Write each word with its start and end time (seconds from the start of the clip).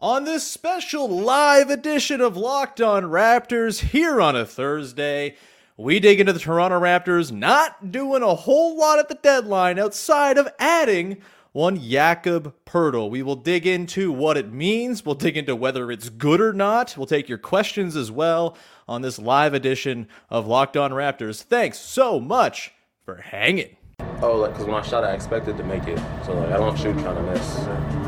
On 0.00 0.22
this 0.22 0.46
special 0.46 1.08
live 1.08 1.70
edition 1.70 2.20
of 2.20 2.36
Locked 2.36 2.80
On 2.80 3.02
Raptors 3.02 3.80
here 3.80 4.20
on 4.20 4.36
a 4.36 4.46
Thursday, 4.46 5.34
we 5.76 5.98
dig 5.98 6.20
into 6.20 6.32
the 6.32 6.38
Toronto 6.38 6.78
Raptors 6.78 7.32
not 7.32 7.90
doing 7.90 8.22
a 8.22 8.36
whole 8.36 8.78
lot 8.78 9.00
at 9.00 9.08
the 9.08 9.16
deadline 9.16 9.76
outside 9.76 10.38
of 10.38 10.46
adding 10.60 11.16
one 11.50 11.80
Jakob 11.80 12.54
Poeltl. 12.64 13.10
We 13.10 13.24
will 13.24 13.34
dig 13.34 13.66
into 13.66 14.12
what 14.12 14.36
it 14.36 14.52
means. 14.52 15.04
We'll 15.04 15.16
dig 15.16 15.36
into 15.36 15.56
whether 15.56 15.90
it's 15.90 16.10
good 16.10 16.40
or 16.40 16.52
not. 16.52 16.94
We'll 16.96 17.06
take 17.08 17.28
your 17.28 17.36
questions 17.36 17.96
as 17.96 18.08
well 18.08 18.56
on 18.86 19.02
this 19.02 19.18
live 19.18 19.52
edition 19.52 20.06
of 20.30 20.46
Locked 20.46 20.76
On 20.76 20.92
Raptors. 20.92 21.42
Thanks 21.42 21.80
so 21.80 22.20
much 22.20 22.72
for 23.04 23.16
hanging. 23.16 23.76
Oh, 24.22 24.36
like 24.36 24.52
because 24.52 24.66
when 24.66 24.76
I 24.76 24.82
shot, 24.82 25.02
I 25.02 25.12
expected 25.12 25.56
to 25.56 25.64
make 25.64 25.88
it, 25.88 25.98
so 26.24 26.34
like 26.34 26.52
I 26.52 26.56
don't 26.56 26.78
shoot 26.78 26.96
trying 27.00 27.16
to 27.16 27.22
miss. 27.32 28.07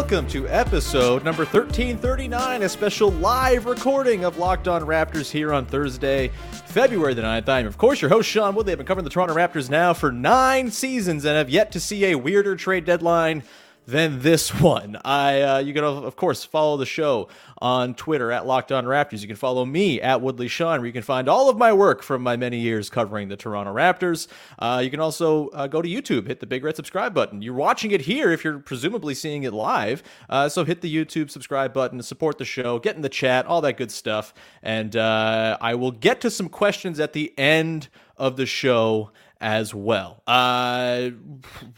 Welcome 0.00 0.28
to 0.28 0.48
episode 0.48 1.24
number 1.24 1.44
1339, 1.44 2.62
a 2.62 2.68
special 2.70 3.10
live 3.10 3.66
recording 3.66 4.24
of 4.24 4.38
Locked 4.38 4.66
On 4.66 4.80
Raptors 4.80 5.30
here 5.30 5.52
on 5.52 5.66
Thursday, 5.66 6.28
February 6.64 7.12
the 7.12 7.20
9th. 7.20 7.46
I'm, 7.50 7.66
of 7.66 7.76
course, 7.76 8.00
your 8.00 8.08
host, 8.08 8.26
Sean 8.26 8.54
Woodley. 8.54 8.72
I've 8.72 8.78
been 8.78 8.86
covering 8.86 9.04
the 9.04 9.10
Toronto 9.10 9.34
Raptors 9.34 9.68
now 9.68 9.92
for 9.92 10.10
nine 10.10 10.70
seasons 10.70 11.26
and 11.26 11.36
have 11.36 11.50
yet 11.50 11.70
to 11.72 11.80
see 11.80 12.06
a 12.06 12.14
weirder 12.16 12.56
trade 12.56 12.86
deadline 12.86 13.42
than 13.90 14.20
this 14.20 14.54
one. 14.60 14.96
I 15.04 15.42
uh, 15.42 15.58
you 15.58 15.74
can 15.74 15.84
of 15.84 16.16
course 16.16 16.44
follow 16.44 16.76
the 16.76 16.86
show 16.86 17.28
on 17.58 17.94
Twitter 17.94 18.32
at 18.32 18.46
Locked 18.46 18.72
On 18.72 18.84
Raptors. 18.84 19.20
You 19.20 19.26
can 19.26 19.36
follow 19.36 19.64
me 19.64 20.00
at 20.00 20.20
Woodley 20.20 20.48
Sean, 20.48 20.80
where 20.80 20.86
you 20.86 20.92
can 20.92 21.02
find 21.02 21.28
all 21.28 21.50
of 21.50 21.58
my 21.58 21.72
work 21.72 22.02
from 22.02 22.22
my 22.22 22.36
many 22.36 22.58
years 22.58 22.88
covering 22.88 23.28
the 23.28 23.36
Toronto 23.36 23.74
Raptors. 23.74 24.28
Uh, 24.58 24.80
you 24.82 24.90
can 24.90 25.00
also 25.00 25.48
uh, 25.48 25.66
go 25.66 25.82
to 25.82 25.88
YouTube, 25.88 26.26
hit 26.26 26.40
the 26.40 26.46
big 26.46 26.64
red 26.64 26.76
subscribe 26.76 27.12
button. 27.12 27.42
You're 27.42 27.54
watching 27.54 27.90
it 27.90 28.02
here 28.02 28.30
if 28.30 28.44
you're 28.44 28.58
presumably 28.58 29.14
seeing 29.14 29.42
it 29.42 29.52
live. 29.52 30.02
Uh, 30.28 30.48
so 30.48 30.64
hit 30.64 30.80
the 30.80 30.94
YouTube 30.94 31.30
subscribe 31.30 31.72
button 31.72 31.98
to 31.98 32.04
support 32.04 32.38
the 32.38 32.44
show, 32.44 32.78
get 32.78 32.96
in 32.96 33.02
the 33.02 33.08
chat, 33.08 33.46
all 33.46 33.60
that 33.60 33.76
good 33.76 33.90
stuff. 33.90 34.32
And 34.62 34.96
uh, 34.96 35.58
I 35.60 35.74
will 35.74 35.92
get 35.92 36.20
to 36.22 36.30
some 36.30 36.48
questions 36.48 37.00
at 37.00 37.12
the 37.12 37.36
end 37.38 37.88
of 38.16 38.36
the 38.36 38.46
show 38.46 39.10
as 39.40 39.74
well. 39.74 40.22
Uh, 40.26 41.10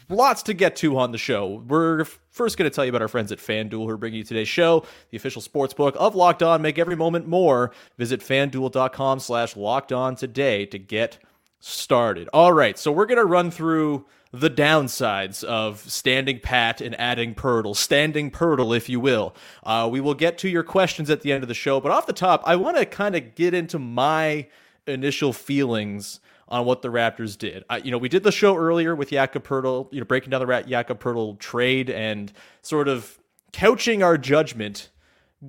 lots 0.09 0.43
to 0.43 0.53
get 0.53 0.75
to 0.77 0.97
on 0.97 1.11
the 1.11 1.17
show. 1.17 1.63
We're 1.67 2.05
first 2.31 2.57
going 2.57 2.69
to 2.69 2.75
tell 2.75 2.83
you 2.83 2.89
about 2.89 3.01
our 3.01 3.07
friends 3.07 3.31
at 3.31 3.39
FanDuel 3.39 3.71
who 3.71 3.89
are 3.89 3.97
bringing 3.97 4.19
you 4.19 4.23
today's 4.23 4.47
show, 4.47 4.85
the 5.11 5.17
official 5.17 5.41
sports 5.41 5.73
book 5.73 5.95
of 5.97 6.15
Locked 6.15 6.43
On. 6.43 6.61
Make 6.61 6.77
every 6.77 6.95
moment 6.95 7.27
more. 7.27 7.71
Visit 7.97 8.21
fanduel.com 8.21 9.19
slash 9.19 9.55
locked 9.55 9.91
on 9.91 10.15
today 10.15 10.65
to 10.67 10.77
get 10.77 11.19
started. 11.59 12.27
All 12.33 12.51
right, 12.51 12.77
so 12.77 12.91
we're 12.91 13.05
going 13.05 13.17
to 13.17 13.25
run 13.25 13.49
through 13.49 14.05
the 14.33 14.49
downsides 14.49 15.43
of 15.43 15.79
standing 15.89 16.39
pat 16.39 16.81
and 16.81 16.99
adding 16.99 17.35
Poeltl, 17.35 17.75
standing 17.75 18.31
Poeltl, 18.31 18.75
if 18.75 18.89
you 18.89 18.99
will. 18.99 19.35
Uh, 19.63 19.87
we 19.89 20.01
will 20.01 20.15
get 20.15 20.39
to 20.39 20.49
your 20.49 20.63
questions 20.63 21.09
at 21.09 21.21
the 21.21 21.31
end 21.31 21.43
of 21.43 21.47
the 21.47 21.53
show, 21.53 21.79
but 21.79 21.91
off 21.91 22.07
the 22.07 22.13
top, 22.13 22.41
I 22.45 22.55
want 22.55 22.77
to 22.77 22.85
kind 22.85 23.15
of 23.15 23.35
get 23.35 23.53
into 23.53 23.77
my 23.77 24.47
initial 24.87 25.31
feelings 25.31 26.19
on 26.53 26.65
what 26.65 26.83
the 26.83 26.89
Raptors 26.89 27.35
did. 27.35 27.65
I, 27.67 27.77
you 27.77 27.89
know, 27.89 27.97
we 27.97 28.07
did 28.07 28.21
the 28.21 28.31
show 28.31 28.55
earlier 28.55 28.95
with 28.95 29.09
Jakob 29.09 29.43
Poeltl, 29.43 29.91
you 29.91 29.99
know, 29.99 30.05
breaking 30.05 30.29
down 30.29 30.39
the 30.39 30.45
Rat 30.45 30.67
Jakob 30.67 31.01
Poeltl 31.01 31.39
trade 31.39 31.89
and 31.89 32.31
sort 32.61 32.87
of 32.87 33.17
couching 33.51 34.03
our 34.03 34.19
judgment 34.19 34.89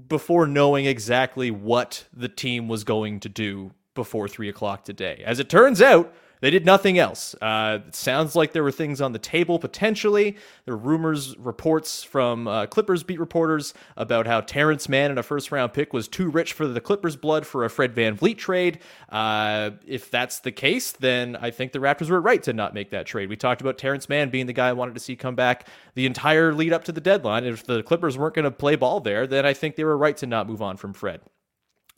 before 0.09 0.47
knowing 0.47 0.87
exactly 0.87 1.51
what 1.51 2.07
the 2.11 2.29
team 2.29 2.69
was 2.69 2.85
going 2.85 3.21
to 3.21 3.29
do 3.29 3.73
before 3.95 4.29
three 4.29 4.49
o'clock 4.49 4.83
today. 4.83 5.23
As 5.27 5.39
it 5.39 5.51
turns 5.51 5.83
out, 5.83 6.11
they 6.45 6.51
did 6.51 6.67
nothing 6.67 6.99
else. 6.99 7.35
Uh, 7.41 7.79
it 7.87 7.95
sounds 7.95 8.37
like 8.37 8.53
there 8.53 8.63
were 8.63 8.71
things 8.71 9.01
on 9.01 9.13
the 9.13 9.19
table 9.19 9.59
potentially. 9.59 10.37
There 10.67 10.77
were 10.77 10.91
rumors, 10.91 11.35
reports 11.39 12.05
from 12.05 12.47
uh, 12.47 12.67
Clippers 12.67 13.03
beat 13.03 13.19
reporters 13.19 13.73
about 13.97 14.27
how 14.27 14.43
Terrence 14.43 14.87
Mann 14.87 15.11
in 15.11 15.17
a 15.17 15.23
first 15.23 15.51
round 15.51 15.73
pick 15.73 15.95
was 15.95 16.07
too 16.07 16.29
rich 16.29 16.53
for 16.53 16.67
the 16.67 16.83
Clippers' 16.83 17.17
blood 17.17 17.47
for 17.47 17.65
a 17.65 17.71
Fred 17.71 17.95
VanVleet 17.95 18.37
trade. 18.37 18.81
Uh, 19.09 19.71
if 19.87 20.11
that's 20.11 20.41
the 20.41 20.53
case, 20.53 20.93
then 20.93 21.35
I 21.37 21.51
think 21.51 21.73
the 21.73 21.79
Raptors 21.79 22.11
were 22.11 22.21
right 22.21 22.43
to 22.43 22.53
not 22.53 22.75
make 22.75 22.91
that 22.91 23.07
trade. 23.07 23.31
We 23.31 23.37
talked 23.37 23.63
about 23.63 23.79
Terrence 23.79 24.11
Mann 24.11 24.29
being 24.29 24.45
the 24.45 24.53
guy 24.53 24.69
I 24.69 24.75
wanted 24.75 24.93
to 24.97 25.01
see 25.01 25.17
come 25.17 25.35
back 25.35 25.67
the 25.95 26.05
entire 26.05 26.53
lead 26.53 26.75
up 26.75 26.85
to 26.85 26.93
the 26.93 27.01
deadline. 27.01 27.47
If 27.47 27.65
the 27.65 27.83
Clippers 27.83 28.19
weren't 28.19 28.35
going 28.35 28.45
to 28.45 28.51
play 28.51 28.77
ball 28.77 29.01
there, 29.01 29.27
then 29.27 29.47
I 29.47 29.55
think 29.55 29.77
they 29.77 29.85
were 29.85 29.97
right 29.97 30.19
to 30.19 30.27
not 30.27 30.47
move 30.47 30.61
on 30.61 30.77
from 30.77 30.93
Fred. 30.93 31.23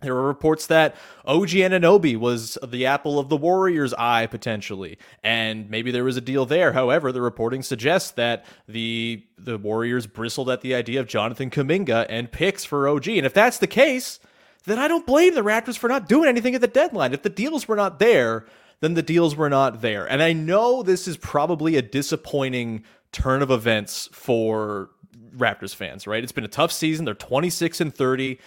There 0.03 0.15
were 0.15 0.27
reports 0.27 0.67
that 0.67 0.95
OG 1.25 1.49
Anunoby 1.49 2.19
was 2.19 2.59
the 2.67 2.85
apple 2.85 3.19
of 3.19 3.31
the 3.31 3.37
Warriors' 3.37 3.95
eye 3.95 4.27
potentially, 4.27 4.99
and 5.25 5.71
maybe 5.71 5.91
there 5.91 6.05
was 6.05 6.19
a 6.19 6.21
deal 6.21 6.45
there. 6.45 6.73
However, 6.73 7.13
the 7.13 7.23
reporting 7.23 7.63
suggests 7.63 8.11
that 8.13 8.45
the 8.69 9.25
the 9.39 9.57
Warriors 9.57 10.07
bristled 10.07 10.51
at 10.51 10.61
the 10.61 10.75
idea 10.75 11.01
of 11.01 11.07
Jonathan 11.07 11.49
Kuminga 11.49 12.05
and 12.11 12.31
picks 12.31 12.63
for 12.63 12.87
OG. 12.87 13.09
And 13.09 13.25
if 13.25 13.33
that's 13.33 13.57
the 13.57 13.67
case, 13.67 14.21
then 14.67 14.79
I 14.79 14.87
don't 14.87 15.07
blame 15.07 15.35
the 15.35 15.41
Raptors 15.41 15.79
for 15.79 15.89
not 15.89 16.09
doing 16.09 16.29
anything 16.29 16.55
at 16.55 16.61
the 16.61 16.67
deadline. 16.67 17.15
If 17.15 17.23
the 17.23 17.31
deals 17.31 17.67
were 17.67 17.77
not 17.77 17.99
there, 17.99 18.45
then 18.81 18.95
the 18.95 19.03
deals 19.03 19.35
were 19.35 19.49
not 19.49 19.81
there. 19.81 20.05
And 20.05 20.23
I 20.23 20.35
know 20.35 20.83
this 20.83 21.09
is 21.09 21.17
probably 21.17 21.77
a 21.77 21.83
disappointing 21.83 22.85
turn 23.13 23.41
of 23.41 23.51
events 23.51 24.11
for 24.13 24.91
Raptors 25.35 25.75
fans, 25.75 26.07
right? 26.07 26.23
It's 26.23 26.33
been 26.33 26.45
a 26.45 26.49
tough 26.49 26.73
season. 26.73 27.07
They're 27.07 27.15
26 27.15 27.81
and 27.81 27.95
30 27.95 28.39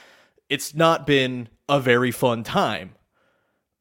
it's 0.49 0.73
not 0.73 1.07
been 1.07 1.47
a 1.67 1.79
very 1.79 2.11
fun 2.11 2.43
time. 2.43 2.95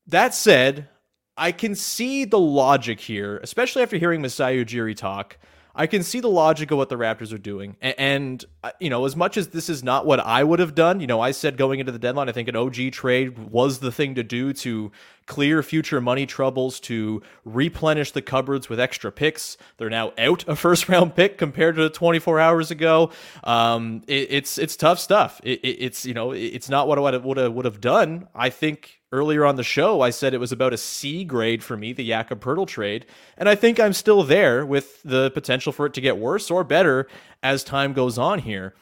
That 0.06 0.34
said, 0.34 0.88
I 1.36 1.52
can 1.52 1.74
see 1.74 2.24
the 2.24 2.38
logic 2.38 3.00
here, 3.00 3.38
especially 3.38 3.82
after 3.82 3.96
hearing 3.96 4.20
Masai 4.20 4.64
Ujiri 4.64 4.96
talk. 4.96 5.38
I 5.78 5.87
can 5.87 6.03
see 6.03 6.19
the 6.19 6.28
logic 6.28 6.72
of 6.72 6.77
what 6.77 6.89
the 6.89 6.97
Raptors 6.97 7.33
are 7.33 7.39
doing. 7.39 7.77
And, 7.81 8.44
uh, 8.65 8.72
you 8.81 8.91
know, 8.91 9.05
as 9.05 9.15
much 9.15 9.37
as 9.37 9.49
this 9.49 9.69
is 9.69 9.84
not 9.84 10.06
what 10.06 10.19
I 10.19 10.43
would 10.43 10.59
have 10.59 10.75
done, 10.75 10.99
you 10.99 11.06
know, 11.06 11.21
I 11.21 11.31
said 11.31 11.56
going 11.56 11.78
into 11.78 11.93
the 11.93 12.00
deadline, 12.00 12.28
I 12.28 12.33
think 12.33 12.49
an 12.49 12.56
OG 12.56 12.91
trade 12.91 13.39
was 13.39 13.78
the 13.78 13.93
thing 13.93 14.16
to 14.16 14.25
do 14.25 14.53
to 14.55 14.91
clear 15.27 15.62
future 15.62 16.00
money 16.00 16.27
troubles, 16.27 16.81
to 16.81 17.22
replenish 17.44 18.11
the 18.11 18.21
cupboards 18.21 18.69
with 18.69 18.81
extra 18.81 19.12
picks. 19.12 19.56
They're 19.77 19.89
now 19.89 20.12
out 20.19 20.44
a 20.49 20.56
first 20.66 20.89
round 20.89 21.15
pick 21.15 21.39
compared 21.39 21.77
to 21.77 21.89
24 21.89 22.41
hours 22.41 22.72
ago. 22.72 23.13
Um, 23.45 24.03
it, 24.09 24.27
it's 24.31 24.59
it's 24.59 24.74
tough 24.74 24.98
stuff. 24.98 25.41
It, 25.45 25.60
it, 25.60 25.77
it's 25.84 26.04
you 26.04 26.15
know 26.15 26.33
it's 26.33 26.69
not 26.69 26.89
what 26.89 26.98
I 26.98 27.16
would 27.16 27.36
have, 27.36 27.53
would 27.53 27.65
have 27.65 27.81
done. 27.81 28.27
I 28.34 28.51
think 28.51 28.97
earlier 29.13 29.45
on 29.45 29.57
the 29.57 29.65
show 29.65 30.01
I 30.01 30.10
said 30.10 30.34
it 30.34 30.41
was 30.41 30.53
about 30.53 30.72
a 30.72 30.78
C 30.78 31.25
grade 31.25 31.63
for 31.63 31.77
me, 31.77 31.93
the 31.93 32.07
Jakob 32.07 32.41
Poeltl 32.41 32.66
trade, 32.66 33.07
and 33.37 33.49
I 33.49 33.55
think 33.55 33.81
I'm 33.81 33.93
still 33.93 34.22
there 34.22 34.66
with 34.66 35.03
the 35.03 35.31
potential 35.31 35.72
for 35.72 35.87
it 35.87 35.95
to 35.95 36.01
get 36.01 36.19
worse 36.19 36.51
or 36.51 36.65
better 36.65 37.09
as 37.43 37.65
time 37.65 37.93
goes 37.93 38.19
on 38.19 38.41
here. 38.41 38.75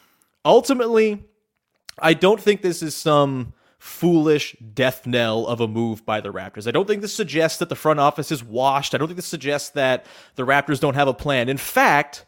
Ultimately, 0.43 1.23
I 1.99 2.13
don't 2.13 2.41
think 2.41 2.61
this 2.61 2.81
is 2.81 2.95
some 2.95 3.53
foolish 3.79 4.55
death 4.73 5.05
knell 5.05 5.45
of 5.45 5.61
a 5.61 5.67
move 5.67 6.05
by 6.05 6.19
the 6.19 6.33
Raptors. 6.33 6.67
I 6.67 6.71
don't 6.71 6.87
think 6.87 7.01
this 7.01 7.13
suggests 7.13 7.59
that 7.59 7.69
the 7.69 7.75
front 7.75 7.99
office 7.99 8.31
is 8.31 8.43
washed. 8.43 8.93
I 8.93 8.97
don't 8.97 9.07
think 9.07 9.17
this 9.17 9.25
suggests 9.25 9.69
that 9.69 10.05
the 10.35 10.43
Raptors 10.43 10.79
don't 10.79 10.95
have 10.95 11.07
a 11.07 11.13
plan. 11.13 11.47
In 11.47 11.57
fact, 11.57 12.25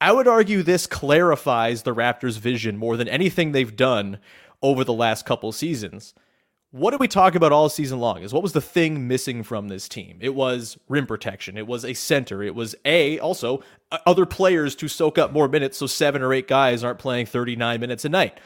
I 0.00 0.12
would 0.12 0.28
argue 0.28 0.62
this 0.62 0.86
clarifies 0.86 1.82
the 1.82 1.94
Raptors' 1.94 2.38
vision 2.38 2.76
more 2.76 2.96
than 2.96 3.08
anything 3.08 3.52
they've 3.52 3.74
done 3.74 4.18
over 4.62 4.84
the 4.84 4.92
last 4.92 5.24
couple 5.24 5.50
seasons. 5.52 6.14
What 6.70 6.90
did 6.90 7.00
we 7.00 7.08
talk 7.08 7.34
about 7.34 7.52
all 7.52 7.68
season 7.68 7.98
long? 7.98 8.22
Is 8.22 8.32
what 8.32 8.42
was 8.42 8.52
the 8.52 8.60
thing 8.60 9.08
missing 9.08 9.42
from 9.42 9.68
this 9.68 9.88
team? 9.88 10.18
It 10.20 10.34
was 10.34 10.78
rim 10.88 11.06
protection. 11.06 11.56
It 11.56 11.66
was 11.66 11.84
a 11.84 11.94
center. 11.94 12.42
It 12.42 12.54
was 12.54 12.74
a 12.84 13.18
also 13.20 13.62
uh, 13.90 13.98
other 14.06 14.26
players 14.26 14.74
to 14.76 14.88
soak 14.88 15.16
up 15.16 15.32
more 15.32 15.48
minutes 15.48 15.78
so 15.78 15.86
seven 15.86 16.22
or 16.22 16.32
eight 16.32 16.46
guys 16.46 16.84
aren't 16.84 16.98
playing 16.98 17.26
39 17.26 17.80
minutes 17.80 18.04
a 18.04 18.08
night. 18.08 18.38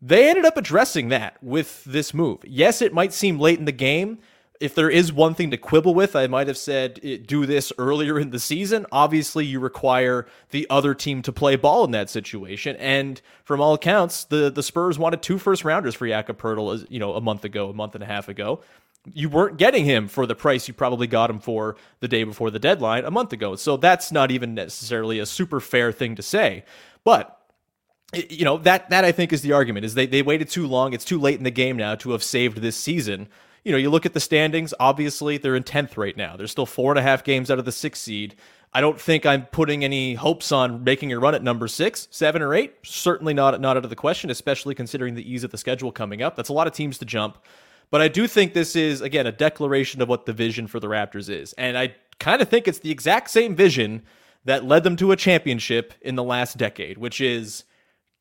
They 0.00 0.28
ended 0.28 0.44
up 0.44 0.56
addressing 0.56 1.08
that 1.08 1.42
with 1.42 1.82
this 1.84 2.14
move. 2.14 2.40
Yes, 2.44 2.82
it 2.82 2.92
might 2.92 3.12
seem 3.12 3.40
late 3.40 3.58
in 3.58 3.64
the 3.64 3.72
game, 3.72 4.18
if 4.60 4.74
there 4.74 4.90
is 4.90 5.12
one 5.12 5.34
thing 5.34 5.50
to 5.50 5.56
quibble 5.56 5.94
with, 5.94 6.16
I 6.16 6.26
might 6.26 6.46
have 6.46 6.58
said 6.58 7.00
eh, 7.02 7.18
do 7.24 7.46
this 7.46 7.72
earlier 7.78 8.18
in 8.18 8.30
the 8.30 8.38
season. 8.38 8.86
Obviously, 8.92 9.44
you 9.44 9.60
require 9.60 10.26
the 10.50 10.66
other 10.70 10.94
team 10.94 11.22
to 11.22 11.32
play 11.32 11.56
ball 11.56 11.84
in 11.84 11.90
that 11.92 12.10
situation, 12.10 12.76
and 12.76 13.20
from 13.44 13.60
all 13.60 13.74
accounts, 13.74 14.24
the 14.24 14.50
the 14.50 14.62
Spurs 14.62 14.98
wanted 14.98 15.22
two 15.22 15.38
first 15.38 15.64
rounders 15.64 15.94
for 15.94 16.06
Jakob 16.06 16.38
Poeltl, 16.38 16.86
you 16.88 16.98
know, 16.98 17.14
a 17.14 17.20
month 17.20 17.44
ago, 17.44 17.70
a 17.70 17.74
month 17.74 17.94
and 17.94 18.04
a 18.04 18.06
half 18.06 18.28
ago. 18.28 18.60
You 19.12 19.28
weren't 19.28 19.56
getting 19.56 19.84
him 19.84 20.08
for 20.08 20.26
the 20.26 20.34
price 20.34 20.66
you 20.66 20.74
probably 20.74 21.06
got 21.06 21.30
him 21.30 21.38
for 21.38 21.76
the 22.00 22.08
day 22.08 22.24
before 22.24 22.50
the 22.50 22.58
deadline 22.58 23.04
a 23.04 23.10
month 23.10 23.32
ago. 23.32 23.54
So 23.54 23.76
that's 23.76 24.10
not 24.10 24.32
even 24.32 24.54
necessarily 24.54 25.20
a 25.20 25.26
super 25.26 25.60
fair 25.60 25.92
thing 25.92 26.16
to 26.16 26.22
say, 26.22 26.64
but 27.04 27.40
you 28.12 28.44
know 28.44 28.56
that 28.58 28.90
that 28.90 29.04
I 29.04 29.12
think 29.12 29.32
is 29.32 29.42
the 29.42 29.52
argument 29.52 29.84
is 29.84 29.94
they 29.94 30.06
they 30.06 30.22
waited 30.22 30.48
too 30.48 30.66
long. 30.66 30.92
It's 30.92 31.04
too 31.04 31.20
late 31.20 31.38
in 31.38 31.44
the 31.44 31.50
game 31.50 31.76
now 31.76 31.94
to 31.96 32.12
have 32.12 32.22
saved 32.22 32.58
this 32.58 32.76
season 32.76 33.28
you 33.66 33.72
know, 33.72 33.78
you 33.78 33.90
look 33.90 34.06
at 34.06 34.14
the 34.14 34.20
standings, 34.20 34.72
obviously 34.78 35.38
they're 35.38 35.56
in 35.56 35.64
10th 35.64 35.96
right 35.96 36.16
now. 36.16 36.36
They're 36.36 36.46
still 36.46 36.66
four 36.66 36.92
and 36.92 37.00
a 37.00 37.02
half 37.02 37.24
games 37.24 37.50
out 37.50 37.58
of 37.58 37.64
the 37.64 37.72
sixth 37.72 38.00
seed. 38.00 38.36
I 38.72 38.80
don't 38.80 39.00
think 39.00 39.26
I'm 39.26 39.46
putting 39.46 39.82
any 39.82 40.14
hopes 40.14 40.52
on 40.52 40.84
making 40.84 41.12
a 41.12 41.18
run 41.18 41.34
at 41.34 41.42
number 41.42 41.66
six, 41.66 42.06
seven, 42.12 42.42
or 42.42 42.54
eight. 42.54 42.74
Certainly 42.84 43.34
not 43.34 43.60
not 43.60 43.76
out 43.76 43.82
of 43.82 43.90
the 43.90 43.96
question, 43.96 44.30
especially 44.30 44.76
considering 44.76 45.16
the 45.16 45.28
ease 45.28 45.42
of 45.42 45.50
the 45.50 45.58
schedule 45.58 45.90
coming 45.90 46.22
up. 46.22 46.36
That's 46.36 46.48
a 46.48 46.52
lot 46.52 46.68
of 46.68 46.74
teams 46.74 46.98
to 46.98 47.04
jump. 47.04 47.38
But 47.90 48.00
I 48.00 48.06
do 48.06 48.28
think 48.28 48.54
this 48.54 48.76
is, 48.76 49.00
again, 49.00 49.26
a 49.26 49.32
declaration 49.32 50.00
of 50.00 50.08
what 50.08 50.26
the 50.26 50.32
vision 50.32 50.68
for 50.68 50.78
the 50.78 50.86
Raptors 50.86 51.28
is. 51.28 51.52
And 51.54 51.76
I 51.76 51.96
kind 52.20 52.40
of 52.40 52.48
think 52.48 52.68
it's 52.68 52.78
the 52.78 52.92
exact 52.92 53.30
same 53.30 53.56
vision 53.56 54.02
that 54.44 54.64
led 54.64 54.84
them 54.84 54.94
to 54.96 55.10
a 55.10 55.16
championship 55.16 55.92
in 56.02 56.14
the 56.14 56.22
last 56.22 56.56
decade, 56.56 56.98
which 56.98 57.20
is 57.20 57.64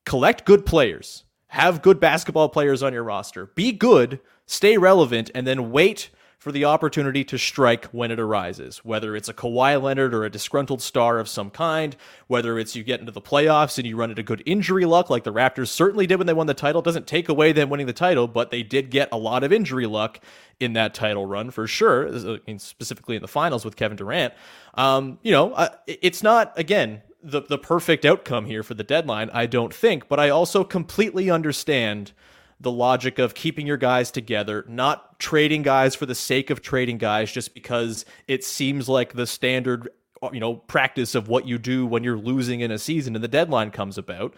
collect 0.06 0.44
good 0.44 0.66
players, 0.66 1.24
have 1.50 1.84
good 1.84 2.00
basketball 2.00 2.50
players 2.50 2.82
on 2.82 2.94
your 2.94 3.04
roster, 3.04 3.46
be 3.46 3.72
good 3.72 4.20
stay 4.46 4.78
relevant, 4.78 5.32
and 5.34 5.46
then 5.46 5.72
wait 5.72 6.10
for 6.38 6.52
the 6.52 6.66
opportunity 6.66 7.24
to 7.24 7.40
strike 7.40 7.86
when 7.86 8.12
it 8.12 8.20
arises, 8.20 8.78
whether 8.86 9.16
it's 9.16 9.28
a 9.28 9.34
Kawhi 9.34 9.82
Leonard 9.82 10.14
or 10.14 10.26
a 10.26 10.30
disgruntled 10.30 10.80
star 10.80 11.18
of 11.18 11.28
some 11.28 11.50
kind, 11.50 11.96
whether 12.28 12.60
it's 12.60 12.76
you 12.76 12.84
get 12.84 13.00
into 13.00 13.12
the 13.12 13.20
playoffs 13.20 13.80
and 13.80 13.88
you 13.88 13.98
run 13.98 14.12
into 14.12 14.22
good 14.22 14.44
injury 14.46 14.86
luck 14.86 15.10
like 15.10 15.24
the 15.24 15.34
Raptors 15.34 15.70
certainly 15.70 16.06
did 16.06 16.18
when 16.18 16.28
they 16.28 16.34
won 16.34 16.46
the 16.46 16.54
title. 16.54 16.82
It 16.82 16.86
doesn't 16.86 17.08
take 17.08 17.30
away 17.30 17.52
them 17.52 17.72
winning 17.72 17.88
the 17.88 17.94
title, 17.94 18.28
but 18.28 18.52
they 18.52 18.62
did 18.62 18.92
get 18.92 19.10
a 19.12 19.18
lot 19.18 19.44
of 19.44 19.52
injury 19.52 19.88
luck 19.88 20.20
in 20.60 20.74
that 20.74 20.94
title 20.94 21.26
run 21.26 21.50
for 21.50 21.66
sure, 21.66 22.12
specifically 22.60 23.16
in 23.16 23.24
the 23.24 23.28
finals 23.28 23.66
with 23.66 23.76
Kevin 23.76 23.98
Durant. 23.98 24.32
Um, 24.76 25.18
you 25.24 25.32
know, 25.32 25.68
it's 25.88 26.22
not, 26.22 26.54
again, 26.60 27.02
the, 27.24 27.42
the 27.42 27.58
perfect 27.58 28.06
outcome 28.06 28.46
here 28.46 28.62
for 28.62 28.76
the 28.76 28.84
deadline, 28.84 29.32
I 29.34 29.48
don't 29.48 29.74
think, 29.74 30.08
but 30.08 30.20
I 30.20 30.30
also 30.30 30.64
completely 30.64 31.32
understand– 31.32 32.12
the 32.60 32.72
logic 32.72 33.20
of 33.20 33.34
keeping 33.34 33.68
your 33.68 33.78
guys 33.78 34.12
together, 34.12 34.66
not 34.68 35.20
trading 35.20 35.62
guys 35.62 35.96
for 35.96 36.06
the 36.06 36.16
sake 36.16 36.50
of 36.50 36.62
trading 36.62 36.98
guys 36.98 37.32
just 37.32 37.54
because 37.54 38.06
it 38.28 38.44
seems 38.44 38.88
like 38.88 39.14
the 39.14 39.28
standard 39.28 39.90
uh, 40.24 40.30
you 40.32 40.40
know 40.40 40.56
practice 40.56 41.16
of 41.16 41.28
what 41.28 41.48
you 41.48 41.58
do 41.58 41.86
when 41.86 42.04
you're 42.04 42.18
losing 42.18 42.62
in 42.62 42.72
a 42.72 42.78
season 42.78 43.16
and 43.16 43.24
the 43.24 43.30
deadline 43.30 43.72
comes 43.72 43.98
about. 43.98 44.34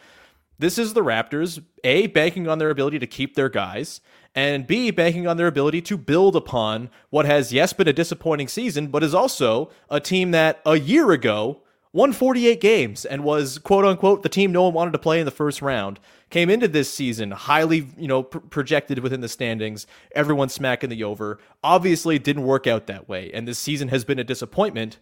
This 0.59 0.79
is 0.79 0.93
the 0.93 1.03
Raptors, 1.03 1.63
A, 1.83 2.07
banking 2.07 2.47
on 2.47 2.57
their 2.57 2.71
ability 2.71 2.97
to 2.97 3.05
keep 3.05 3.35
their 3.35 3.49
guys, 3.49 4.01
and 4.33 4.65
B, 4.65 4.89
banking 4.89 5.27
on 5.27 5.37
their 5.37 5.45
ability 5.47 5.81
to 5.83 5.97
build 5.97 6.35
upon 6.35 6.89
what 7.11 7.27
has, 7.27 7.53
yes, 7.53 7.73
been 7.73 7.87
a 7.87 7.93
disappointing 7.93 8.47
season, 8.47 8.87
but 8.87 9.03
is 9.03 9.13
also 9.13 9.69
a 9.89 9.99
team 9.99 10.31
that 10.31 10.59
a 10.65 10.75
year 10.75 11.11
ago 11.11 11.61
won 11.97 12.13
48 12.13 12.61
games 12.61 13.05
and 13.05 13.23
was 13.23 13.57
quote 13.57 13.83
unquote 13.83 14.21
the 14.21 14.29
team 14.29 14.51
no 14.51 14.61
one 14.61 14.73
wanted 14.73 14.91
to 14.91 14.99
play 14.99 15.19
in 15.19 15.25
the 15.25 15.31
first 15.31 15.63
round 15.63 15.99
came 16.29 16.47
into 16.47 16.67
this 16.67 16.93
season 16.93 17.31
highly 17.31 17.87
you 17.97 18.07
know 18.07 18.21
pr- 18.21 18.37
projected 18.37 18.99
within 18.99 19.21
the 19.21 19.27
standings 19.27 19.87
everyone 20.11 20.47
smacking 20.47 20.91
the 20.91 21.03
over. 21.03 21.39
Obviously 21.63 22.19
didn't 22.19 22.43
work 22.43 22.67
out 22.67 22.85
that 22.85 23.09
way 23.09 23.31
and 23.33 23.47
this 23.47 23.57
season 23.57 23.87
has 23.87 24.05
been 24.05 24.19
a 24.19 24.23
disappointment 24.23 24.99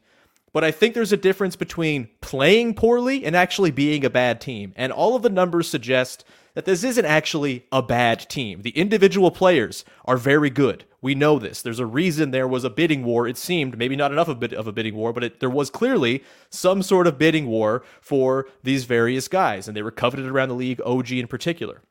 but 0.54 0.64
I 0.64 0.72
think 0.72 0.94
there's 0.94 1.12
a 1.12 1.18
difference 1.18 1.58
between 1.58 2.08
playing 2.22 2.76
poorly 2.76 3.26
and 3.26 3.36
actually 3.36 3.72
being 3.72 4.06
a 4.06 4.10
bad 4.10 4.40
team 4.40 4.72
and 4.78 4.94
all 4.94 5.18
of 5.18 5.22
the 5.22 5.30
numbers 5.30 5.68
suggest 5.68 6.24
that 6.56 6.66
this 6.66 6.84
isn't 6.84 7.06
actually 7.06 7.66
a 7.72 7.84
bad 7.84 8.28
team. 8.28 8.64
The 8.64 8.72
individual 8.72 9.30
players 9.30 9.86
are 10.06 10.18
very 10.18 10.50
good. 10.50 10.86
We 11.02 11.14
know 11.14 11.38
this. 11.38 11.62
There's 11.62 11.80
a 11.80 11.86
reason 11.86 12.32
there 12.32 12.48
was 12.48 12.64
a 12.64 12.70
bidding 12.70 13.04
war. 13.04 13.28
It 13.28 13.38
seemed 13.38 13.78
maybe 13.78 13.96
not 13.96 14.12
enough 14.12 14.28
of 14.28 14.42
a 14.42 14.72
bidding 14.72 14.96
war, 14.96 15.14
but 15.14 15.24
it, 15.24 15.40
there 15.40 15.50
was 15.50 15.70
clearly 15.70 16.24
some 16.50 16.82
sort 16.82 17.06
of 17.06 17.20
bidding 17.20 17.46
war 17.46 17.84
for 18.02 18.48
these 18.64 18.86
various 18.86 19.28
guys, 19.28 19.68
and 19.68 19.78
they 19.78 19.84
were 19.84 19.92
coveted 19.92 20.26
around 20.26 20.50
the 20.50 20.56
league, 20.56 20.82
OG 20.84 21.12
in 21.12 21.28
particular 21.28 21.82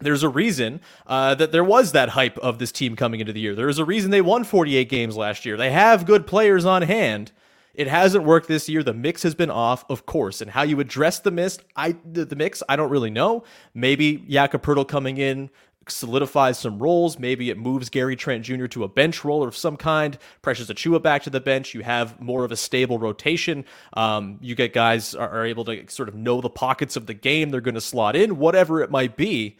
there's 0.00 0.22
a 0.22 0.28
reason 0.28 0.80
uh, 1.06 1.34
that 1.34 1.52
there 1.52 1.64
was 1.64 1.92
that 1.92 2.10
hype 2.10 2.38
of 2.38 2.58
this 2.58 2.72
team 2.72 2.96
coming 2.96 3.20
into 3.20 3.32
the 3.32 3.40
year. 3.40 3.54
There 3.54 3.68
is 3.68 3.78
a 3.78 3.84
reason 3.84 4.10
they 4.10 4.20
won 4.20 4.44
48 4.44 4.88
games 4.88 5.16
last 5.16 5.44
year. 5.44 5.56
They 5.56 5.70
have 5.70 6.06
good 6.06 6.26
players 6.26 6.64
on 6.64 6.82
hand. 6.82 7.32
It 7.78 7.86
hasn't 7.86 8.24
worked 8.24 8.48
this 8.48 8.68
year. 8.68 8.82
The 8.82 8.92
mix 8.92 9.22
has 9.22 9.36
been 9.36 9.50
off, 9.50 9.84
of 9.88 10.04
course. 10.04 10.40
And 10.40 10.50
how 10.50 10.62
you 10.62 10.80
address 10.80 11.20
the 11.20 11.30
mix, 11.30 11.58
I 11.76 11.94
the, 12.04 12.24
the 12.24 12.34
mix, 12.34 12.60
I 12.68 12.74
don't 12.74 12.90
really 12.90 13.08
know. 13.08 13.44
Maybe 13.72 14.16
Jakob 14.28 14.62
Poeltl 14.62 14.88
coming 14.88 15.16
in 15.16 15.48
solidifies 15.86 16.58
some 16.58 16.80
roles. 16.80 17.20
Maybe 17.20 17.50
it 17.50 17.56
moves 17.56 17.88
Gary 17.88 18.16
Trent 18.16 18.44
Jr. 18.44 18.66
to 18.66 18.82
a 18.82 18.88
bench 18.88 19.24
role 19.24 19.44
of 19.44 19.56
some 19.56 19.76
kind, 19.76 20.18
pressures 20.42 20.68
Achiuwa 20.68 21.00
back 21.00 21.22
to 21.22 21.30
the 21.30 21.40
bench. 21.40 21.72
You 21.72 21.82
have 21.82 22.20
more 22.20 22.44
of 22.44 22.50
a 22.50 22.56
stable 22.56 22.98
rotation. 22.98 23.64
Um, 23.94 24.38
you 24.42 24.56
get 24.56 24.72
guys 24.72 25.14
are, 25.14 25.28
are 25.28 25.46
able 25.46 25.64
to 25.66 25.88
sort 25.88 26.08
of 26.08 26.16
know 26.16 26.40
the 26.40 26.50
pockets 26.50 26.96
of 26.96 27.06
the 27.06 27.14
game 27.14 27.50
they're 27.50 27.60
going 27.60 27.76
to 27.76 27.80
slot 27.80 28.16
in, 28.16 28.38
whatever 28.38 28.82
it 28.82 28.90
might 28.90 29.16
be. 29.16 29.56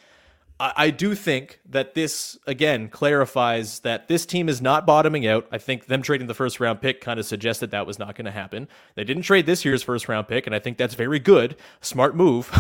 I, 0.60 0.90
do 0.90 1.14
think 1.14 1.60
that 1.69 1.94
this 1.94 2.37
again 2.46 2.88
clarifies 2.88 3.81
that 3.81 4.08
this 4.08 4.26
team 4.26 4.49
is 4.49 4.60
not 4.60 4.87
bottoming 4.87 5.25
out. 5.25 5.46
I 5.52 5.58
think 5.58 5.87
them 5.87 6.02
trading 6.02 6.26
the 6.26 6.34
first 6.34 6.58
round 6.58 6.81
pick 6.81 7.00
kind 7.00 7.20
of 7.20 7.26
suggested 7.26 7.70
that 7.70 7.87
was 7.87 7.99
not 7.99 8.16
going 8.16 8.25
to 8.25 8.32
happen. 8.32 8.66
They 8.96 9.05
didn't 9.05 9.22
trade 9.22 9.46
this 9.46 9.64
year's 9.64 9.84
first 9.84 10.08
round 10.08 10.26
pick, 10.26 10.46
and 10.46 10.56
I 10.56 10.58
think 10.58 10.76
that's 10.76 10.94
very 10.94 11.20
good, 11.20 11.56
smart 11.81 12.16
move. 12.16 12.50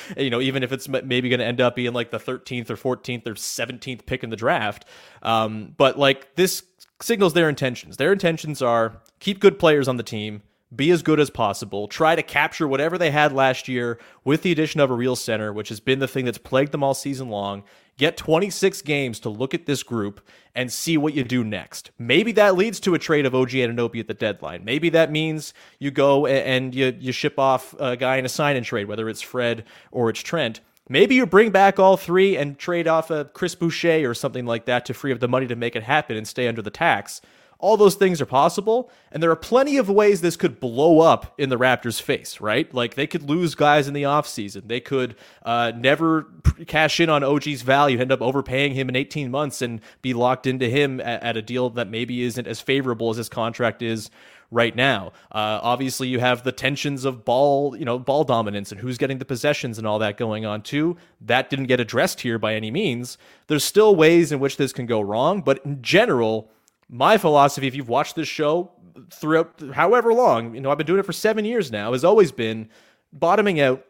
you 0.16 0.28
know, 0.28 0.40
even 0.40 0.64
if 0.64 0.72
it's 0.72 0.88
maybe 0.88 1.28
going 1.28 1.38
to 1.38 1.46
end 1.46 1.60
up 1.60 1.76
being 1.76 1.92
like 1.92 2.10
the 2.10 2.18
13th 2.18 2.68
or 2.68 2.96
14th 2.96 3.26
or 3.28 3.34
17th 3.34 4.06
pick 4.06 4.24
in 4.24 4.30
the 4.30 4.36
draft. 4.36 4.84
Um, 5.22 5.72
but 5.76 5.96
like 5.96 6.34
this 6.34 6.64
signals 7.00 7.34
their 7.34 7.48
intentions. 7.48 7.96
Their 7.96 8.12
intentions 8.12 8.60
are 8.60 9.00
keep 9.20 9.38
good 9.38 9.58
players 9.58 9.86
on 9.86 9.98
the 9.98 10.02
team 10.02 10.42
be 10.74 10.90
as 10.90 11.02
good 11.02 11.20
as 11.20 11.30
possible, 11.30 11.86
try 11.86 12.16
to 12.16 12.22
capture 12.22 12.66
whatever 12.66 12.98
they 12.98 13.10
had 13.10 13.32
last 13.32 13.68
year 13.68 13.98
with 14.24 14.42
the 14.42 14.50
addition 14.50 14.80
of 14.80 14.90
a 14.90 14.94
real 14.94 15.14
center, 15.14 15.52
which 15.52 15.68
has 15.68 15.78
been 15.78 16.00
the 16.00 16.08
thing 16.08 16.24
that's 16.24 16.38
plagued 16.38 16.72
them 16.72 16.82
all 16.82 16.94
season 16.94 17.28
long. 17.28 17.62
Get 17.98 18.16
26 18.16 18.82
games 18.82 19.20
to 19.20 19.28
look 19.30 19.54
at 19.54 19.66
this 19.66 19.82
group 19.82 20.20
and 20.54 20.70
see 20.70 20.98
what 20.98 21.14
you 21.14 21.24
do 21.24 21.44
next. 21.44 21.92
Maybe 21.98 22.32
that 22.32 22.56
leads 22.56 22.80
to 22.80 22.94
a 22.94 22.98
trade 22.98 23.26
of 23.26 23.34
OG 23.34 23.50
Anunoby 23.50 24.00
at 24.00 24.08
the 24.08 24.14
deadline. 24.14 24.64
Maybe 24.64 24.90
that 24.90 25.10
means 25.10 25.54
you 25.78 25.90
go 25.90 26.26
and 26.26 26.74
you, 26.74 26.94
you 26.98 27.12
ship 27.12 27.38
off 27.38 27.74
a 27.78 27.96
guy 27.96 28.16
in 28.16 28.26
a 28.26 28.28
sign 28.28 28.56
and 28.56 28.66
trade, 28.66 28.88
whether 28.88 29.08
it's 29.08 29.22
Fred 29.22 29.64
or 29.92 30.10
it's 30.10 30.20
Trent. 30.20 30.60
Maybe 30.88 31.14
you 31.14 31.26
bring 31.26 31.50
back 31.50 31.78
all 31.78 31.96
three 31.96 32.36
and 32.36 32.58
trade 32.58 32.86
off 32.86 33.10
a 33.10 33.24
Chris 33.24 33.54
Boucher 33.54 34.08
or 34.08 34.14
something 34.14 34.46
like 34.46 34.66
that 34.66 34.84
to 34.86 34.94
free 34.94 35.12
up 35.12 35.20
the 35.20 35.28
money 35.28 35.46
to 35.46 35.56
make 35.56 35.74
it 35.74 35.82
happen 35.82 36.16
and 36.16 36.28
stay 36.28 36.48
under 36.48 36.62
the 36.62 36.70
tax. 36.70 37.20
All 37.58 37.76
those 37.76 37.94
things 37.94 38.20
are 38.20 38.26
possible, 38.26 38.90
and 39.10 39.22
there 39.22 39.30
are 39.30 39.36
plenty 39.36 39.78
of 39.78 39.88
ways 39.88 40.20
this 40.20 40.36
could 40.36 40.60
blow 40.60 41.00
up 41.00 41.34
in 41.38 41.48
the 41.48 41.58
Raptors' 41.58 42.00
face, 42.00 42.40
right? 42.40 42.72
Like 42.74 42.94
they 42.94 43.06
could 43.06 43.22
lose 43.22 43.54
guys 43.54 43.88
in 43.88 43.94
the 43.94 44.02
offseason. 44.02 44.68
They 44.68 44.80
could 44.80 45.16
uh, 45.42 45.72
never 45.74 46.26
cash 46.66 47.00
in 47.00 47.08
on 47.08 47.24
OG's 47.24 47.62
value, 47.62 47.98
end 47.98 48.12
up 48.12 48.20
overpaying 48.20 48.74
him 48.74 48.88
in 48.88 48.96
18 48.96 49.30
months, 49.30 49.62
and 49.62 49.80
be 50.02 50.12
locked 50.12 50.46
into 50.46 50.68
him 50.68 51.00
at, 51.00 51.22
at 51.22 51.36
a 51.36 51.42
deal 51.42 51.70
that 51.70 51.88
maybe 51.88 52.22
isn't 52.22 52.46
as 52.46 52.60
favorable 52.60 53.10
as 53.10 53.16
his 53.16 53.28
contract 53.28 53.80
is 53.80 54.10
right 54.50 54.76
now. 54.76 55.12
Uh, 55.32 55.58
obviously, 55.62 56.08
you 56.08 56.20
have 56.20 56.44
the 56.44 56.52
tensions 56.52 57.04
of 57.04 57.24
ball, 57.24 57.76
you 57.76 57.84
know, 57.84 57.98
ball 57.98 58.24
dominance 58.24 58.70
and 58.72 58.80
who's 58.80 58.98
getting 58.98 59.18
the 59.18 59.24
possessions 59.24 59.78
and 59.78 59.86
all 59.86 59.98
that 59.98 60.16
going 60.16 60.44
on 60.44 60.62
too. 60.62 60.96
That 61.20 61.50
didn't 61.50 61.66
get 61.66 61.80
addressed 61.80 62.20
here 62.20 62.38
by 62.38 62.54
any 62.54 62.70
means. 62.70 63.18
There's 63.46 63.64
still 63.64 63.96
ways 63.96 64.32
in 64.32 64.40
which 64.40 64.56
this 64.56 64.72
can 64.72 64.86
go 64.86 65.00
wrong, 65.00 65.40
but 65.40 65.64
in 65.64 65.82
general, 65.82 66.50
my 66.88 67.18
philosophy, 67.18 67.66
if 67.66 67.74
you've 67.74 67.88
watched 67.88 68.16
this 68.16 68.28
show 68.28 68.70
throughout 69.12 69.60
however 69.72 70.12
long, 70.12 70.54
you 70.54 70.60
know, 70.60 70.70
I've 70.70 70.78
been 70.78 70.86
doing 70.86 71.00
it 71.00 71.06
for 71.06 71.12
seven 71.12 71.44
years 71.44 71.70
now, 71.70 71.92
has 71.92 72.04
always 72.04 72.32
been 72.32 72.68
bottoming 73.12 73.60
out 73.60 73.84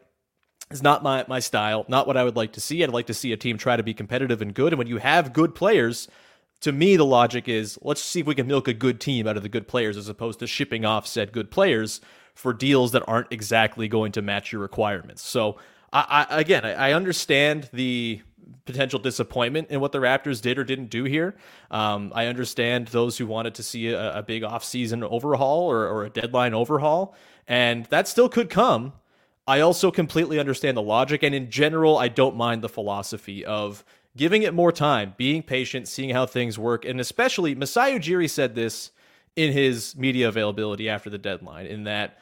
is 0.71 0.83
not 0.83 1.03
my, 1.03 1.23
my 1.27 1.39
style, 1.39 1.85
not 1.87 2.07
what 2.07 2.17
I 2.17 2.23
would 2.23 2.35
like 2.35 2.53
to 2.53 2.61
see. 2.61 2.83
I'd 2.83 2.89
like 2.89 3.07
to 3.07 3.13
see 3.13 3.31
a 3.31 3.37
team 3.37 3.57
try 3.57 3.77
to 3.77 3.83
be 3.83 3.93
competitive 3.93 4.41
and 4.41 4.53
good. 4.53 4.73
And 4.73 4.77
when 4.77 4.87
you 4.87 4.97
have 4.97 5.31
good 5.31 5.55
players, 5.55 6.07
to 6.61 6.71
me, 6.71 6.97
the 6.97 7.05
logic 7.05 7.47
is 7.47 7.77
let's 7.81 8.01
see 8.01 8.19
if 8.21 8.25
we 8.25 8.35
can 8.35 8.47
milk 8.47 8.67
a 8.67 8.73
good 8.73 8.99
team 8.99 9.27
out 9.27 9.37
of 9.37 9.43
the 9.43 9.49
good 9.49 9.67
players 9.67 9.95
as 9.95 10.09
opposed 10.09 10.39
to 10.39 10.47
shipping 10.47 10.85
off 10.85 11.07
said 11.07 11.31
good 11.31 11.51
players 11.51 12.01
for 12.33 12.53
deals 12.53 12.91
that 12.91 13.03
aren't 13.07 13.31
exactly 13.31 13.87
going 13.87 14.11
to 14.11 14.21
match 14.21 14.51
your 14.51 14.61
requirements. 14.61 15.21
So, 15.21 15.57
I, 15.93 16.25
I 16.29 16.39
again, 16.41 16.65
I, 16.65 16.89
I 16.89 16.93
understand 16.93 17.69
the 17.71 18.21
potential 18.65 18.99
disappointment 18.99 19.69
in 19.69 19.79
what 19.79 19.91
the 19.91 19.99
Raptors 19.99 20.41
did 20.41 20.57
or 20.57 20.63
didn't 20.63 20.89
do 20.89 21.03
here. 21.03 21.35
Um, 21.71 22.11
I 22.15 22.27
understand 22.27 22.87
those 22.89 23.17
who 23.17 23.27
wanted 23.27 23.55
to 23.55 23.63
see 23.63 23.89
a, 23.89 24.19
a 24.19 24.23
big 24.23 24.43
offseason 24.43 25.03
overhaul 25.03 25.69
or, 25.71 25.87
or 25.87 26.05
a 26.05 26.09
deadline 26.09 26.53
overhaul, 26.53 27.15
and 27.47 27.85
that 27.85 28.07
still 28.07 28.29
could 28.29 28.49
come. 28.49 28.93
I 29.47 29.61
also 29.61 29.91
completely 29.91 30.39
understand 30.39 30.75
the 30.75 30.81
logic, 30.81 31.23
and 31.23 31.33
in 31.33 31.49
general, 31.49 31.97
I 31.97 32.09
don't 32.09 32.35
mind 32.35 32.61
the 32.61 32.69
philosophy 32.69 33.45
of 33.45 33.85
giving 34.15 34.43
it 34.43 34.53
more 34.53 34.71
time, 34.71 35.13
being 35.15 35.43
patient, 35.43 35.87
seeing 35.87 36.09
how 36.09 36.25
things 36.25 36.59
work, 36.59 36.83
and 36.83 36.99
especially 36.99 37.55
Masai 37.55 37.97
Ujiri 37.97 38.29
said 38.29 38.55
this 38.55 38.91
in 39.35 39.53
his 39.53 39.95
media 39.95 40.27
availability 40.27 40.89
after 40.89 41.09
the 41.09 41.17
deadline, 41.17 41.67
in 41.67 41.83
that 41.83 42.17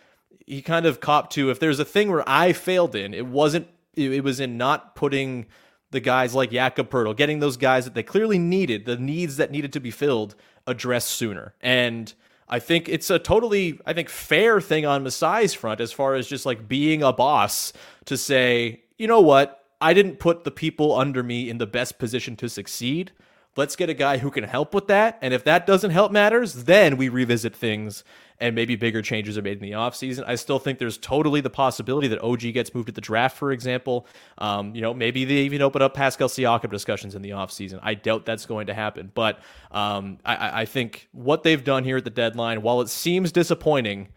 he 0.46 0.62
kind 0.62 0.86
of 0.86 1.00
copped 1.00 1.34
to 1.34 1.50
if 1.50 1.60
there's 1.60 1.80
a 1.80 1.86
thing 1.86 2.12
where 2.12 2.28
I 2.28 2.54
failed 2.54 2.96
in, 2.96 3.14
it 3.14 3.26
wasn't 3.26 3.68
it 3.96 4.24
was 4.24 4.42
in 4.42 4.58
not 4.58 4.96
putting 4.96 5.46
the 5.92 6.00
guys 6.00 6.36
like 6.36 6.52
Jakob 6.52 6.90
Poeltl, 6.90 7.16
getting 7.16 7.40
those 7.40 7.58
guys 7.58 7.86
that 7.86 7.94
they 7.94 8.04
clearly 8.04 8.40
needed, 8.40 8.86
the 8.86 8.98
needs 8.98 9.38
that 9.38 9.52
needed 9.52 9.72
to 9.74 9.80
be 9.80 9.92
filled, 9.92 10.36
addressed 10.68 11.10
sooner. 11.10 11.54
And 11.62 12.14
I 12.48 12.60
think 12.60 12.90
it's 12.90 13.10
a 13.10 13.18
totally, 13.18 13.80
I 13.86 13.94
think, 13.94 14.10
fair 14.10 14.62
thing 14.62 14.86
on 14.86 15.04
Masai's 15.04 15.54
front 15.54 15.82
as 15.82 15.92
far 15.92 16.16
as 16.16 16.28
just 16.28 16.46
like 16.46 16.68
being 16.68 17.02
a 17.02 17.14
boss 17.14 17.74
to 18.06 18.18
say, 18.18 18.84
you 18.98 19.08
know 19.08 19.22
what, 19.22 19.64
I 19.82 19.94
didn't 19.94 20.20
put 20.20 20.44
the 20.44 20.52
people 20.52 20.94
under 20.96 21.24
me 21.24 21.50
in 21.50 21.58
the 21.58 21.68
best 21.68 22.00
position 22.00 22.36
to 22.38 22.50
succeed. 22.50 23.12
Let's 23.58 23.76
get 23.76 23.90
a 23.90 23.94
guy 23.94 24.18
who 24.18 24.32
can 24.32 24.44
help 24.44 24.74
with 24.74 24.88
that. 24.88 25.18
And 25.22 25.34
if 25.34 25.44
that 25.46 25.66
doesn't 25.66 25.92
help 25.92 26.12
matters, 26.12 26.66
then 26.66 26.98
we 26.98 27.08
revisit 27.08 27.56
things 27.56 28.04
and 28.40 28.54
maybe 28.54 28.76
bigger 28.76 29.02
changes 29.02 29.38
are 29.38 29.42
made 29.42 29.58
in 29.58 29.64
the 29.64 29.72
offseason. 29.72 30.26
I 30.28 30.36
still 30.36 30.60
think 30.60 30.78
there's 30.78 30.98
totally 30.98 31.40
the 31.40 31.50
possibility 31.50 32.10
that 32.10 32.22
OG 32.22 32.42
gets 32.54 32.74
moved 32.74 32.90
at 32.90 32.96
the 32.96 33.02
draft, 33.02 33.38
for 33.38 33.52
example. 33.52 34.08
Um, 34.38 34.76
you 34.76 34.82
know, 34.82 34.94
maybe 34.94 35.24
they 35.24 35.36
even 35.36 35.62
open 35.62 35.82
up 35.82 35.94
Pascal 35.94 36.28
Siakam 36.28 36.70
discussions 36.70 37.16
in 37.16 37.22
the 37.22 37.30
offseason. 37.30 37.80
I 37.82 37.94
doubt 37.94 38.26
that's 38.26 38.46
going 38.46 38.68
to 38.68 38.74
happen. 38.74 39.12
But 39.14 39.40
um, 39.72 40.18
I, 40.26 40.62
I 40.62 40.66
think 40.66 41.08
what 41.14 41.44
they've 41.44 41.64
done 41.64 41.86
here 41.86 41.98
at 41.98 42.04
the 42.04 42.10
deadline, 42.10 42.62
while 42.62 42.82
it 42.82 42.90
seems 42.90 43.32
disappointing, 43.32 44.10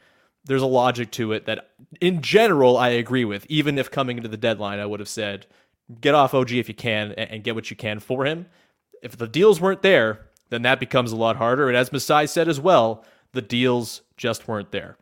there's 0.44 0.62
a 0.62 0.66
logic 0.66 1.12
to 1.12 1.32
it 1.32 1.46
that 1.46 1.70
in 2.00 2.22
general 2.22 2.76
I 2.76 2.88
agree 2.88 3.24
with. 3.24 3.46
Even 3.48 3.78
if 3.78 3.90
coming 3.90 4.16
into 4.16 4.28
the 4.28 4.36
deadline, 4.36 4.80
I 4.80 4.86
would 4.86 4.98
have 4.98 5.08
said, 5.08 5.46
get 6.00 6.14
off 6.14 6.34
OG 6.34 6.52
if 6.52 6.68
you 6.68 6.74
can 6.74 7.12
and 7.12 7.44
get 7.44 7.54
what 7.54 7.70
you 7.70 7.76
can 7.76 8.00
for 8.00 8.24
him. 8.24 8.46
If 9.02 9.16
the 9.16 9.28
deals 9.28 9.60
weren't 9.60 9.82
there, 9.82 10.26
then 10.50 10.62
that 10.62 10.80
becomes 10.80 11.12
a 11.12 11.16
lot 11.16 11.36
harder. 11.36 11.68
And 11.68 11.76
as 11.76 11.92
Masai 11.92 12.26
said 12.26 12.48
as 12.48 12.60
well, 12.60 13.04
the 13.32 13.42
deals 13.42 14.02
just 14.16 14.48
weren't 14.48 14.72
there 14.72 14.96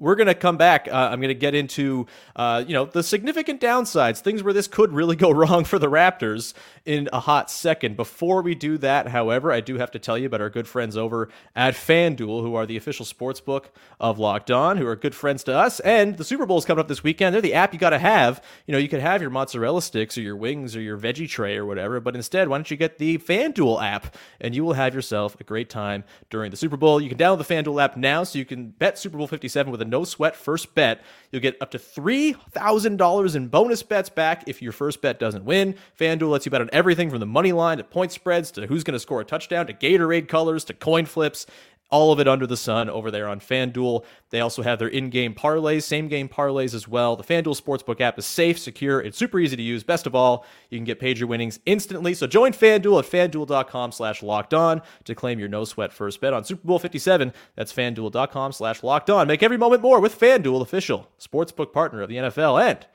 we're 0.00 0.14
going 0.16 0.26
to 0.26 0.34
come 0.34 0.56
back. 0.56 0.88
Uh, 0.88 1.10
I'm 1.12 1.20
going 1.20 1.28
to 1.28 1.34
get 1.34 1.54
into, 1.54 2.06
uh, 2.34 2.64
you 2.66 2.72
know, 2.72 2.86
the 2.86 3.02
significant 3.02 3.60
downsides, 3.60 4.20
things 4.20 4.42
where 4.42 4.54
this 4.54 4.66
could 4.66 4.92
really 4.92 5.14
go 5.14 5.30
wrong 5.40 5.64
for 5.64 5.78
the 5.78 5.88
Raptors 5.88 6.54
in 6.84 7.08
a 7.12 7.20
hot 7.20 7.50
second. 7.50 7.96
Before 7.96 8.42
we 8.42 8.54
do 8.54 8.78
that, 8.78 9.08
however, 9.08 9.52
I 9.52 9.60
do 9.60 9.76
have 9.76 9.90
to 9.92 9.98
tell 9.98 10.16
you 10.16 10.26
about 10.26 10.40
our 10.40 10.50
good 10.50 10.66
friends 10.66 10.96
over 10.96 11.28
at 11.54 11.74
FanDuel, 11.74 12.42
who 12.42 12.54
are 12.54 12.66
the 12.66 12.78
official 12.78 13.04
sports 13.04 13.40
book 13.40 13.72
of 14.00 14.18
Locked 14.18 14.50
On, 14.50 14.78
who 14.78 14.86
are 14.86 14.96
good 14.96 15.14
friends 15.14 15.44
to 15.44 15.54
us. 15.54 15.80
And 15.80 16.16
the 16.16 16.24
Super 16.24 16.46
Bowl 16.46 16.58
is 16.58 16.64
coming 16.64 16.80
up 16.80 16.88
this 16.88 17.04
weekend. 17.04 17.34
They're 17.34 17.42
the 17.42 17.54
app 17.54 17.74
you 17.74 17.78
got 17.78 17.90
to 17.90 17.98
have. 17.98 18.42
You 18.66 18.72
know, 18.72 18.78
you 18.78 18.88
could 18.88 19.00
have 19.00 19.20
your 19.20 19.30
mozzarella 19.30 19.82
sticks 19.82 20.16
or 20.16 20.22
your 20.22 20.36
wings 20.36 20.74
or 20.74 20.80
your 20.80 20.98
veggie 20.98 21.28
tray 21.28 21.56
or 21.56 21.66
whatever, 21.66 22.00
but 22.00 22.16
instead, 22.16 22.48
why 22.48 22.56
don't 22.56 22.70
you 22.70 22.76
get 22.78 22.96
the 22.98 23.18
FanDuel 23.18 23.82
app 23.82 24.16
and 24.40 24.54
you 24.54 24.64
will 24.64 24.72
have 24.72 24.94
yourself 24.94 25.38
a 25.38 25.44
great 25.44 25.68
time 25.68 26.04
during 26.30 26.50
the 26.50 26.56
Super 26.56 26.78
Bowl. 26.78 27.00
You 27.00 27.10
can 27.10 27.18
download 27.18 27.46
the 27.46 27.54
FanDuel 27.54 27.82
app 27.82 27.96
now 27.98 28.24
so 28.24 28.38
you 28.38 28.46
can 28.46 28.70
bet 28.70 28.98
Super 28.98 29.18
Bowl 29.18 29.26
57 29.26 29.70
with 29.70 29.82
a 29.82 29.89
no 29.90 30.04
sweat 30.04 30.36
first 30.36 30.74
bet. 30.74 31.02
You'll 31.30 31.42
get 31.42 31.56
up 31.60 31.70
to 31.72 31.78
$3,000 31.78 33.36
in 33.36 33.48
bonus 33.48 33.82
bets 33.82 34.08
back 34.08 34.44
if 34.46 34.62
your 34.62 34.72
first 34.72 35.02
bet 35.02 35.18
doesn't 35.18 35.44
win. 35.44 35.76
FanDuel 35.98 36.30
lets 36.30 36.46
you 36.46 36.50
bet 36.50 36.60
on 36.60 36.70
everything 36.72 37.10
from 37.10 37.20
the 37.20 37.26
money 37.26 37.52
line 37.52 37.78
to 37.78 37.84
point 37.84 38.12
spreads 38.12 38.50
to 38.52 38.66
who's 38.66 38.84
going 38.84 38.94
to 38.94 39.00
score 39.00 39.20
a 39.20 39.24
touchdown 39.24 39.66
to 39.66 39.74
Gatorade 39.74 40.28
colors 40.28 40.64
to 40.64 40.74
coin 40.74 41.06
flips 41.06 41.46
all 41.90 42.12
of 42.12 42.20
it 42.20 42.28
under 42.28 42.46
the 42.46 42.56
sun 42.56 42.88
over 42.88 43.10
there 43.10 43.28
on 43.28 43.40
FanDuel. 43.40 44.04
They 44.30 44.40
also 44.40 44.62
have 44.62 44.78
their 44.78 44.88
in-game 44.88 45.34
parlays, 45.34 45.82
same 45.82 46.08
game 46.08 46.28
parlays 46.28 46.74
as 46.74 46.86
well. 46.86 47.16
The 47.16 47.24
FanDuel 47.24 47.60
Sportsbook 47.60 48.00
app 48.00 48.18
is 48.18 48.26
safe, 48.26 48.58
secure, 48.58 49.00
it's 49.00 49.18
super 49.18 49.38
easy 49.38 49.56
to 49.56 49.62
use. 49.62 49.82
Best 49.82 50.06
of 50.06 50.14
all, 50.14 50.46
you 50.70 50.78
can 50.78 50.84
get 50.84 51.00
paid 51.00 51.18
your 51.18 51.28
winnings 51.28 51.58
instantly. 51.66 52.14
So 52.14 52.26
join 52.26 52.52
FanDuel 52.52 53.00
at 53.02 53.32
FanDuel.com 53.32 53.92
slash 53.92 54.22
locked 54.22 54.54
on 54.54 54.82
to 55.04 55.14
claim 55.14 55.38
your 55.38 55.48
no 55.48 55.64
sweat 55.64 55.92
first 55.92 56.20
bet 56.20 56.32
on 56.32 56.44
Super 56.44 56.66
Bowl 56.66 56.78
57. 56.78 57.32
That's 57.56 57.72
FanDuel.com 57.72 58.52
slash 58.52 58.82
locked 58.82 59.10
on. 59.10 59.26
Make 59.26 59.42
every 59.42 59.58
moment 59.58 59.82
more 59.82 60.00
with 60.00 60.18
FanDuel, 60.18 60.62
official 60.62 61.08
sportsbook 61.18 61.72
partner 61.72 62.02
of 62.02 62.08
the 62.08 62.16
NFL 62.16 62.62
and 62.62 62.86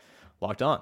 Locked 0.42 0.62
On. 0.62 0.82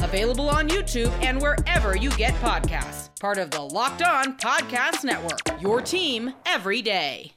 available 0.00 0.48
on 0.48 0.68
YouTube 0.68 1.12
and 1.22 1.40
wherever 1.40 1.96
you 1.96 2.10
get 2.10 2.34
podcasts. 2.34 3.08
Part 3.20 3.38
of 3.38 3.50
the 3.50 3.60
Locked 3.60 4.02
On 4.02 4.36
Podcast 4.38 5.04
Network. 5.04 5.60
Your 5.60 5.80
team 5.80 6.34
every 6.46 6.82
day. 6.82 7.32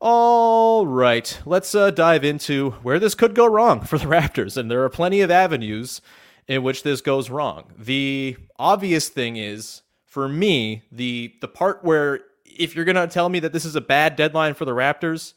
All 0.00 0.86
right, 0.86 1.40
let's 1.44 1.74
uh, 1.74 1.90
dive 1.90 2.24
into 2.24 2.70
where 2.82 3.00
this 3.00 3.16
could 3.16 3.34
go 3.34 3.46
wrong 3.46 3.80
for 3.80 3.98
the 3.98 4.04
Raptors. 4.06 4.56
And 4.56 4.70
there 4.70 4.84
are 4.84 4.88
plenty 4.88 5.20
of 5.22 5.30
avenues 5.30 6.00
in 6.46 6.62
which 6.62 6.82
this 6.84 7.00
goes 7.00 7.30
wrong. 7.30 7.72
The 7.76 8.36
obvious 8.58 9.08
thing 9.08 9.36
is, 9.36 9.82
for 10.06 10.28
me, 10.28 10.82
the 10.92 11.34
the 11.40 11.48
part 11.48 11.84
where 11.84 12.20
if 12.44 12.74
you're 12.74 12.84
going 12.84 12.96
to 12.96 13.06
tell 13.06 13.28
me 13.28 13.40
that 13.40 13.52
this 13.52 13.64
is 13.64 13.76
a 13.76 13.80
bad 13.80 14.16
deadline 14.16 14.54
for 14.54 14.64
the 14.64 14.72
Raptors, 14.72 15.34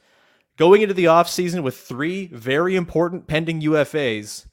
going 0.58 0.82
into 0.82 0.94
the 0.94 1.06
offseason 1.06 1.64
with 1.64 1.78
three 1.78 2.28
very 2.28 2.76
important 2.76 3.28
pending 3.28 3.62
UFAs 3.62 4.46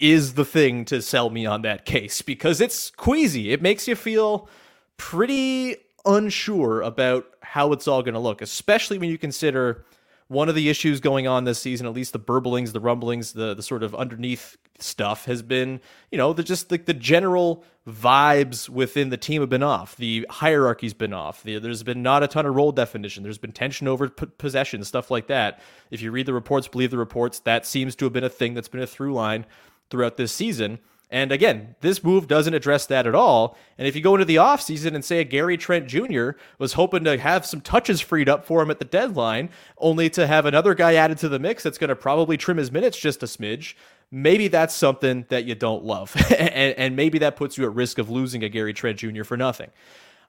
is 0.00 0.34
the 0.34 0.44
thing 0.44 0.84
to 0.86 1.02
sell 1.02 1.30
me 1.30 1.46
on 1.46 1.62
that 1.62 1.84
case 1.84 2.22
because 2.22 2.60
it's 2.60 2.90
queasy. 2.90 3.52
It 3.52 3.62
makes 3.62 3.86
you 3.86 3.94
feel 3.94 4.48
pretty 4.96 5.76
unsure 6.04 6.82
about 6.82 7.26
how 7.42 7.72
it's 7.72 7.86
all 7.86 8.02
going 8.02 8.14
to 8.14 8.20
look, 8.20 8.42
especially 8.42 8.98
when 8.98 9.10
you 9.10 9.18
consider 9.18 9.84
one 10.28 10.48
of 10.48 10.54
the 10.54 10.68
issues 10.68 11.00
going 11.00 11.26
on 11.26 11.42
this 11.42 11.58
season, 11.58 11.86
at 11.86 11.92
least 11.92 12.12
the 12.12 12.18
burblings, 12.20 12.72
the 12.72 12.78
rumblings, 12.78 13.32
the 13.32 13.52
the 13.52 13.64
sort 13.64 13.82
of 13.82 13.96
underneath 13.96 14.56
stuff 14.78 15.24
has 15.24 15.42
been, 15.42 15.80
you 16.12 16.18
know, 16.18 16.32
the 16.32 16.44
just 16.44 16.70
like 16.70 16.86
the, 16.86 16.92
the 16.92 16.98
general 16.98 17.64
vibes 17.88 18.68
within 18.68 19.10
the 19.10 19.16
team 19.16 19.40
have 19.40 19.48
been 19.48 19.62
off. 19.62 19.96
The 19.96 20.24
hierarchy's 20.30 20.94
been 20.94 21.12
off. 21.12 21.42
The, 21.42 21.58
there's 21.58 21.82
been 21.82 22.02
not 22.02 22.22
a 22.22 22.28
ton 22.28 22.46
of 22.46 22.54
role 22.54 22.70
definition. 22.72 23.24
There's 23.24 23.38
been 23.38 23.52
tension 23.52 23.88
over 23.88 24.08
p- 24.08 24.26
possession, 24.38 24.84
stuff 24.84 25.10
like 25.10 25.26
that. 25.26 25.60
If 25.90 26.00
you 26.00 26.12
read 26.12 26.26
the 26.26 26.32
reports, 26.32 26.68
believe 26.68 26.92
the 26.92 26.98
reports, 26.98 27.40
that 27.40 27.66
seems 27.66 27.96
to 27.96 28.04
have 28.04 28.12
been 28.12 28.24
a 28.24 28.28
thing 28.28 28.54
that's 28.54 28.68
been 28.68 28.82
a 28.82 28.86
through 28.86 29.14
line 29.14 29.46
throughout 29.90 30.16
this 30.16 30.32
season. 30.32 30.78
And 31.12 31.32
again, 31.32 31.74
this 31.80 32.04
move 32.04 32.28
doesn't 32.28 32.54
address 32.54 32.86
that 32.86 33.06
at 33.06 33.16
all. 33.16 33.58
And 33.76 33.88
if 33.88 33.96
you 33.96 34.00
go 34.00 34.14
into 34.14 34.24
the 34.24 34.36
offseason 34.36 34.94
and 34.94 35.04
say 35.04 35.18
a 35.18 35.24
Gary 35.24 35.56
Trent 35.56 35.88
Jr. 35.88 36.30
was 36.58 36.74
hoping 36.74 37.02
to 37.02 37.18
have 37.18 37.44
some 37.44 37.60
touches 37.60 38.00
freed 38.00 38.28
up 38.28 38.44
for 38.44 38.62
him 38.62 38.70
at 38.70 38.78
the 38.78 38.84
deadline, 38.84 39.50
only 39.78 40.08
to 40.10 40.28
have 40.28 40.46
another 40.46 40.72
guy 40.72 40.94
added 40.94 41.18
to 41.18 41.28
the 41.28 41.40
mix 41.40 41.64
that's 41.64 41.78
going 41.78 41.88
to 41.88 41.96
probably 41.96 42.36
trim 42.36 42.58
his 42.58 42.70
minutes 42.70 42.96
just 42.96 43.24
a 43.24 43.26
smidge, 43.26 43.74
maybe 44.12 44.46
that's 44.46 44.74
something 44.74 45.26
that 45.30 45.44
you 45.44 45.56
don't 45.56 45.84
love. 45.84 46.14
and, 46.38 46.74
and, 46.76 46.94
maybe 46.94 47.18
that 47.18 47.34
puts 47.34 47.58
you 47.58 47.64
at 47.64 47.74
risk 47.74 47.98
of 47.98 48.08
losing 48.08 48.44
a 48.44 48.48
Gary 48.48 48.72
Trent 48.72 48.98
Jr. 48.98 49.24
for 49.24 49.36
nothing. 49.36 49.70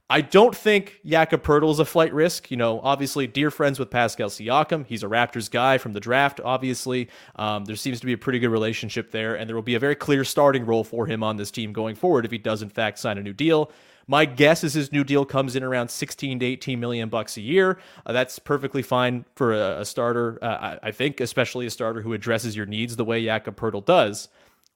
I 0.10 0.20
don't 0.20 0.54
think 0.54 1.00
Jakob 1.06 1.42
Poeltl 1.42 1.72
is 1.72 1.80
a 1.80 1.86
flight 1.86 2.14
risk. 2.14 2.52
You 2.52 2.58
know, 2.58 2.82
obviously, 2.82 3.28
dear 3.28 3.50
friends 3.50 3.80
with 3.80 3.90
Pascal 3.90 4.28
Siakam. 4.28 4.86
He's 4.86 5.04
a 5.04 5.08
Raptors 5.08 5.50
guy 5.50 5.78
from 5.78 5.94
the 5.94 6.02
draft, 6.02 6.42
obviously. 6.44 7.08
Um, 7.38 7.64
there 7.64 7.78
seems 7.78 8.02
to 8.02 8.06
be 8.06 8.12
a 8.12 8.18
pretty 8.18 8.40
good 8.40 8.50
relationship 8.50 9.12
there, 9.12 9.36
and 9.36 9.48
there 9.48 9.56
will 9.56 9.64
be 9.64 9.76
a 9.76 9.80
very 9.80 9.96
clear 9.96 10.26
starting 10.26 10.66
role 10.66 10.84
for 10.84 11.06
him 11.06 11.24
on 11.24 11.38
this 11.38 11.50
team 11.50 11.72
going 11.72 11.96
forward 11.96 12.26
if 12.26 12.32
he 12.32 12.38
does, 12.38 12.62
in 12.62 12.68
fact, 12.68 13.00
sign 13.00 13.18
a 13.18 13.24
new 13.24 13.32
deal. 13.32 13.72
My 14.06 14.26
guess 14.26 14.66
is 14.66 14.74
his 14.74 14.92
new 14.92 15.06
deal 15.06 15.24
comes 15.24 15.56
in 15.56 15.64
around 15.64 15.90
16 15.90 16.40
to 16.40 16.46
18 16.46 16.78
million 16.78 17.08
bucks 17.08 17.38
a 17.38 17.42
year. 17.42 17.80
Uh, 18.06 18.12
that's 18.12 18.38
perfectly 18.38 18.82
fine 18.82 19.24
for 19.36 19.54
a, 19.54 19.80
a 19.80 19.86
starter, 19.86 20.38
uh, 20.42 20.78
I, 20.84 20.88
I, 20.90 20.92
think, 20.92 21.22
especially 21.22 21.66
a 21.68 21.70
starter 21.70 22.02
who 22.02 22.12
addresses 22.12 22.54
your 22.54 22.66
needs 22.66 22.98
the 22.98 23.06
way 23.06 23.24
Jakob 23.24 23.56
Poeltl 23.56 23.86
does. 23.86 24.28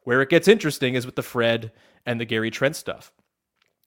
Where 0.03 0.21
it 0.21 0.29
gets 0.29 0.47
interesting 0.47 0.95
is 0.95 1.05
with 1.05 1.15
the 1.15 1.23
Fred 1.23 1.73
and 2.05 2.21
the 2.21 2.25
Gary 2.25 2.51
Trent 2.51 2.77
stuff 2.77 3.11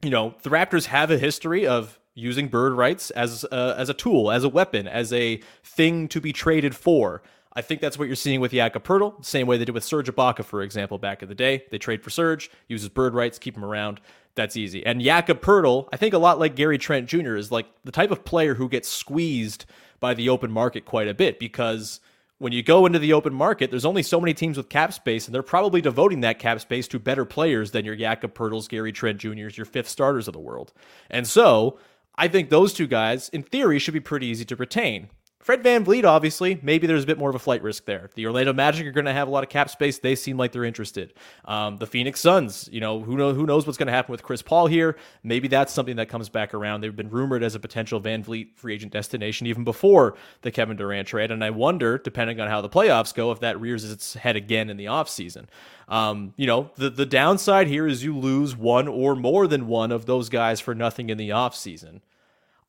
you 0.03 0.11
know, 0.11 0.35
the 0.43 0.51
Raptors 0.51 0.87
have 0.87 1.11
a 1.11 1.19
history 1.19 1.67
of 1.67 1.99
using 2.15 2.49
bird 2.49 2.73
rights 2.73 3.11
as 3.11 3.45
a, 3.45 3.75
as 3.79 3.89
a 3.89 3.95
tool, 3.95 4.31
as 4.31 4.45
a 4.45 4.49
weapon, 4.49 4.89
as 4.89 5.13
a 5.13 5.41
thing 5.63 6.09
to 6.09 6.21
be 6.21 6.33
traded 6.33 6.75
for. 6.75 7.23
I 7.55 7.63
think 7.63 7.81
that's 7.81 7.99
what 7.99 8.07
you're 8.07 8.17
seeing 8.17 8.41
with 8.41 8.53
Jakob 8.53 8.85
Poeltl, 8.85 9.25
same 9.25 9.47
way 9.47 9.57
they 9.57 9.65
did 9.65 9.75
with 9.75 9.85
Serge 9.85 10.09
Ibaka, 10.09 10.45
for 10.45 10.63
example, 10.63 10.99
back 10.99 11.23
in 11.23 11.29
the 11.29 11.35
day. 11.35 11.65
They 11.71 11.79
trade 11.79 12.03
for 12.03 12.11
Serge, 12.11 12.51
uses 12.69 12.89
bird 12.89 13.15
rights, 13.15 13.39
keep 13.39 13.57
him 13.57 13.65
around. 13.65 14.01
that's 14.35 14.57
easy. 14.57 14.87
And 14.87 15.01
Jakob 15.01 15.41
Poeltl, 15.41 15.89
I 15.93 15.97
think 15.97 16.15
a 16.15 16.19
lot 16.19 16.39
like 16.39 16.55
Gary 16.55 16.79
Trent 16.79 17.09
Jr. 17.09 17.35
is 17.35 17.51
like 17.51 17.67
the 17.85 17.91
type 17.91 18.13
of 18.13 18.25
player 18.25 18.55
who 18.55 18.69
gets 18.69 18.89
squeezed 18.89 19.65
by 19.99 20.15
the 20.15 20.29
open 20.29 20.53
market 20.53 20.85
quite 20.85 21.09
a 21.09 21.15
bit 21.15 21.41
because 21.41 21.99
when 22.39 22.53
you 22.53 22.63
go 22.63 22.87
into 22.87 22.99
the 22.99 23.13
open 23.13 23.35
market, 23.35 23.71
there's 23.71 23.85
only 23.85 24.03
so 24.03 24.21
many 24.21 24.33
teams 24.33 24.57
with 24.57 24.69
cap 24.69 24.93
space, 24.93 25.27
and 25.27 25.35
they're 25.35 25.43
probably 25.43 25.81
devoting 25.81 26.21
that 26.21 26.39
cap 26.39 26.61
space 26.61 26.87
to 26.89 26.99
better 26.99 27.25
players 27.25 27.73
than 27.73 27.85
your 27.85 27.97
Jakob 27.97 28.35
Poeltls, 28.35 28.69
Gary 28.69 28.93
Trent 28.93 29.19
Jr.'s, 29.19 29.57
your 29.57 29.67
fifth 29.67 29.89
starters 29.89 30.29
of 30.29 30.35
the 30.35 30.41
world. 30.41 30.73
And 31.11 31.27
so 31.27 31.79
I 32.17 32.29
think 32.29 32.49
those 32.49 32.73
two 32.73 32.87
guys, 32.87 33.29
in 33.31 33.43
theory, 33.43 33.79
should 33.79 33.95
be 33.95 34.01
pretty 34.01 34.27
easy 34.27 34.45
to 34.47 34.57
retain. 34.57 35.09
Fred 35.41 35.63
VanVleet, 35.63 36.05
obviously, 36.05 36.59
maybe 36.63 36.89
there's 36.89 37.05
a 37.05 37.07
bit 37.07 37.17
more 37.17 37.31
of 37.31 37.37
a 37.37 37.39
flight 37.39 37.63
risk 37.63 37.85
there. 37.85 38.11
The 38.17 38.27
Orlando 38.27 38.53
Magic 38.53 38.85
are 38.87 38.91
going 38.91 39.05
to 39.05 39.13
have 39.13 39.29
a 39.29 39.31
lot 39.31 39.45
of 39.45 39.49
cap 39.49 39.71
space. 39.71 39.99
They 39.99 40.17
seem 40.17 40.37
like 40.37 40.51
they're 40.51 40.65
interested. 40.65 41.15
Um, 41.45 41.77
the 41.77 41.87
Phoenix 41.87 42.19
Suns, 42.19 42.69
you 42.73 42.81
know, 42.81 43.01
who, 43.01 43.17
know, 43.17 43.33
who 43.33 43.47
knows 43.47 43.65
what's 43.65 43.79
going 43.79 43.87
to 43.87 43.93
happen 43.93 44.11
with 44.11 44.25
Chris 44.25 44.43
Paul 44.43 44.67
here. 44.67 44.97
Maybe 45.23 45.47
that's 45.47 45.73
something 45.73 45.95
that 45.97 46.09
comes 46.09 46.29
back 46.29 46.55
around. 46.55 46.81
They've 46.81 46.95
been 46.95 47.09
rumored 47.09 47.45
as 47.45 47.55
a 47.55 47.61
potential 47.61 48.01
VanVleet 48.01 48.57
free 48.57 48.75
agent 48.75 48.93
destination 48.93 49.47
even 49.47 49.63
before 49.63 50.17
the 50.43 50.51
Kevin 50.51 50.77
Durant 50.77 51.07
trade. 51.07 51.31
And 51.31 51.45
I 51.45 51.51
wonder, 51.51 51.99
depending 51.99 52.41
on 52.41 52.49
how 52.49 52.61
the 52.61 52.69
playoffs 52.69 53.15
go, 53.15 53.31
if 53.31 53.39
that 53.41 53.61
rears 53.61 53.89
its 53.89 54.15
head 54.15 54.35
again 54.35 54.69
in 54.69 54.77
the 54.77 54.87
offseason. 54.87 55.47
Um, 55.89 56.35
you 56.37 56.49
know, 56.49 56.73
the, 56.75 56.91
the 56.91 57.07
downside 57.07 57.69
here 57.69 57.87
is 57.87 58.03
you 58.03 58.19
lose 58.19 58.57
one 58.57 58.89
or 58.89 59.15
more 59.15 59.47
than 59.47 59.69
one 59.69 59.93
of 59.93 60.07
those 60.07 60.29
guys 60.29 60.61
for 60.61 60.75
nothing 60.75 61.11
in 61.11 61.17
the 61.17 61.31
offseason. 61.31 62.01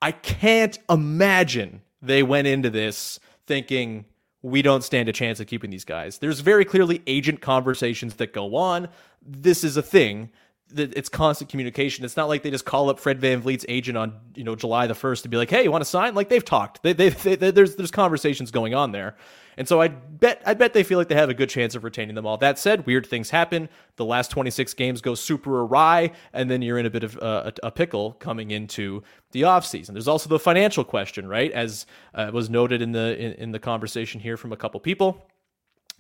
I 0.02 0.12
can't 0.14 0.78
imagine 0.90 1.82
they 2.02 2.24
went 2.24 2.48
into 2.48 2.70
this 2.70 3.20
thinking 3.46 4.06
we 4.42 4.62
don't 4.62 4.84
stand 4.84 5.10
a 5.10 5.14
chance 5.14 5.40
of 5.40 5.48
keeping 5.48 5.70
these 5.70 5.86
guys. 5.86 6.20
There's 6.20 6.40
very 6.40 6.64
clearly 6.64 7.02
agent 7.08 7.42
conversations 7.42 8.16
that 8.16 8.34
go 8.34 8.56
on. 8.56 8.88
This 9.22 9.64
is 9.64 9.76
a 9.76 9.82
thing 9.82 10.30
it's 10.76 11.10
constant 11.10 11.50
communication. 11.50 12.06
It's 12.06 12.18
not 12.18 12.28
like 12.28 12.44
they 12.44 12.52
just 12.52 12.66
call 12.66 12.90
up 12.90 13.00
Fred 13.00 13.20
Van 13.20 13.42
VanVleet's 13.42 13.66
agent 13.68 13.98
on 13.98 14.14
you 14.36 14.44
know 14.44 14.56
July 14.56 14.88
the 14.88 14.96
first 14.96 15.24
to 15.24 15.30
be 15.30 15.38
like, 15.38 15.50
"Hey, 15.50 15.64
you 15.64 15.72
want 15.72 15.82
to 15.84 15.90
sign?" 15.90 16.16
Like 16.16 16.30
they've 16.30 16.44
talked. 16.44 16.84
They, 16.84 16.94
they, 16.94 17.10
they, 17.10 17.52
there's 17.52 17.76
there's 17.76 17.92
conversations 17.92 18.52
going 18.52 18.74
on 18.74 18.92
there, 18.92 19.16
and 19.58 19.68
so 19.68 19.82
I 19.82 19.88
bet 19.88 20.42
I 20.46 20.54
bet 20.54 20.74
they 20.74 20.84
feel 20.84 20.98
like 20.98 21.08
they 21.08 21.16
have 21.16 21.30
a 21.30 21.34
good 21.34 21.50
chance 21.50 21.76
of 21.76 21.84
retaining 21.84 22.16
them 22.16 22.26
all. 22.26 22.38
That 22.38 22.60
said, 22.60 22.86
weird 22.86 23.06
things 23.06 23.30
happen. 23.30 23.70
The 23.96 24.06
last 24.06 24.32
26 24.32 24.74
games 24.76 25.02
go 25.02 25.16
super 25.16 25.62
awry, 25.62 26.12
and 26.34 26.50
then 26.50 26.62
you're 26.62 26.78
in 26.78 26.86
a 26.86 26.92
bit 26.92 27.04
of 27.04 27.18
uh, 27.18 27.52
a, 27.64 27.68
a, 27.68 27.72
pickle 27.72 28.14
coming 28.14 28.52
into 28.52 29.04
the 29.32 29.44
offseason. 29.44 29.94
There's 29.94 30.08
also 30.08 30.30
the 30.30 30.40
financial 30.40 30.84
question, 30.84 31.28
right? 31.28 31.52
As 31.52 31.86
uh, 32.14 32.32
was 32.34 32.50
noted 32.50 32.82
in 32.82 32.92
the 32.92 33.18
in, 33.18 33.34
in 33.34 33.52
the 33.52 33.60
conversation 33.60 34.20
here 34.20 34.38
from 34.38 34.52
a 34.52 34.58
couple 34.58 34.80
people 34.80 35.26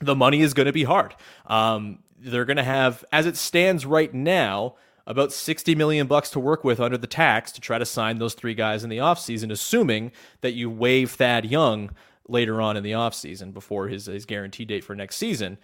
the 0.01 0.15
money 0.15 0.39
is 0.39 0.53
going 0.53 0.65
to 0.65 0.71
be 0.71 0.83
hard. 0.83 1.15
Um, 1.45 1.99
they're 2.19 2.45
going 2.45 2.57
to 2.57 2.63
have, 2.63 3.05
as 3.11 3.25
it 3.25 3.37
stands 3.37 3.85
right 3.85 4.13
now, 4.13 4.75
about 5.07 5.33
60 5.33 5.73
million 5.75 6.07
bucks 6.07 6.29
to 6.31 6.39
work 6.39 6.63
with 6.63 6.79
under 6.79 6.97
the 6.97 7.07
tax 7.07 7.51
to 7.53 7.61
try 7.61 7.79
to 7.79 7.85
sign 7.85 8.19
those 8.19 8.35
three 8.35 8.53
guys 8.53 8.83
in 8.83 8.89
the 8.89 8.97
offseason, 8.97 9.51
assuming 9.51 10.11
that 10.41 10.53
you 10.53 10.69
waive 10.69 11.11
Thad 11.11 11.45
Young 11.45 11.91
later 12.27 12.61
on 12.61 12.77
in 12.77 12.83
the 12.83 12.91
offseason 12.91 13.53
before 13.53 13.87
his, 13.87 14.05
his 14.05 14.25
guarantee 14.25 14.65
date 14.65 14.83
for 14.83 14.95
next 14.95 15.15
season. 15.15 15.57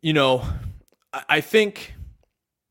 You 0.00 0.12
know, 0.12 0.44
I 1.28 1.40
think 1.40 1.94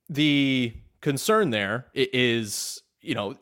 the 0.09 0.73
concern 1.01 1.51
there 1.51 1.87
is 1.93 2.81
you 3.05 3.13
know, 3.13 3.35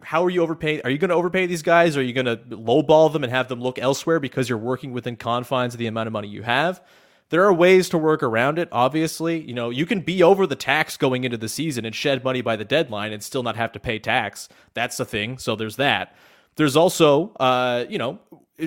how 0.00 0.24
are 0.24 0.30
you 0.30 0.42
overpaying? 0.42 0.82
Are 0.84 0.90
you 0.90 0.98
going 0.98 1.08
to 1.08 1.16
overpay 1.16 1.46
these 1.46 1.62
guys? 1.62 1.96
Are 1.96 2.02
you 2.02 2.12
going 2.12 2.26
to 2.26 2.36
lowball 2.36 3.12
them 3.12 3.24
and 3.24 3.32
have 3.32 3.48
them 3.48 3.60
look 3.60 3.80
elsewhere 3.80 4.20
because 4.20 4.48
you're 4.48 4.58
working 4.58 4.92
within 4.92 5.16
confines 5.16 5.74
of 5.74 5.78
the 5.78 5.88
amount 5.88 6.06
of 6.06 6.12
money 6.12 6.28
you 6.28 6.42
have? 6.42 6.80
There 7.30 7.44
are 7.44 7.52
ways 7.52 7.88
to 7.90 7.98
work 7.98 8.22
around 8.22 8.58
it, 8.58 8.68
obviously. 8.72 9.40
You 9.40 9.54
know, 9.54 9.70
you 9.70 9.86
can 9.86 10.00
be 10.00 10.22
over 10.22 10.46
the 10.46 10.56
tax 10.56 10.96
going 10.96 11.24
into 11.24 11.36
the 11.36 11.48
season 11.48 11.84
and 11.84 11.94
shed 11.94 12.22
money 12.22 12.42
by 12.42 12.56
the 12.56 12.64
deadline 12.64 13.12
and 13.12 13.22
still 13.22 13.42
not 13.42 13.56
have 13.56 13.72
to 13.72 13.80
pay 13.80 13.98
tax. 13.98 14.48
That's 14.74 14.96
the 14.96 15.04
thing. 15.04 15.38
So 15.38 15.56
there's 15.56 15.76
that. 15.76 16.14
There's 16.56 16.76
also, 16.76 17.32
uh, 17.40 17.86
you 17.88 17.98
know, 17.98 18.18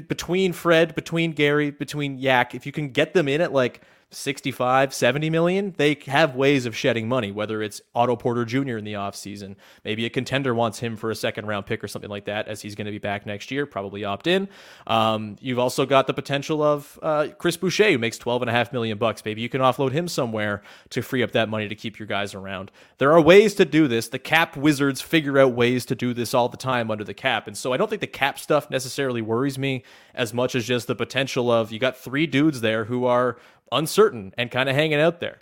between 0.08 0.54
Fred, 0.54 0.96
between 0.96 1.34
Gary, 1.34 1.72
between 1.72 2.18
Yak, 2.18 2.56
if 2.56 2.66
you 2.66 2.72
can 2.72 2.90
get 2.90 3.14
them 3.14 3.28
in 3.28 3.42
at 3.42 3.54
like 3.54 3.82
65, 4.14 4.94
70 4.94 5.30
million, 5.30 5.74
they 5.78 5.98
have 6.08 6.36
ways 6.36 6.66
of 6.66 6.76
shedding 6.76 7.08
money, 7.08 7.32
whether 7.32 7.62
it's 7.62 7.82
Otto 7.94 8.16
Porter 8.16 8.46
Jr. 8.46 8.78
in 8.78 8.84
the 8.84 8.94
offseason. 8.94 9.56
Maybe 9.84 10.06
a 10.06 10.10
contender 10.10 10.54
wants 10.54 10.80
him 10.80 10.96
for 10.96 11.12
a 11.12 11.16
second 11.16 11.48
round 11.48 11.66
pick 11.66 11.84
or 11.84 11.88
something 11.88 12.10
like 12.10 12.26
that, 12.26 12.48
as 12.48 12.62
he's 12.62 12.76
going 12.76 12.86
to 12.86 12.92
be 12.92 13.00
back 13.00 13.26
next 13.26 13.52
year, 13.52 13.66
probably 13.66 14.04
opt 14.04 14.28
in. 14.28 14.48
Um, 14.88 15.38
you've 15.42 15.60
also 15.60 15.86
got 15.86 16.08
the 16.08 16.14
potential 16.14 16.62
of 16.62 17.00
uh, 17.02 17.28
Chris 17.38 17.58
Boucher, 17.58 17.92
who 17.92 17.98
makes 17.98 18.18
12 18.18 18.44
and 18.44 18.50
a 18.50 18.54
half 18.54 18.72
million 18.72 18.98
bucks. 18.98 19.24
Maybe 19.26 19.42
you 19.42 19.50
can 19.50 19.62
offload 19.62 19.92
him 19.92 20.08
somewhere 20.08 20.62
to 20.90 21.02
free 21.02 21.24
up 21.24 21.32
that 21.32 21.50
money 21.50 21.68
to 21.68 21.76
keep 21.76 22.00
your 22.00 22.08
guys 22.08 22.34
around. 22.34 22.72
There 22.98 23.12
are 23.12 23.22
ways 23.22 23.54
to 23.56 23.66
do 23.66 23.88
this. 23.88 24.08
The 24.08 24.20
cap 24.20 24.56
wizards 24.56 25.02
figure 25.02 25.40
out 25.40 25.54
ways 25.54 25.86
to 25.88 25.96
do 25.96 26.14
this 26.14 26.34
all 26.34 26.50
the 26.50 26.58
time 26.58 26.92
under 26.92 27.04
the 27.04 27.14
cap. 27.14 27.48
And 27.48 27.58
so 27.58 27.74
I 27.74 27.78
don't 27.78 27.90
think 27.90 28.02
the 28.02 28.08
cap 28.08 28.40
stuff 28.40 28.70
necessarily 28.70 29.22
worries 29.22 29.58
me 29.58 29.84
as 30.14 30.34
much 30.34 30.56
as 30.56 30.66
just 30.66 30.88
the 30.88 30.96
potential 30.96 31.52
of 31.52 31.72
you 31.72 31.80
got 31.80 31.98
three 31.98 32.28
dudes 32.28 32.62
there 32.62 32.86
who 32.86 33.06
are 33.06 33.38
uncertain 33.76 34.34
and 34.38 34.52
kind 34.52 34.70
of 34.70 34.76
hanging 34.76 35.00
out 35.00 35.20
there. 35.20 35.40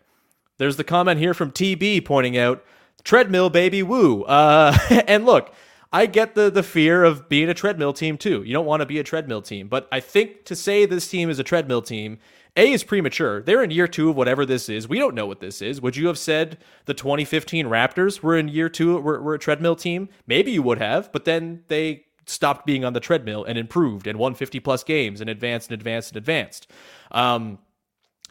There's 0.57 0.77
the 0.77 0.83
comment 0.83 1.19
here 1.19 1.33
from 1.33 1.51
TB 1.51 2.05
pointing 2.05 2.37
out 2.37 2.63
treadmill 3.03 3.49
baby 3.49 3.83
woo. 3.83 4.23
Uh, 4.23 4.77
and 5.07 5.25
look, 5.25 5.53
I 5.93 6.05
get 6.05 6.35
the 6.35 6.49
the 6.49 6.63
fear 6.63 7.03
of 7.03 7.27
being 7.27 7.49
a 7.49 7.53
treadmill 7.53 7.93
team 7.93 8.17
too. 8.17 8.43
You 8.43 8.53
don't 8.53 8.65
want 8.65 8.81
to 8.81 8.85
be 8.85 8.99
a 8.99 9.03
treadmill 9.03 9.41
team, 9.41 9.67
but 9.67 9.87
I 9.91 9.99
think 9.99 10.45
to 10.45 10.55
say 10.55 10.85
this 10.85 11.09
team 11.09 11.29
is 11.29 11.39
a 11.39 11.43
treadmill 11.43 11.81
team, 11.81 12.19
A 12.55 12.71
is 12.71 12.83
premature. 12.83 13.41
They're 13.41 13.63
in 13.63 13.71
year 13.71 13.87
2 13.87 14.11
of 14.11 14.15
whatever 14.15 14.45
this 14.45 14.69
is. 14.69 14.87
We 14.87 14.99
don't 14.99 15.15
know 15.15 15.25
what 15.25 15.41
this 15.41 15.61
is. 15.61 15.81
Would 15.81 15.97
you 15.97 16.07
have 16.07 16.17
said 16.17 16.57
the 16.85 16.93
2015 16.93 17.65
Raptors 17.65 18.21
were 18.21 18.37
in 18.37 18.47
year 18.47 18.69
2 18.69 18.99
were, 18.99 19.21
were 19.21 19.33
a 19.33 19.39
treadmill 19.39 19.75
team? 19.75 20.09
Maybe 20.27 20.51
you 20.51 20.61
would 20.63 20.77
have, 20.77 21.11
but 21.11 21.25
then 21.25 21.63
they 21.67 22.05
stopped 22.25 22.65
being 22.65 22.85
on 22.85 22.93
the 22.93 22.99
treadmill 22.99 23.43
and 23.43 23.57
improved 23.57 24.07
and 24.07 24.17
won 24.17 24.33
50 24.33 24.59
plus 24.61 24.83
games 24.83 25.19
and 25.19 25.29
advanced 25.29 25.69
and 25.69 25.73
advanced 25.79 26.11
and 26.11 26.17
advanced. 26.17 26.67
Um, 27.11 27.59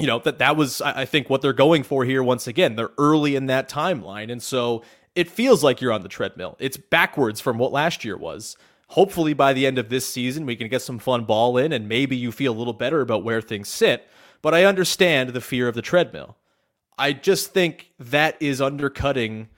you 0.01 0.07
know 0.07 0.19
that 0.21 0.39
that 0.39 0.57
was 0.57 0.81
I 0.81 1.05
think 1.05 1.31
what 1.31 1.43
they're 1.43 1.53
going 1.53 1.83
for 1.83 2.05
here 2.05 2.23
once 2.23 2.47
again. 2.47 2.77
They're 2.77 2.91
early 2.99 3.37
in 3.37 3.47
that 3.47 3.69
timeline, 3.69 4.31
and 4.33 4.43
so 4.43 4.83
it 5.15 5.31
feels 5.31 5.63
like 5.63 5.81
you're 5.81 5.93
on 5.93 6.03
the 6.03 6.09
treadmill. 6.09 6.57
It's 6.59 6.77
backwards 6.77 7.41
from 7.41 7.59
what 7.59 7.73
last 7.73 8.05
year 8.05 8.17
was. 8.17 8.57
Hopefully, 8.89 9.35
by 9.35 9.53
the 9.53 9.67
end 9.67 9.79
of 9.79 9.89
this 9.89 10.07
season, 10.07 10.47
we 10.47 10.57
can 10.57 10.69
get 10.69 10.83
some 10.83 10.99
fun 10.99 11.25
ball 11.25 11.57
in, 11.57 11.73
and 11.73 11.89
maybe 11.89 12.17
you 12.17 12.33
feel 12.33 12.53
a 12.53 12.59
little 12.59 12.73
better 12.73 13.01
about 13.01 13.23
where 13.23 13.41
things 13.41 13.69
sit. 13.69 14.09
But 14.43 14.55
I 14.55 14.65
understand 14.65 15.31
the 15.31 15.41
fear 15.41 15.69
of 15.69 15.75
the 15.75 15.83
treadmill. 15.83 16.37
I 16.99 17.13
just 17.13 17.53
think 17.53 17.93
that 17.99 18.37
is 18.41 18.61
undercutting 18.61 19.49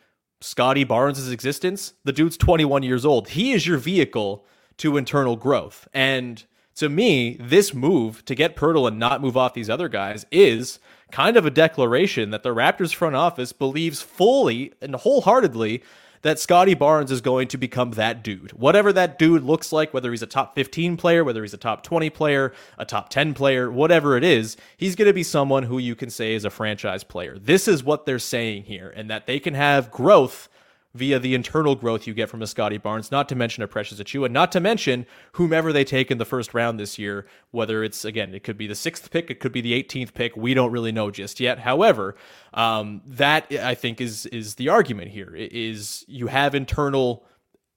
Scottie 0.41 0.85
Barnes' 0.85 1.31
existence. 1.31 1.95
The 2.05 2.13
dude's 2.13 2.37
21 2.37 2.83
years 2.83 3.07
old. 3.07 3.31
He 3.31 3.53
is 3.53 3.67
your 3.67 3.79
vehicle 3.79 4.45
to 4.79 4.97
internal 4.97 5.37
growth, 5.37 5.89
and 5.95 6.45
to 6.77 6.89
me, 6.89 7.37
this 7.39 7.75
move 7.75 8.25
to 8.25 8.35
get 8.35 8.57
Poeltl 8.57 8.89
and 8.89 8.99
not 8.99 9.21
move 9.21 9.37
off 9.37 9.55
these 9.55 9.71
other 9.71 9.89
guys 9.89 10.27
is 10.31 10.79
kind 11.11 11.37
of 11.37 11.45
a 11.45 11.51
declaration 11.51 12.31
that 12.31 12.43
the 12.43 12.55
Raptors 12.55 12.95
front 12.95 13.15
office 13.15 13.53
believes 13.53 14.01
fully 14.01 14.73
and 14.81 14.95
wholeheartedly 14.95 15.83
that 16.23 16.39
Scottie 16.39 16.75
Barnes 16.75 17.11
is 17.11 17.21
going 17.21 17.49
to 17.49 17.59
become 17.59 17.93
that 17.93 18.23
dude. 18.23 18.53
Whatever 18.53 18.93
that 18.93 19.19
dude 19.19 19.43
looks 19.43 19.73
like, 19.73 19.93
whether 19.93 20.11
he's 20.11 20.23
a 20.23 20.27
top 20.27 20.55
15 20.55 20.97
player, 20.97 21.25
whether 21.25 21.43
he's 21.43 21.53
a 21.53 21.59
top 21.59 21.83
20 21.83 22.11
player, 22.11 22.53
a 22.79 22.85
top 22.85 23.09
10 23.09 23.35
player, 23.35 23.71
whatever 23.71 24.17
it 24.17 24.25
is, 24.25 24.57
he's 24.77 24.95
going 24.95 25.09
to 25.09 25.13
be 25.13 25.25
someone 25.25 25.65
who 25.65 25.79
you 25.79 25.95
can 25.95 26.11
say 26.11 26.35
is 26.35 26.45
a 26.45 26.51
franchise 26.51 27.05
player. 27.05 27.37
This 27.39 27.67
is 27.67 27.83
what 27.83 28.07
they're 28.07 28.21
saying 28.21 28.65
here, 28.65 28.93
and 28.95 29.11
that 29.11 29.27
they 29.27 29.41
can 29.41 29.55
have 29.55 29.91
growth 29.91 30.49
via 30.95 31.19
the 31.19 31.35
internal 31.35 31.75
growth 31.75 32.07
you 32.07 32.13
get 32.13 32.29
from 32.29 32.43
a 32.43 32.47
Scottie 32.47 32.79
Barnes, 32.79 33.11
not 33.11 33.29
to 33.29 33.35
mention 33.35 33.63
a 33.63 33.69
Precious 33.69 33.99
Achiuwa, 33.99 34.31
not 34.31 34.53
to 34.53 34.61
mention 34.61 35.07
whomever 35.33 35.73
they 35.73 35.85
take 35.85 36.11
in 36.11 36.19
the 36.19 36.25
first 36.25 36.53
round 36.53 36.79
this 36.79 36.99
year, 36.99 37.27
whether 37.51 37.83
it's, 37.83 38.05
again, 38.05 38.35
it 38.35 38.45
could 38.45 38.59
be 38.59 38.67
the 38.67 38.75
sixth 38.75 39.11
pick, 39.11 39.31
it 39.31 39.41
could 39.41 39.53
be 39.53 39.63
the 39.63 39.83
18th 39.83 40.13
pick. 40.13 40.37
We 40.37 40.53
don't 40.53 40.71
really 40.71 40.93
know 40.93 41.11
just 41.11 41.41
yet. 41.41 41.61
However, 41.61 42.15
um, 42.53 43.01
that 43.07 43.51
I 43.53 43.75
think 43.75 44.01
is 44.01 44.27
is 44.27 44.57
the 44.57 44.69
argument 44.69 45.11
here 45.11 45.35
is 45.35 46.05
you 46.07 46.27
have 46.27 46.55
internal 46.55 47.25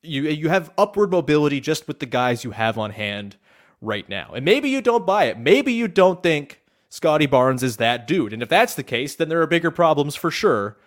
you 0.01 0.23
you 0.23 0.49
have 0.49 0.71
upward 0.77 1.11
mobility 1.11 1.59
just 1.61 1.87
with 1.87 1.99
the 1.99 2.05
guys 2.05 2.43
you 2.43 2.51
have 2.51 2.77
on 2.77 2.91
hand 2.91 3.37
right 3.81 4.07
now. 4.09 4.31
And 4.33 4.43
maybe 4.43 4.69
you 4.69 4.81
don't 4.81 5.05
buy 5.05 5.25
it. 5.25 5.39
Maybe 5.39 5.71
you 5.71 5.87
don't 5.87 6.21
think 6.21 6.61
Scottie 6.89 7.25
Barnes 7.25 7.63
is 7.63 7.77
that 7.77 8.07
dude. 8.07 8.33
And 8.33 8.43
if 8.43 8.49
that's 8.49 8.75
the 8.75 8.83
case, 8.83 9.15
then 9.15 9.29
there 9.29 9.41
are 9.41 9.47
bigger 9.47 9.71
problems 9.71 10.15
for 10.15 10.31
sure 10.31 10.77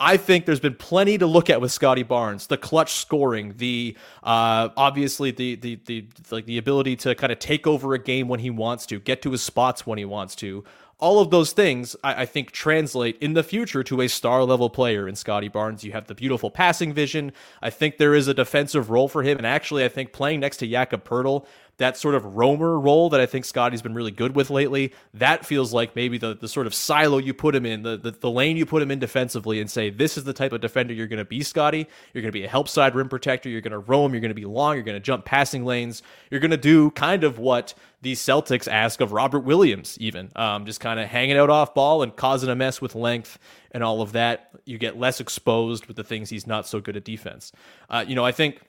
I 0.00 0.16
think 0.16 0.46
there's 0.46 0.60
been 0.60 0.76
plenty 0.76 1.18
to 1.18 1.26
look 1.26 1.50
at 1.50 1.60
with 1.60 1.72
Scottie 1.72 2.04
Barnes. 2.04 2.46
The 2.46 2.56
clutch 2.56 2.92
scoring, 2.92 3.54
the 3.56 3.96
uh, 4.22 4.68
obviously 4.76 5.32
the, 5.32 5.56
the 5.56 5.80
the 5.86 6.06
like 6.30 6.46
the 6.46 6.58
ability 6.58 6.96
to 6.96 7.14
kind 7.16 7.32
of 7.32 7.40
take 7.40 7.66
over 7.66 7.94
a 7.94 7.98
game 7.98 8.28
when 8.28 8.40
he 8.40 8.50
wants 8.50 8.86
to, 8.86 9.00
get 9.00 9.22
to 9.22 9.32
his 9.32 9.42
spots 9.42 9.86
when 9.86 9.98
he 9.98 10.04
wants 10.04 10.36
to. 10.36 10.64
All 11.00 11.20
of 11.20 11.30
those 11.30 11.52
things 11.52 11.94
I, 12.02 12.22
I 12.22 12.26
think 12.26 12.50
translate 12.52 13.18
in 13.20 13.34
the 13.34 13.42
future 13.42 13.84
to 13.84 14.00
a 14.00 14.08
star 14.08 14.44
level 14.44 14.70
player 14.70 15.08
in 15.08 15.16
Scottie 15.16 15.48
Barnes. 15.48 15.82
You 15.82 15.92
have 15.92 16.06
the 16.06 16.14
beautiful 16.14 16.50
passing 16.50 16.92
vision. 16.92 17.32
I 17.60 17.70
think 17.70 17.98
there 17.98 18.14
is 18.14 18.28
a 18.28 18.34
defensive 18.34 18.90
role 18.90 19.08
for 19.08 19.24
him, 19.24 19.36
and 19.36 19.46
actually, 19.46 19.84
I 19.84 19.88
think 19.88 20.12
playing 20.12 20.40
next 20.40 20.58
to 20.58 20.66
Jakob 20.66 21.04
Poeltl 21.04 21.44
that 21.78 21.96
sort 21.96 22.14
of 22.14 22.24
roamer 22.36 22.78
role 22.78 23.08
that 23.10 23.20
I 23.20 23.26
think 23.26 23.44
Scottie's 23.44 23.82
been 23.82 23.94
really 23.94 24.10
good 24.10 24.34
with 24.34 24.50
lately. 24.50 24.92
That 25.14 25.46
feels 25.46 25.72
like 25.72 25.94
maybe 25.94 26.18
the, 26.18 26.34
the 26.34 26.48
sort 26.48 26.66
of 26.66 26.74
silo 26.74 27.18
you 27.18 27.32
put 27.32 27.54
him 27.54 27.64
in, 27.64 27.82
the, 27.82 27.96
the, 27.96 28.10
the 28.10 28.30
lane 28.30 28.56
you 28.56 28.66
put 28.66 28.82
him 28.82 28.90
in 28.90 28.98
defensively 28.98 29.60
and 29.60 29.70
say, 29.70 29.88
this 29.88 30.18
is 30.18 30.24
the 30.24 30.32
type 30.32 30.52
of 30.52 30.60
defender 30.60 30.92
you're 30.92 31.06
going 31.06 31.18
to 31.18 31.24
be, 31.24 31.42
Scottie. 31.42 31.86
You're 32.12 32.22
going 32.22 32.32
to 32.32 32.38
be 32.38 32.44
a 32.44 32.48
help 32.48 32.68
side 32.68 32.96
rim 32.96 33.08
protector. 33.08 33.48
You're 33.48 33.60
going 33.60 33.72
to 33.72 33.78
roam. 33.78 34.12
You're 34.12 34.20
going 34.20 34.30
to 34.30 34.34
be 34.34 34.44
long. 34.44 34.74
You're 34.74 34.82
going 34.82 34.96
to 34.96 35.00
jump 35.00 35.24
passing 35.24 35.64
lanes. 35.64 36.02
You're 36.30 36.40
going 36.40 36.50
to 36.50 36.56
do 36.56 36.90
kind 36.90 37.22
of 37.22 37.38
what 37.38 37.74
the 38.02 38.14
Celtics 38.14 38.66
ask 38.66 39.00
of 39.00 39.12
Robert 39.12 39.40
Williams, 39.40 39.96
even 40.00 40.30
um, 40.34 40.66
just 40.66 40.80
kind 40.80 40.98
of 40.98 41.08
hanging 41.08 41.36
out 41.36 41.50
off 41.50 41.74
ball 41.74 42.02
and 42.02 42.14
causing 42.14 42.50
a 42.50 42.56
mess 42.56 42.80
with 42.80 42.96
length 42.96 43.38
and 43.70 43.84
all 43.84 44.02
of 44.02 44.12
that. 44.12 44.50
You 44.64 44.78
get 44.78 44.98
less 44.98 45.20
exposed 45.20 45.86
with 45.86 45.96
the 45.96 46.04
things 46.04 46.28
he's 46.28 46.46
not 46.46 46.66
so 46.66 46.80
good 46.80 46.96
at 46.96 47.04
defense. 47.04 47.52
Uh, 47.88 48.04
you 48.06 48.16
know, 48.16 48.24
I 48.24 48.32
think 48.32 48.60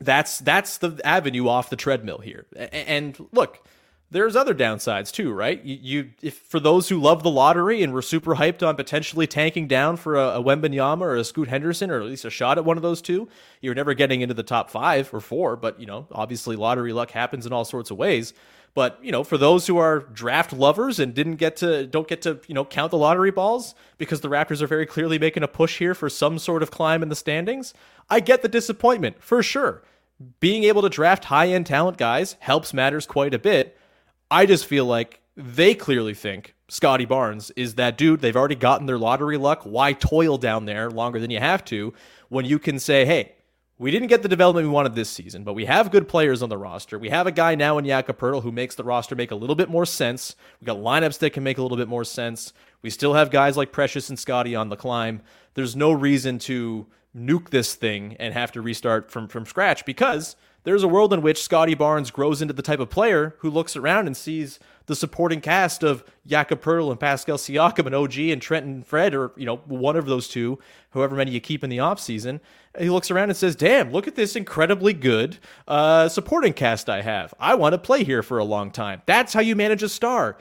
that's 0.00 0.38
that's 0.38 0.78
the 0.78 1.00
avenue 1.04 1.48
off 1.48 1.70
the 1.70 1.76
treadmill 1.76 2.18
here. 2.18 2.46
And 2.56 3.18
look, 3.32 3.66
there's 4.10 4.36
other 4.36 4.54
downsides 4.54 5.12
too, 5.12 5.32
right? 5.32 5.62
You, 5.62 5.78
you, 5.80 6.10
if 6.22 6.38
for 6.38 6.58
those 6.60 6.88
who 6.88 6.98
love 6.98 7.22
the 7.22 7.30
lottery 7.30 7.82
and 7.82 7.92
were 7.92 8.00
super 8.00 8.36
hyped 8.36 8.66
on 8.66 8.74
potentially 8.74 9.26
tanking 9.26 9.68
down 9.68 9.96
for 9.96 10.16
a, 10.16 10.38
a 10.38 10.42
Wembanyama 10.42 11.02
or 11.02 11.16
a 11.16 11.24
Scoot 11.24 11.48
Henderson 11.48 11.90
or 11.90 12.00
at 12.00 12.06
least 12.06 12.24
a 12.24 12.30
shot 12.30 12.56
at 12.56 12.64
one 12.64 12.78
of 12.78 12.82
those 12.82 13.02
two, 13.02 13.28
you're 13.60 13.74
never 13.74 13.92
getting 13.92 14.22
into 14.22 14.34
the 14.34 14.42
top 14.42 14.70
five 14.70 15.12
or 15.12 15.20
four. 15.20 15.56
But 15.56 15.78
you 15.78 15.86
know, 15.86 16.06
obviously, 16.10 16.56
lottery 16.56 16.92
luck 16.92 17.10
happens 17.10 17.44
in 17.44 17.52
all 17.52 17.64
sorts 17.64 17.90
of 17.90 17.98
ways. 17.98 18.32
But 18.74 18.98
you 19.02 19.10
know, 19.10 19.24
for 19.24 19.38
those 19.38 19.66
who 19.66 19.78
are 19.78 20.00
draft 20.00 20.52
lovers 20.52 20.98
and 20.98 21.14
didn't 21.14 21.36
get 21.36 21.56
to 21.56 21.86
don't 21.86 22.06
get 22.06 22.22
to 22.22 22.40
you 22.46 22.54
know 22.54 22.64
count 22.64 22.90
the 22.90 22.98
lottery 22.98 23.30
balls 23.30 23.74
because 23.96 24.20
the 24.20 24.28
Raptors 24.28 24.60
are 24.62 24.66
very 24.66 24.86
clearly 24.86 25.18
making 25.18 25.42
a 25.42 25.48
push 25.48 25.78
here 25.78 25.94
for 25.94 26.08
some 26.08 26.38
sort 26.38 26.62
of 26.62 26.70
climb 26.70 27.02
in 27.02 27.08
the 27.08 27.16
standings, 27.16 27.74
I 28.08 28.20
get 28.20 28.42
the 28.42 28.48
disappointment 28.48 29.22
for 29.22 29.42
sure. 29.42 29.82
Being 30.40 30.64
able 30.64 30.82
to 30.82 30.88
draft 30.88 31.26
high 31.26 31.48
end 31.48 31.66
talent 31.66 31.96
guys 31.96 32.36
helps 32.40 32.74
matters 32.74 33.06
quite 33.06 33.34
a 33.34 33.38
bit. 33.38 33.76
I 34.30 34.46
just 34.46 34.66
feel 34.66 34.84
like 34.84 35.20
they 35.36 35.74
clearly 35.74 36.14
think 36.14 36.54
Scottie 36.68 37.06
Barnes 37.06 37.50
is 37.52 37.76
that 37.76 37.96
dude. 37.96 38.20
They've 38.20 38.36
already 38.36 38.54
gotten 38.54 38.86
their 38.86 38.98
lottery 38.98 39.38
luck. 39.38 39.62
Why 39.62 39.92
toil 39.92 40.36
down 40.36 40.66
there 40.66 40.90
longer 40.90 41.18
than 41.18 41.30
you 41.30 41.38
have 41.38 41.64
to 41.66 41.94
when 42.28 42.44
you 42.44 42.58
can 42.58 42.78
say, 42.78 43.06
hey, 43.06 43.32
we 43.78 43.92
didn't 43.92 44.08
get 44.08 44.22
the 44.22 44.28
development 44.28 44.66
we 44.66 44.72
wanted 44.72 44.94
this 44.94 45.08
season, 45.08 45.44
but 45.44 45.54
we 45.54 45.64
have 45.66 45.92
good 45.92 46.08
players 46.08 46.42
on 46.42 46.48
the 46.48 46.58
roster. 46.58 46.98
We 46.98 47.10
have 47.10 47.28
a 47.28 47.32
guy 47.32 47.54
now 47.54 47.78
in 47.78 47.84
Jakob 47.84 48.18
Poeltl 48.18 48.42
who 48.42 48.50
makes 48.50 48.74
the 48.74 48.82
roster 48.82 49.14
make 49.14 49.30
a 49.30 49.36
little 49.36 49.54
bit 49.54 49.70
more 49.70 49.86
sense. 49.86 50.34
We 50.60 50.64
got 50.64 50.78
lineups 50.78 51.18
that 51.20 51.30
can 51.30 51.44
make 51.44 51.58
a 51.58 51.62
little 51.62 51.76
bit 51.76 51.88
more 51.88 52.04
sense. 52.04 52.52
We 52.82 52.90
still 52.90 53.14
have 53.14 53.30
guys 53.30 53.56
like 53.56 53.70
Precious 53.70 54.08
and 54.08 54.18
Scottie 54.18 54.56
on 54.56 54.68
the 54.68 54.76
climb. 54.76 55.22
There's 55.54 55.76
no 55.76 55.92
reason 55.92 56.40
to 56.40 56.86
nuke 57.16 57.50
this 57.50 57.74
thing 57.74 58.16
and 58.18 58.34
have 58.34 58.52
to 58.52 58.60
restart 58.60 59.10
from 59.10 59.28
from 59.28 59.46
scratch 59.46 59.84
because 59.84 60.36
there's 60.68 60.82
a 60.82 60.88
world 60.88 61.14
in 61.14 61.22
which 61.22 61.42
Scottie 61.42 61.74
Barnes 61.74 62.10
grows 62.10 62.42
into 62.42 62.52
the 62.52 62.62
type 62.62 62.78
of 62.78 62.90
player 62.90 63.34
who 63.38 63.50
looks 63.50 63.74
around 63.74 64.06
and 64.06 64.14
sees 64.14 64.58
the 64.84 64.94
supporting 64.94 65.40
cast 65.40 65.82
of 65.82 66.04
Jakob 66.26 66.60
Poeltl 66.60 66.90
and 66.90 67.00
Pascal 67.00 67.38
Siakam 67.38 67.86
and 67.86 67.94
OG 67.94 68.18
and 68.18 68.42
Trenton 68.42 68.82
Fred, 68.82 69.14
or 69.14 69.32
you 69.36 69.46
know 69.46 69.56
one 69.66 69.96
of 69.96 70.04
those 70.04 70.28
two, 70.28 70.58
however 70.90 71.16
many 71.16 71.30
you 71.30 71.40
keep 71.40 71.64
in 71.64 71.70
the 71.70 71.78
offseason. 71.78 72.40
He 72.78 72.90
looks 72.90 73.10
around 73.10 73.30
and 73.30 73.36
says, 73.36 73.56
"Damn, 73.56 73.92
look 73.92 74.06
at 74.06 74.14
this 74.14 74.36
incredibly 74.36 74.92
good 74.92 75.38
uh, 75.66 76.08
supporting 76.08 76.52
cast 76.52 76.90
I 76.90 77.00
have. 77.00 77.32
I 77.40 77.54
want 77.54 77.72
to 77.72 77.78
play 77.78 78.04
here 78.04 78.22
for 78.22 78.38
a 78.38 78.44
long 78.44 78.70
time." 78.70 79.02
That's 79.06 79.32
how 79.32 79.40
you 79.40 79.56
manage 79.56 79.82
a 79.82 79.88
star. 79.88 80.36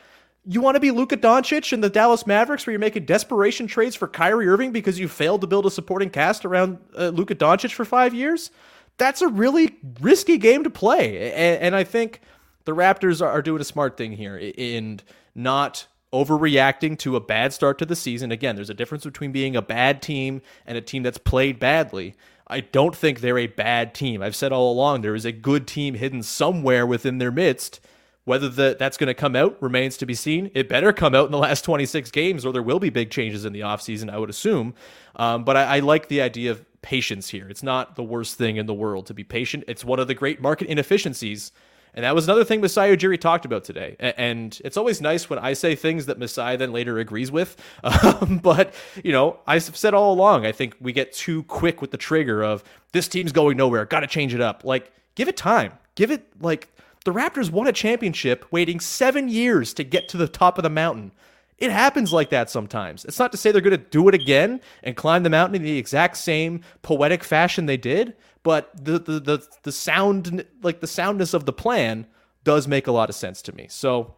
You 0.50 0.62
want 0.62 0.76
to 0.76 0.82
be 0.82 0.92
Luka 0.92 1.18
Doncic 1.18 1.74
and 1.74 1.84
the 1.84 1.90
Dallas 1.90 2.26
Mavericks, 2.26 2.66
where 2.66 2.72
you're 2.72 2.80
making 2.80 3.06
desperation 3.06 3.68
trades 3.68 3.96
for 3.96 4.08
Kyrie 4.08 4.48
Irving 4.48 4.72
because 4.72 4.98
you 4.98 5.08
failed 5.10 5.42
to 5.42 5.48
build 5.48 5.66
a 5.66 5.72
supporting 5.72 6.10
cast 6.10 6.46
around 6.46 6.80
uh, 6.98 7.10
Luka 7.10 7.36
Doncic 7.36 7.72
for 7.72 7.84
five 7.84 8.14
years? 8.14 8.52
That's 8.98 9.22
a 9.22 9.28
really 9.28 9.78
risky 10.02 10.38
game 10.38 10.64
to 10.64 10.70
play, 10.70 11.32
and, 11.32 11.62
and 11.62 11.76
I 11.76 11.84
think 11.84 12.22
the 12.66 12.74
Raptors 12.74 13.26
are 13.26 13.42
doing 13.42 13.62
a 13.62 13.66
smart 13.66 13.96
thing 13.96 14.14
here 14.14 14.38
in 14.38 15.00
not 15.36 15.88
overreacting 16.14 16.98
to 17.00 17.16
a 17.16 17.20
bad 17.20 17.54
start 17.54 17.78
to 17.78 17.86
the 17.86 17.96
season. 17.96 18.32
Again, 18.32 18.56
there's 18.56 18.70
a 18.70 18.74
difference 18.74 19.04
between 19.04 19.32
being 19.32 19.56
a 19.56 19.62
bad 19.62 20.02
team 20.02 20.42
and 20.66 20.78
a 20.78 20.82
team 20.82 21.04
that's 21.04 21.18
played 21.18 21.60
badly. 21.60 22.16
I 22.48 22.62
don't 22.62 22.96
think 22.96 23.20
they're 23.20 23.38
a 23.38 23.48
bad 23.48 23.94
team. 23.94 24.22
I've 24.22 24.36
said 24.36 24.52
all 24.52 24.72
along 24.72 25.02
there 25.02 25.16
is 25.16 25.26
a 25.26 25.32
good 25.32 25.68
team 25.68 25.96
hidden 25.96 26.24
somewhere 26.24 26.88
within 26.88 27.18
their 27.18 27.32
midst 27.32 27.82
whether 28.28 28.50
the, 28.50 28.76
that's 28.78 28.98
going 28.98 29.08
to 29.08 29.14
come 29.14 29.38
out 29.38 29.56
remains 29.62 29.96
to 29.96 30.06
be 30.06 30.14
seen. 30.14 30.52
It 30.54 30.68
better 30.68 30.92
come 30.92 31.16
out 31.16 31.28
in 31.28 31.32
the 31.32 31.38
last 31.38 31.64
26 31.64 32.12
games, 32.12 32.46
or 32.46 32.52
there 32.52 32.62
will 32.62 32.78
be 32.78 32.90
big 32.90 33.10
changes 33.10 33.46
in 33.46 33.54
the 33.54 33.62
offseason, 33.62 34.12
I 34.12 34.18
would 34.18 34.30
assume. 34.30 34.74
Um, 35.16 35.46
but 35.46 35.56
I, 35.56 35.78
I 35.78 35.80
like 35.80 36.10
the 36.10 36.22
idea 36.22 36.52
of 36.52 36.66
patience 36.82 37.30
here. 37.30 37.48
It's 37.50 37.64
not 37.64 37.96
the 37.96 38.04
worst 38.04 38.38
thing 38.38 38.58
in 38.58 38.66
the 38.66 38.74
world 38.74 39.06
to 39.08 39.14
be 39.14 39.24
patient. 39.24 39.64
It's 39.68 39.84
one 39.84 40.00
of 40.00 40.08
the 40.08 40.14
great 40.14 40.42
market 40.42 40.68
inefficiencies. 40.68 41.52
And 41.94 42.04
that 42.04 42.14
was 42.14 42.26
another 42.26 42.44
thing 42.44 42.62
Masai 42.62 42.96
Ujiri 42.96 43.20
talked 43.20 43.46
about 43.46 43.64
today. 43.64 43.96
And 44.00 44.60
it's 44.64 44.78
always 44.78 45.02
nice 45.02 45.30
when 45.30 45.40
I 45.40 45.54
say 45.54 45.74
things 45.74 46.06
that 46.06 46.20
Masai 46.20 46.56
then 46.56 46.72
later 46.72 47.00
agrees 47.00 47.32
with. 47.32 47.58
Um, 47.84 48.38
but, 48.38 48.74
you 49.04 49.12
know, 49.12 49.40
I've 49.48 49.76
said 49.76 49.94
all 49.94 50.14
along, 50.14 50.46
I 50.46 50.52
think 50.52 50.76
we 50.80 50.94
get 50.94 51.12
too 51.14 51.44
quick 51.44 51.82
with 51.82 51.92
the 51.92 51.98
trigger 51.98 52.44
of 52.44 52.64
this 52.92 53.08
team's 53.08 53.32
going 53.32 53.58
nowhere, 53.58 53.86
got 53.86 54.02
to 54.02 54.08
change 54.08 54.34
it 54.34 54.42
up. 54.42 54.64
Like, 54.64 54.92
give 55.16 55.28
it 55.28 55.36
time. 55.36 55.74
Give 55.96 56.12
it, 56.12 56.28
like, 56.40 56.70
the 57.06 57.14
Raptors 57.14 57.50
won 57.50 57.68
a 57.68 57.72
championship 57.72 58.46
waiting 58.52 58.80
seven 58.80 59.30
years 59.30 59.74
to 59.76 59.84
get 59.84 60.10
to 60.10 60.18
the 60.18 60.28
top 60.28 60.58
of 60.58 60.64
the 60.64 60.70
mountain. 60.70 61.12
It 61.58 61.72
happens 61.72 62.14
like 62.14 62.30
that 62.30 62.50
sometimes. 62.50 63.04
It's 63.06 63.18
not 63.18 63.32
to 63.32 63.38
say 63.38 63.52
they're 63.52 63.62
going 63.62 63.72
to 63.72 63.90
do 63.90 64.08
it 64.08 64.14
again 64.14 64.62
and 64.84 64.96
climb 64.96 65.24
the 65.24 65.30
mountain 65.30 65.56
in 65.56 65.64
the 65.64 65.78
exact 65.78 66.18
same 66.18 66.62
poetic 66.84 67.24
fashion 67.24 67.66
they 67.66 67.78
did, 67.78 68.16
but 68.44 68.72
the 68.76 69.00
the 69.00 69.20
the, 69.20 69.48
the 69.64 69.72
sound 69.72 70.46
like 70.62 70.82
the 70.82 70.88
soundness 70.88 71.34
of 71.34 71.46
the 71.46 71.54
plan 71.54 72.06
does 72.44 72.68
make 72.68 72.88
a 72.88 72.92
lot 72.92 73.10
of 73.10 73.16
sense 73.16 73.42
to 73.44 73.56
me. 73.56 73.68
So 73.70 74.16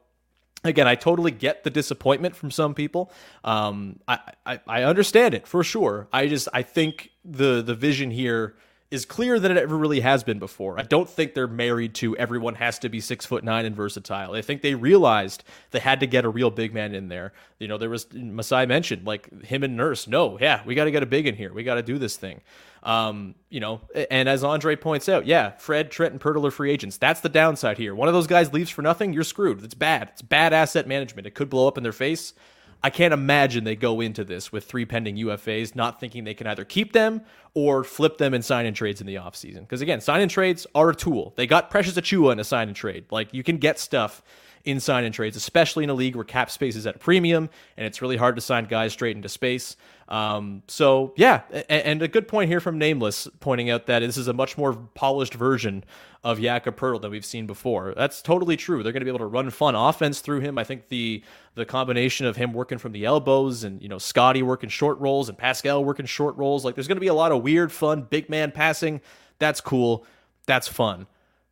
again, 0.63 0.87
I 0.87 0.95
totally 0.95 1.31
get 1.31 1.63
the 1.63 1.69
disappointment 1.69 2.35
from 2.35 2.51
some 2.51 2.73
people. 2.73 3.11
Um, 3.43 3.99
I, 4.07 4.19
I 4.45 4.59
I 4.67 4.83
understand 4.83 5.33
it 5.33 5.47
for 5.47 5.63
sure. 5.63 6.09
I 6.11 6.27
just 6.27 6.49
I 6.53 6.63
think 6.63 7.09
the 7.23 7.61
the 7.61 7.75
vision 7.75 8.11
here 8.11 8.55
is 8.91 9.05
clearer 9.05 9.39
than 9.39 9.51
it 9.51 9.57
ever 9.57 9.77
really 9.77 9.99
has 9.99 10.23
been 10.23 10.39
before. 10.39 10.79
I 10.79 10.83
don't 10.83 11.07
think 11.07 11.35
they're 11.35 11.47
married 11.47 11.93
to 11.95 12.17
everyone 12.17 12.55
has 12.55 12.79
to 12.79 12.89
be 12.89 12.99
six 12.99 13.23
foot 13.25 13.43
nine 13.43 13.65
and 13.65 13.75
versatile. 13.75 14.33
I 14.33 14.41
think 14.41 14.63
they 14.63 14.73
realized 14.73 15.43
they 15.71 15.79
had 15.79 15.99
to 15.99 16.07
get 16.07 16.25
a 16.25 16.29
real 16.29 16.49
big 16.49 16.73
man 16.73 16.95
in 16.95 17.07
there. 17.07 17.33
You 17.59 17.67
know, 17.67 17.77
there 17.77 17.89
was 17.89 18.11
Masai 18.11 18.65
mentioned 18.65 19.05
like 19.05 19.43
him 19.43 19.63
and 19.63 19.77
Nurse. 19.77 20.07
No, 20.07 20.39
yeah, 20.39 20.63
we 20.65 20.73
got 20.73 20.85
to 20.85 20.91
get 20.91 21.03
a 21.03 21.07
big 21.07 21.27
in 21.27 21.35
here. 21.35 21.53
We 21.53 21.63
got 21.63 21.75
to 21.75 21.83
do 21.83 21.99
this 21.99 22.17
thing. 22.17 22.41
Um, 22.81 23.35
you 23.49 23.59
know, 23.59 23.81
and 24.09 24.27
as 24.27 24.43
Andre 24.43 24.75
points 24.75 25.07
out, 25.07 25.27
yeah, 25.27 25.51
Fred, 25.57 25.91
Trent, 25.91 26.13
and 26.13 26.21
Poeltl 26.21 26.47
are 26.47 26.51
free 26.51 26.71
agents. 26.71 26.97
That's 26.97 27.19
the 27.19 27.29
downside 27.29 27.77
here. 27.77 27.93
One 27.93 28.07
of 28.07 28.13
those 28.13 28.27
guys 28.27 28.53
leaves 28.53 28.69
for 28.69 28.81
nothing, 28.81 29.13
you're 29.13 29.23
screwed. 29.23 29.63
It's 29.63 29.73
bad. 29.73 30.09
It's 30.13 30.21
bad 30.21 30.53
asset 30.53 30.87
management. 30.87 31.27
It 31.27 31.35
could 31.35 31.49
blow 31.49 31.67
up 31.67 31.77
in 31.77 31.83
their 31.83 31.91
face. 31.91 32.33
I 32.81 32.89
can't 32.89 33.13
imagine 33.13 33.65
they 33.65 33.75
go 33.75 33.99
into 33.99 34.23
this 34.23 34.51
with 34.51 34.65
three 34.65 34.85
pending 34.85 35.17
UFAs, 35.17 35.75
not 35.75 35.99
thinking 35.99 36.23
they 36.23 36.33
can 36.33 36.47
either 36.47 36.63
keep 36.63 36.93
them 36.93 37.21
or 37.53 37.83
flip 37.83 38.17
them 38.17 38.33
and 38.33 38.43
sign 38.43 38.65
in 38.65 38.73
trades 38.73 39.01
in 39.01 39.07
the 39.07 39.15
offseason. 39.15 39.61
Because 39.61 39.81
again, 39.81 39.99
sign 39.99 40.21
in 40.21 40.29
trades 40.29 40.65
are 40.73 40.89
a 40.89 40.95
tool. 40.95 41.33
They 41.35 41.45
got 41.45 41.69
Precious 41.69 41.95
Achiuwa 41.95 42.31
in 42.31 42.39
a 42.39 42.43
sign 42.43 42.69
in 42.69 42.73
trade. 42.73 43.05
Like 43.11 43.33
you 43.33 43.43
can 43.43 43.57
get 43.57 43.79
stuff 43.79 44.23
in 44.65 44.79
sign 44.79 45.03
and 45.03 45.13
trades, 45.13 45.37
especially 45.37 45.83
in 45.83 45.89
a 45.89 45.93
league 45.93 46.15
where 46.15 46.25
cap 46.25 46.51
space 46.51 46.75
is 46.75 46.85
at 46.85 46.95
a 46.95 46.99
premium 46.99 47.49
and 47.77 47.85
it's 47.85 48.01
really 48.01 48.17
hard 48.17 48.35
to 48.35 48.41
sign 48.41 48.65
guys 48.65 48.93
straight 48.93 49.15
into 49.15 49.29
space. 49.29 49.75
Um, 50.09 50.63
so 50.67 51.13
yeah, 51.17 51.41
and, 51.69 52.01
a 52.01 52.07
good 52.07 52.27
point 52.27 52.49
here 52.49 52.59
from 52.59 52.79
Nameless 52.79 53.27
pointing 53.39 53.69
out 53.69 53.85
that 53.85 53.99
this 53.99 54.17
is 54.17 54.27
a 54.27 54.33
much 54.33 54.57
more 54.57 54.73
polished 54.73 55.35
version 55.35 55.83
of 56.23 56.41
Jakob 56.41 56.77
Poeltl 56.77 57.01
than 57.01 57.11
we've 57.11 57.25
seen 57.25 57.45
before. 57.45 57.93
That's 57.95 58.23
totally 58.23 58.57
true. 58.57 58.81
They're 58.81 58.91
going 58.91 59.01
to 59.01 59.05
be 59.05 59.11
able 59.11 59.19
to 59.19 59.27
run 59.27 59.49
fun 59.51 59.75
offense 59.75 60.19
through 60.19 60.39
him. 60.39 60.57
I 60.57 60.63
think 60.63 60.87
the 60.87 61.23
the 61.53 61.65
combination 61.65 62.25
of 62.25 62.35
him 62.35 62.53
working 62.53 62.79
from 62.79 62.91
the 62.91 63.05
elbows 63.05 63.63
and 63.63 63.81
you 63.81 63.87
know 63.87 63.99
Scottie 63.99 64.41
working 64.41 64.69
short 64.69 64.99
rolls 64.99 65.29
and 65.29 65.37
Pascal 65.37 65.85
working 65.85 66.07
short 66.07 66.35
rolls, 66.37 66.65
like 66.65 66.73
there's 66.73 66.87
going 66.87 66.97
to 66.97 67.01
be 67.01 67.07
a 67.07 67.13
lot 67.13 67.31
of 67.31 67.43
weird, 67.43 67.71
fun 67.71 68.01
big 68.09 68.29
man 68.29 68.51
passing. 68.51 69.01
That's 69.37 69.61
cool. 69.61 70.05
That's 70.47 70.67
fun. 70.67 71.05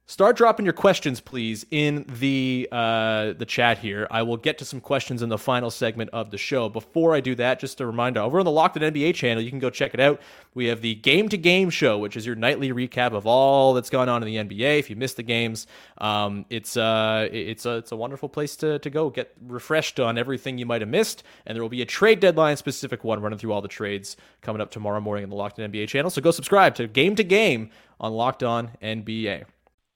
Start 0.09 0.37
dropping 0.37 0.65
your 0.65 0.71
questions, 0.71 1.19
please, 1.19 1.65
in 1.69 2.05
the 2.07 2.69
uh, 2.71 3.33
the 3.33 3.45
chat 3.45 3.79
here. 3.79 4.07
I 4.09 4.21
will 4.21 4.37
get 4.37 4.57
to 4.59 4.65
some 4.65 4.79
questions 4.79 5.21
in 5.21 5.27
the 5.27 5.37
final 5.37 5.69
segment 5.69 6.11
of 6.13 6.31
the 6.31 6.37
show. 6.37 6.69
Before 6.69 7.13
I 7.13 7.19
do 7.19 7.35
that, 7.35 7.59
just 7.59 7.81
a 7.81 7.85
reminder: 7.85 8.21
over 8.21 8.39
on 8.39 8.45
the 8.45 8.51
Locked 8.51 8.77
On 8.77 8.83
NBA 8.83 9.15
channel, 9.15 9.43
you 9.43 9.49
can 9.49 9.59
go 9.59 9.69
check 9.69 9.93
it 9.93 9.99
out. 9.99 10.21
We 10.53 10.67
have 10.67 10.79
the 10.79 10.95
Game 10.95 11.27
to 11.27 11.37
Game 11.37 11.69
show, 11.69 11.97
which 11.97 12.15
is 12.15 12.25
your 12.25 12.35
nightly 12.35 12.71
recap 12.71 13.11
of 13.11 13.27
all 13.27 13.73
that's 13.73 13.89
gone 13.89 14.07
on 14.07 14.23
in 14.23 14.47
the 14.47 14.55
NBA. 14.55 14.79
If 14.79 14.89
you 14.89 14.95
missed 14.95 15.17
the 15.17 15.23
games, 15.23 15.67
um, 15.97 16.45
it's 16.49 16.77
uh, 16.77 17.27
it's 17.29 17.65
a 17.65 17.75
it's 17.75 17.91
a 17.91 17.97
wonderful 17.97 18.29
place 18.29 18.55
to 18.57 18.79
to 18.79 18.89
go 18.89 19.09
get 19.09 19.35
refreshed 19.45 19.99
on 19.99 20.17
everything 20.17 20.57
you 20.57 20.65
might 20.65 20.79
have 20.79 20.89
missed. 20.89 21.23
And 21.45 21.53
there 21.53 21.61
will 21.61 21.67
be 21.67 21.81
a 21.81 21.85
trade 21.85 22.21
deadline 22.21 22.55
specific 22.55 23.03
one 23.03 23.21
running 23.21 23.39
through 23.39 23.51
all 23.51 23.61
the 23.61 23.67
trades 23.67 24.15
coming 24.41 24.61
up 24.61 24.71
tomorrow 24.71 25.01
morning 25.01 25.25
in 25.25 25.29
the 25.29 25.35
Locked 25.35 25.59
On 25.59 25.69
NBA 25.69 25.89
channel. 25.89 26.09
So 26.09 26.21
go 26.21 26.31
subscribe 26.31 26.75
to 26.75 26.87
Game 26.87 27.17
to 27.17 27.25
Game 27.25 27.71
on 27.99 28.13
Locked 28.13 28.43
On 28.43 28.71
NBA. 28.81 29.43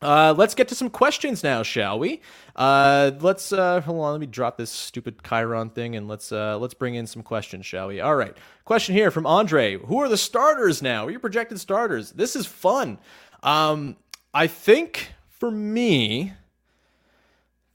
Uh, 0.00 0.32
let's 0.36 0.54
get 0.54 0.68
to 0.68 0.74
some 0.74 0.90
questions 0.90 1.42
now, 1.42 1.62
shall 1.62 1.98
we? 1.98 2.20
Uh, 2.54 3.10
let's 3.20 3.52
uh, 3.52 3.80
hold 3.80 4.00
on. 4.00 4.12
Let 4.12 4.20
me 4.20 4.26
drop 4.26 4.56
this 4.56 4.70
stupid 4.70 5.22
Chiron 5.24 5.70
thing, 5.70 5.96
and 5.96 6.06
let's 6.06 6.30
uh, 6.30 6.56
let's 6.58 6.74
bring 6.74 6.94
in 6.94 7.06
some 7.06 7.22
questions, 7.22 7.66
shall 7.66 7.88
we? 7.88 8.00
All 8.00 8.14
right. 8.14 8.36
Question 8.64 8.94
here 8.94 9.10
from 9.10 9.26
Andre: 9.26 9.76
Who 9.76 9.98
are 9.98 10.08
the 10.08 10.16
starters 10.16 10.82
now? 10.82 11.06
Are 11.06 11.10
your 11.10 11.20
projected 11.20 11.58
starters? 11.58 12.12
This 12.12 12.36
is 12.36 12.46
fun. 12.46 12.98
Um, 13.42 13.96
I 14.32 14.46
think 14.46 15.12
for 15.30 15.50
me, 15.50 16.32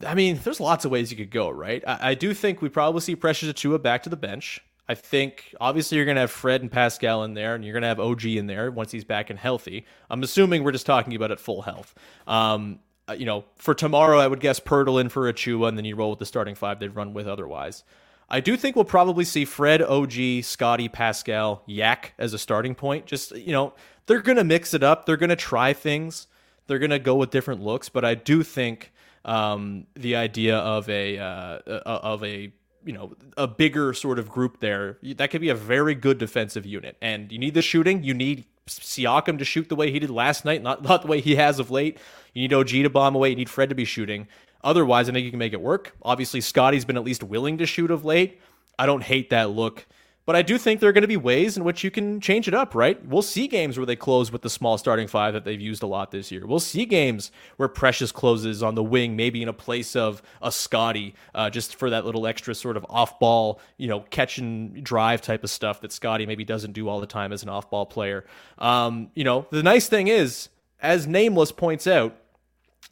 I 0.05 0.15
mean, 0.15 0.39
there's 0.43 0.59
lots 0.59 0.85
of 0.85 0.91
ways 0.91 1.11
you 1.11 1.17
could 1.17 1.31
go, 1.31 1.49
right? 1.49 1.83
I, 1.85 2.11
I 2.11 2.13
do 2.13 2.33
think 2.33 2.61
we 2.61 2.69
probably 2.69 3.01
see 3.01 3.15
Precious 3.15 3.51
Achiuwa 3.51 3.81
back 3.81 4.03
to 4.03 4.09
the 4.09 4.17
bench. 4.17 4.61
I 4.87 4.95
think 4.95 5.55
obviously 5.61 5.97
you're 5.97 6.05
going 6.05 6.15
to 6.15 6.21
have 6.21 6.31
Fred 6.31 6.61
and 6.61 6.71
Pascal 6.71 7.23
in 7.23 7.33
there, 7.33 7.55
and 7.55 7.63
you're 7.63 7.73
going 7.73 7.83
to 7.83 7.87
have 7.87 7.99
OG 7.99 8.25
in 8.25 8.47
there 8.47 8.69
once 8.69 8.91
he's 8.91 9.05
back 9.05 9.29
and 9.29 9.39
healthy. 9.39 9.85
I'm 10.09 10.23
assuming 10.23 10.63
we're 10.63 10.73
just 10.73 10.85
talking 10.85 11.15
about 11.15 11.31
at 11.31 11.39
full 11.39 11.61
health. 11.61 11.95
Um, 12.27 12.79
uh, 13.07 13.13
you 13.13 13.25
know, 13.25 13.45
for 13.55 13.73
tomorrow, 13.73 14.19
I 14.19 14.27
would 14.27 14.39
guess 14.39 14.59
Poeltl 14.59 14.99
in 14.99 15.09
for 15.09 15.31
Achiuwa, 15.31 15.69
and 15.69 15.77
then 15.77 15.85
you 15.85 15.95
roll 15.95 16.09
with 16.09 16.19
the 16.19 16.25
starting 16.25 16.55
five 16.55 16.79
they'd 16.79 16.95
run 16.95 17.13
with 17.13 17.27
otherwise. 17.27 17.83
I 18.29 18.39
do 18.39 18.57
think 18.57 18.75
we'll 18.75 18.85
probably 18.85 19.25
see 19.25 19.45
Fred, 19.45 19.81
OG, 19.81 20.43
Scottie, 20.43 20.89
Pascal, 20.89 21.63
Yak 21.65 22.13
as 22.17 22.33
a 22.33 22.37
starting 22.37 22.73
point. 22.75 23.05
Just, 23.05 23.31
you 23.31 23.51
know, 23.51 23.73
they're 24.05 24.21
going 24.21 24.37
to 24.37 24.43
mix 24.43 24.73
it 24.73 24.83
up. 24.83 25.05
They're 25.05 25.17
going 25.17 25.29
to 25.29 25.35
try 25.35 25.73
things. 25.73 26.27
They're 26.67 26.79
going 26.79 26.91
to 26.91 26.99
go 26.99 27.15
with 27.15 27.29
different 27.29 27.61
looks. 27.61 27.89
But 27.89 28.05
I 28.05 28.15
do 28.15 28.41
think 28.41 28.91
um, 29.25 29.85
the 29.95 30.15
idea 30.15 30.57
of 30.57 30.89
a, 30.89 31.19
uh, 31.19 31.23
uh 31.67 31.81
of 31.85 32.23
a, 32.23 32.51
you 32.85 32.93
know, 32.93 33.13
a 33.37 33.47
bigger 33.47 33.93
sort 33.93 34.19
of 34.19 34.29
group 34.29 34.59
there, 34.59 34.97
that 35.15 35.31
could 35.31 35.41
be 35.41 35.49
a 35.49 35.55
very 35.55 35.95
good 35.95 36.17
defensive 36.17 36.65
unit. 36.65 36.97
And 37.01 37.31
you 37.31 37.39
need 37.39 37.53
the 37.53 37.61
shooting. 37.61 38.03
You 38.03 38.13
need 38.13 38.45
Siakam 38.67 39.37
to 39.39 39.45
shoot 39.45 39.69
the 39.69 39.75
way 39.75 39.91
he 39.91 39.99
did 39.99 40.09
last 40.09 40.45
night, 40.45 40.61
not, 40.61 40.83
not 40.83 41.01
the 41.01 41.07
way 41.07 41.21
he 41.21 41.35
has 41.35 41.59
of 41.59 41.71
late. 41.71 41.97
You 42.33 42.41
need 42.47 42.53
OG 42.53 42.69
to 42.69 42.89
bomb 42.89 43.15
away. 43.15 43.29
You 43.29 43.35
need 43.35 43.49
Fred 43.49 43.69
to 43.69 43.75
be 43.75 43.85
shooting. 43.85 44.27
Otherwise, 44.63 45.09
I 45.09 45.11
think 45.11 45.25
you 45.25 45.31
can 45.31 45.39
make 45.39 45.53
it 45.53 45.61
work. 45.61 45.95
Obviously, 46.01 46.39
Scottie's 46.39 46.85
been 46.85 46.97
at 46.97 47.03
least 47.03 47.23
willing 47.23 47.57
to 47.57 47.65
shoot 47.65 47.91
of 47.91 48.05
late. 48.05 48.39
I 48.79 48.85
don't 48.85 49.03
hate 49.03 49.29
that 49.31 49.49
look. 49.49 49.85
But 50.25 50.37
I 50.37 50.41
do 50.41 50.57
think 50.57 50.79
there 50.79 50.89
are 50.89 50.93
going 50.93 51.01
to 51.01 51.07
be 51.07 51.17
ways 51.17 51.57
in 51.57 51.65
which 51.65 51.83
you 51.83 51.91
can 51.91 52.21
change 52.21 52.47
it 52.47 52.53
up, 52.53 52.73
right? 52.73 53.05
We'll 53.05 53.21
see 53.21 53.47
games 53.47 53.77
where 53.77 53.85
they 53.85 53.97
close 53.97 54.31
with 54.31 54.41
the 54.41 54.49
small 54.49 54.77
starting 54.77 55.07
five 55.07 55.33
that 55.33 55.43
they've 55.43 55.59
used 55.59 55.83
a 55.83 55.87
lot 55.87 56.11
this 56.11 56.31
year. 56.31 56.47
We'll 56.47 56.61
see 56.61 56.85
games 56.85 57.29
where 57.57 57.67
Precious 57.67 58.11
closes 58.13 58.63
on 58.63 58.75
the 58.75 58.83
wing, 58.83 59.17
maybe 59.17 59.41
in 59.41 59.49
a 59.49 59.53
place 59.53 59.97
of 59.97 60.21
a 60.41 60.49
Scottie, 60.49 61.13
uh, 61.35 61.49
just 61.49 61.75
for 61.75 61.89
that 61.89 62.05
little 62.05 62.25
extra 62.25 62.55
sort 62.55 62.77
of 62.77 62.85
off 62.89 63.19
ball, 63.19 63.59
you 63.77 63.89
know, 63.89 63.99
catch 64.11 64.37
and 64.37 64.81
drive 64.81 65.21
type 65.21 65.43
of 65.43 65.49
stuff 65.49 65.81
that 65.81 65.91
Scottie 65.91 66.25
maybe 66.25 66.45
doesn't 66.45 66.71
do 66.71 66.87
all 66.87 67.01
the 67.01 67.07
time 67.07 67.33
as 67.33 67.43
an 67.43 67.49
off 67.49 67.69
ball 67.69 67.85
player. 67.85 68.23
Um, 68.59 69.11
you 69.15 69.25
know, 69.25 69.45
the 69.49 69.61
nice 69.61 69.89
thing 69.89 70.07
is, 70.07 70.47
as 70.79 71.05
Nameless 71.05 71.51
points 71.51 71.85
out, 71.85 72.15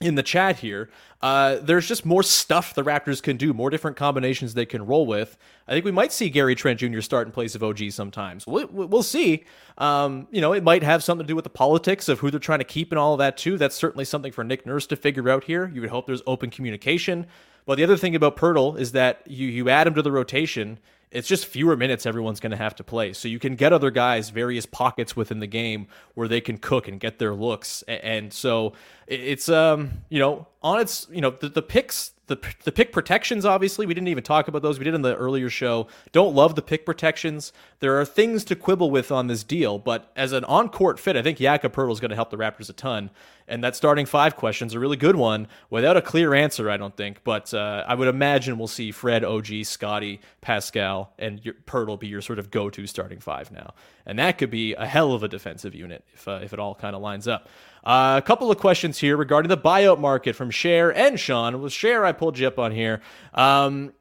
in 0.02 0.16
the 0.16 0.24
chat 0.24 0.58
here. 0.58 0.90
Uh, 1.22 1.58
there's 1.62 1.88
just 1.88 2.06
more 2.06 2.24
stuff 2.24 2.74
the 2.74 2.84
Raptors 2.84 3.22
can 3.22 3.38
do, 3.38 3.54
more 3.54 3.70
different 3.70 3.96
combinations 3.96 4.54
they 4.54 4.66
can 4.66 4.86
roll 4.86 5.06
with. 5.06 5.38
I 5.68 5.74
think 5.74 5.86
we 5.86 5.92
might 5.92 6.12
see 6.12 6.30
Gary 6.30 6.56
Trent 6.56 6.80
Jr. 6.80 7.02
start 7.02 7.28
in 7.28 7.32
place 7.32 7.54
of 7.54 7.64
OG 7.64 7.92
sometimes. 7.92 8.48
We'll, 8.48 8.68
we'll 8.68 9.04
see. 9.04 9.44
Um, 9.78 10.28
you 10.32 10.42
know, 10.42 10.54
it 10.54 10.64
might 10.64 10.84
have 10.84 11.04
something 11.04 11.26
to 11.26 11.32
do 11.32 11.36
with 11.36 11.44
the 11.44 11.50
politics 11.50 12.10
of 12.10 12.20
who 12.20 12.32
they're 12.32 12.40
trying 12.40 12.60
to 12.60 12.66
keep 12.66 12.92
and 12.92 12.98
all 12.98 13.14
of 13.14 13.20
that 13.20 13.38
too. 13.38 13.58
That's 13.58 13.76
certainly 13.76 14.06
something 14.06 14.32
for 14.32 14.44
Nick 14.44 14.66
Nurse 14.66 14.88
to 14.88 14.96
figure 14.96 15.30
out 15.30 15.44
here. 15.44 15.72
You 15.74 15.82
would 15.82 15.92
hope 15.92 16.08
there's 16.08 16.24
open 16.26 16.50
communication. 16.50 17.28
But 17.66 17.76
the 17.76 17.84
other 17.84 17.98
thing 17.98 18.16
about 18.16 18.38
Poeltl 18.38 18.80
is 18.80 18.92
that 18.94 19.22
you 19.28 19.48
you 19.48 19.70
add 19.70 19.86
him 19.86 19.94
to 19.94 20.02
the 20.02 20.12
rotation 20.12 20.80
it's 21.12 21.28
just 21.28 21.46
fewer 21.46 21.76
minutes 21.76 22.06
everyone's 22.06 22.40
going 22.40 22.52
to 22.52 22.58
have 22.58 22.76
to 22.76 22.84
play. 22.84 23.14
So 23.14 23.28
you 23.28 23.38
can 23.38 23.56
get 23.56 23.74
other 23.74 23.92
guys 23.92 24.30
various 24.30 24.66
pockets 24.66 25.16
within 25.16 25.40
the 25.40 25.48
game 25.48 25.88
where 26.14 26.28
they 26.28 26.42
can 26.42 26.58
cook 26.58 26.88
and 26.88 27.00
get 27.00 27.20
their 27.20 27.34
looks. 27.34 27.84
And 27.88 28.32
so 28.34 28.74
it's 29.08 29.50
um 29.50 30.04
you 30.10 30.20
know 30.20 30.48
on 30.64 30.80
its 30.80 31.08
you 31.12 31.22
know 31.22 31.32
the, 31.32 31.50
the 31.50 31.62
picks 31.62 32.12
the 32.28 32.40
the 32.64 32.72
pick 32.72 32.92
protections 32.92 33.46
obviously 33.46 33.86
we 33.86 33.94
didn't 33.94 34.08
even 34.08 34.24
talk 34.24 34.48
about 34.48 34.62
those. 34.62 34.78
We 34.78 34.86
did 34.86 34.94
in 34.94 35.02
the 35.02 35.16
earlier 35.16 35.50
show. 35.50 35.88
Don't 36.12 36.36
love 36.36 36.56
the 36.56 36.62
pick 36.62 36.86
protections. 36.86 37.52
There 37.80 38.00
are 38.00 38.06
things 38.06 38.44
to 38.46 38.56
quibble 38.56 38.92
with 38.92 39.12
on 39.12 39.28
this 39.28 39.44
deal 39.44 39.80
but 39.80 40.12
as 40.16 40.32
an 40.32 40.44
on-court 40.46 41.00
fit 41.00 41.18
i 41.18 41.22
think 41.22 41.40
Jakob 41.40 41.74
Poeltl 41.74 41.92
is 41.92 42.00
going 42.00 42.10
to 42.10 42.16
help 42.16 42.30
the 42.30 42.38
Raptors 42.38 42.70
a 42.70 42.74
ton. 42.74 43.10
And 43.48 43.62
that 43.66 43.76
starting 43.76 44.06
five 44.06 44.38
question 44.38 44.68
is 44.68 44.76
a 44.76 44.80
really 44.80 44.96
good 44.96 45.18
one 45.18 45.48
without 45.70 45.98
a 45.98 46.02
clear 46.02 46.34
answer 46.34 46.70
I 46.70 46.78
don't 46.78 46.96
think. 46.96 47.22
But 47.26 47.54
uh, 47.54 47.84
I 47.86 47.96
would 47.96 48.08
imagine 48.08 48.58
we'll 48.58 48.68
see 48.68 48.92
Fred 48.92 49.26
OG 49.26 49.66
Scottie 49.66 50.22
Pascal 50.40 51.14
and 51.20 51.42
your, 51.44 51.56
be 51.98 52.08
your 52.08 52.22
sort 52.22 52.40
of 52.40 52.50
go-to 52.50 52.88
starting 52.88 53.20
five 53.20 53.52
now. 53.52 53.74
And 54.06 54.20
that 54.20 54.38
could 54.38 54.52
be 54.52 54.74
a 54.76 54.86
hell 54.86 55.14
of 55.14 55.24
a 55.24 55.28
defensive 55.28 55.76
unit 55.76 56.06
if 56.14 56.28
uh, 56.28 56.40
if 56.42 56.54
it 56.54 56.60
all 56.60 56.76
kind 56.76 56.96
of 56.96 57.02
lines 57.02 57.28
up. 57.28 57.50
Uh, 57.84 58.14
a 58.16 58.26
couple 58.26 58.52
of 58.52 58.58
questions 58.60 59.00
here 59.00 59.18
regarding 59.18 59.50
the 59.50 59.58
buyout 59.58 60.00
market 60.00 60.36
from 60.36 60.51
Cher 60.52 60.94
and 60.96 61.20
Sean. 61.20 61.62
With 61.62 61.74
Cher, 61.74 62.06
I 62.06 62.12
pulled 62.12 62.38
you 62.38 62.48
up 62.48 62.60
on 62.60 62.72
here. 62.72 63.02
Um, 63.34 63.94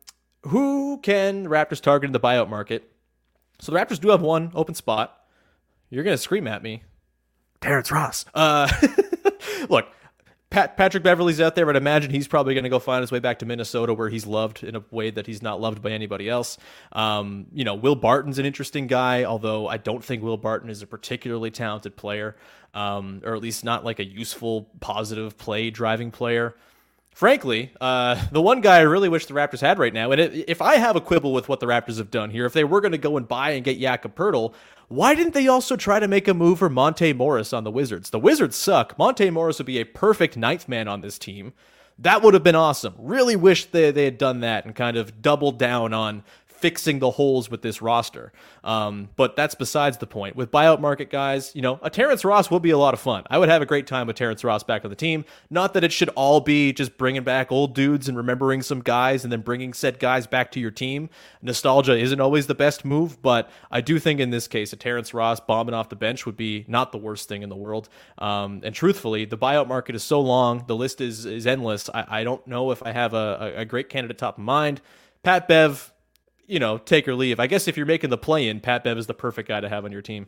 who 0.42 0.98
can 1.02 1.46
Raptors 1.46 1.80
target 1.80 2.08
in 2.08 2.12
the 2.12 2.20
buyout 2.20 2.48
market? 2.48 2.90
So 3.60 3.72
the 3.72 3.78
Raptors 3.78 4.00
do 4.00 4.08
have 4.08 4.22
one 4.22 4.50
open 4.54 4.74
spot. 4.74 5.16
You're 5.90 6.04
gonna 6.04 6.18
scream 6.18 6.46
at 6.46 6.62
me, 6.62 6.82
Terrence 7.60 7.90
Ross. 7.90 8.24
Uh, 8.34 8.70
look, 9.68 9.88
Pat, 10.50 10.76
Patrick 10.76 11.04
Beverley's 11.04 11.40
out 11.40 11.54
there, 11.54 11.64
but 11.64 11.76
imagine 11.76 12.10
he's 12.10 12.26
probably 12.26 12.54
going 12.54 12.64
to 12.64 12.70
go 12.70 12.80
find 12.80 13.02
his 13.02 13.12
way 13.12 13.20
back 13.20 13.38
to 13.38 13.46
Minnesota 13.46 13.94
where 13.94 14.08
he's 14.08 14.26
loved 14.26 14.64
in 14.64 14.74
a 14.74 14.82
way 14.90 15.10
that 15.10 15.28
he's 15.28 15.42
not 15.42 15.60
loved 15.60 15.80
by 15.80 15.90
anybody 15.92 16.28
else. 16.28 16.58
Um, 16.90 17.46
you 17.52 17.62
know, 17.62 17.74
Will 17.74 17.94
Barton's 17.94 18.40
an 18.40 18.46
interesting 18.46 18.88
guy, 18.88 19.22
although 19.22 19.68
I 19.68 19.76
don't 19.76 20.04
think 20.04 20.24
Will 20.24 20.36
Barton 20.36 20.68
is 20.68 20.82
a 20.82 20.88
particularly 20.88 21.52
talented 21.52 21.94
player, 21.94 22.34
um, 22.74 23.22
or 23.24 23.36
at 23.36 23.40
least 23.40 23.62
not 23.62 23.84
like 23.84 24.00
a 24.00 24.04
useful, 24.04 24.68
positive 24.80 25.38
play 25.38 25.70
driving 25.70 26.10
player 26.10 26.56
frankly, 27.12 27.70
uh, 27.82 28.18
the 28.32 28.40
one 28.40 28.62
guy 28.62 28.78
I 28.78 28.82
really 28.82 29.10
wish 29.10 29.26
the 29.26 29.34
Raptors 29.34 29.60
had 29.60 29.78
right 29.78 29.92
now, 29.92 30.10
and 30.10 30.20
it, 30.20 30.48
if 30.48 30.62
I 30.62 30.76
have 30.76 30.96
a 30.96 31.02
quibble 31.02 31.34
with 31.34 31.50
what 31.50 31.60
the 31.60 31.66
Raptors 31.66 31.98
have 31.98 32.10
done 32.10 32.30
here, 32.30 32.46
if 32.46 32.54
they 32.54 32.64
were 32.64 32.80
going 32.80 32.92
to 32.92 32.98
go 32.98 33.18
and 33.18 33.28
buy 33.28 33.50
and 33.50 33.64
get 33.64 33.78
Jakob 33.78 34.14
Poeltl, 34.14 34.54
why 34.90 35.14
didn't 35.14 35.35
they 35.35 35.46
also 35.46 35.76
try 35.76 36.00
to 36.00 36.09
make 36.09 36.26
a 36.26 36.35
move 36.35 36.59
for 36.59 36.68
Monte 36.68 37.12
Morris 37.12 37.53
on 37.53 37.62
the 37.62 37.70
Wizards? 37.70 38.11
The 38.11 38.18
Wizards 38.18 38.57
suck. 38.57 38.98
Monte 38.98 39.31
Morris 39.31 39.59
would 39.59 39.66
be 39.66 39.79
a 39.79 39.85
perfect 39.85 40.37
ninth 40.37 40.68
man 40.68 40.88
on 40.88 41.00
this 41.00 41.16
team. 41.16 41.53
That 41.96 42.22
would 42.22 42.35
have 42.35 42.42
been 42.42 42.57
awesome. 42.57 42.94
Really 42.98 43.37
wish 43.37 43.66
they, 43.66 43.92
they 43.92 44.05
had 44.05 44.18
done 44.18 44.40
that 44.40 44.64
and 44.64 44.74
kind 44.74 44.96
of 44.96 45.22
doubled 45.22 45.61
down 45.61 45.94
on 45.94 46.24
fixing 46.61 46.99
the 46.99 47.11
holes 47.11 47.51
with 47.51 47.62
this 47.62 47.81
roster. 47.81 48.33
Um, 48.62 49.09
but 49.16 49.37
that's 49.37 49.55
besides 49.55 49.99
the 49.99 50.07
point. 50.07 50.37
With 50.37 50.51
buyout 50.51 50.81
market 50.81 51.11
guys, 51.11 51.55
you 51.55 51.62
know, 51.62 51.79
a 51.83 51.90
Terrence 51.90 52.25
Ross 52.25 52.51
will 52.51 52.61
be 52.61 52.70
a 52.70 52.79
lot 52.79 52.94
of 52.94 53.01
fun. 53.01 53.25
I 53.31 53.38
would 53.38 53.49
have 53.49 53.62
a 53.62 53.66
great 53.66 53.87
time 53.87 54.07
with 54.07 54.16
Terrence 54.16 54.44
Ross 54.44 54.62
back 54.62 54.85
on 54.85 54.90
the 54.90 54.96
team. 54.96 55.25
Not 55.49 55.75
that 55.75 55.85
it 55.85 55.92
should 55.92 56.11
all 56.11 56.40
be 56.40 56.73
just 56.73 56.99
bringing 56.99 57.23
back 57.23 57.51
old 57.51 57.75
dudes 57.75 58.09
and 58.09 58.16
remembering 58.16 58.62
some 58.62 58.81
guys 58.81 59.25
and 59.25 59.33
then 59.33 59.40
bringing 59.40 59.73
said 59.73 59.99
guys 59.99 60.27
back 60.27 60.51
to 60.53 60.61
your 60.61 60.70
team. 60.70 61.09
Nostalgia 61.42 61.96
isn't 61.96 62.20
always 62.20 62.46
the 62.46 62.55
best 62.55 62.85
move, 62.85 63.20
but 63.23 63.51
I 63.70 63.81
do 63.81 63.99
think 63.99 64.20
in 64.20 64.31
this 64.31 64.46
case, 64.46 64.73
a 64.73 64.77
Terrence 64.77 65.14
Ross 65.14 65.40
bombing 65.40 65.75
off 65.75 65.88
the 65.88 65.96
bench 65.96 66.27
would 66.27 66.37
be 66.37 66.64
not 66.68 66.92
the 66.92 66.99
worst 66.99 67.29
thing 67.29 67.42
in 67.42 67.49
the 67.49 67.57
world. 67.57 67.88
Um, 68.18 68.61
and 68.64 68.75
truthfully, 68.75 69.25
the 69.25 69.38
buyout 69.38 69.68
market 69.68 69.94
is 69.94 70.03
so 70.03 70.20
long, 70.20 70.64
the 70.66 70.77
list 70.77 71.01
is 71.01 71.25
is 71.25 71.46
endless. 71.46 71.88
I, 71.88 72.20
I 72.20 72.25
don't 72.25 72.46
know 72.46 72.70
if 72.70 72.83
I 72.83 72.92
have 72.92 73.14
a, 73.14 73.55
a 73.57 73.64
great 73.64 73.88
candidate 73.88 74.18
top 74.18 74.38
of 74.38 74.44
mind. 74.44 74.81
Pat 75.23 75.49
Bev, 75.49 75.92
you 76.50 76.58
know, 76.58 76.78
take 76.78 77.06
or 77.06 77.14
leave. 77.14 77.38
I 77.38 77.46
guess 77.46 77.68
if 77.68 77.76
you're 77.76 77.86
making 77.86 78.10
the 78.10 78.18
play 78.18 78.48
in, 78.48 78.60
Pat 78.60 78.82
Bev 78.82 78.98
is 78.98 79.06
the 79.06 79.14
perfect 79.14 79.48
guy 79.48 79.60
to 79.60 79.68
have 79.68 79.84
on 79.84 79.92
your 79.92 80.02
team. 80.02 80.26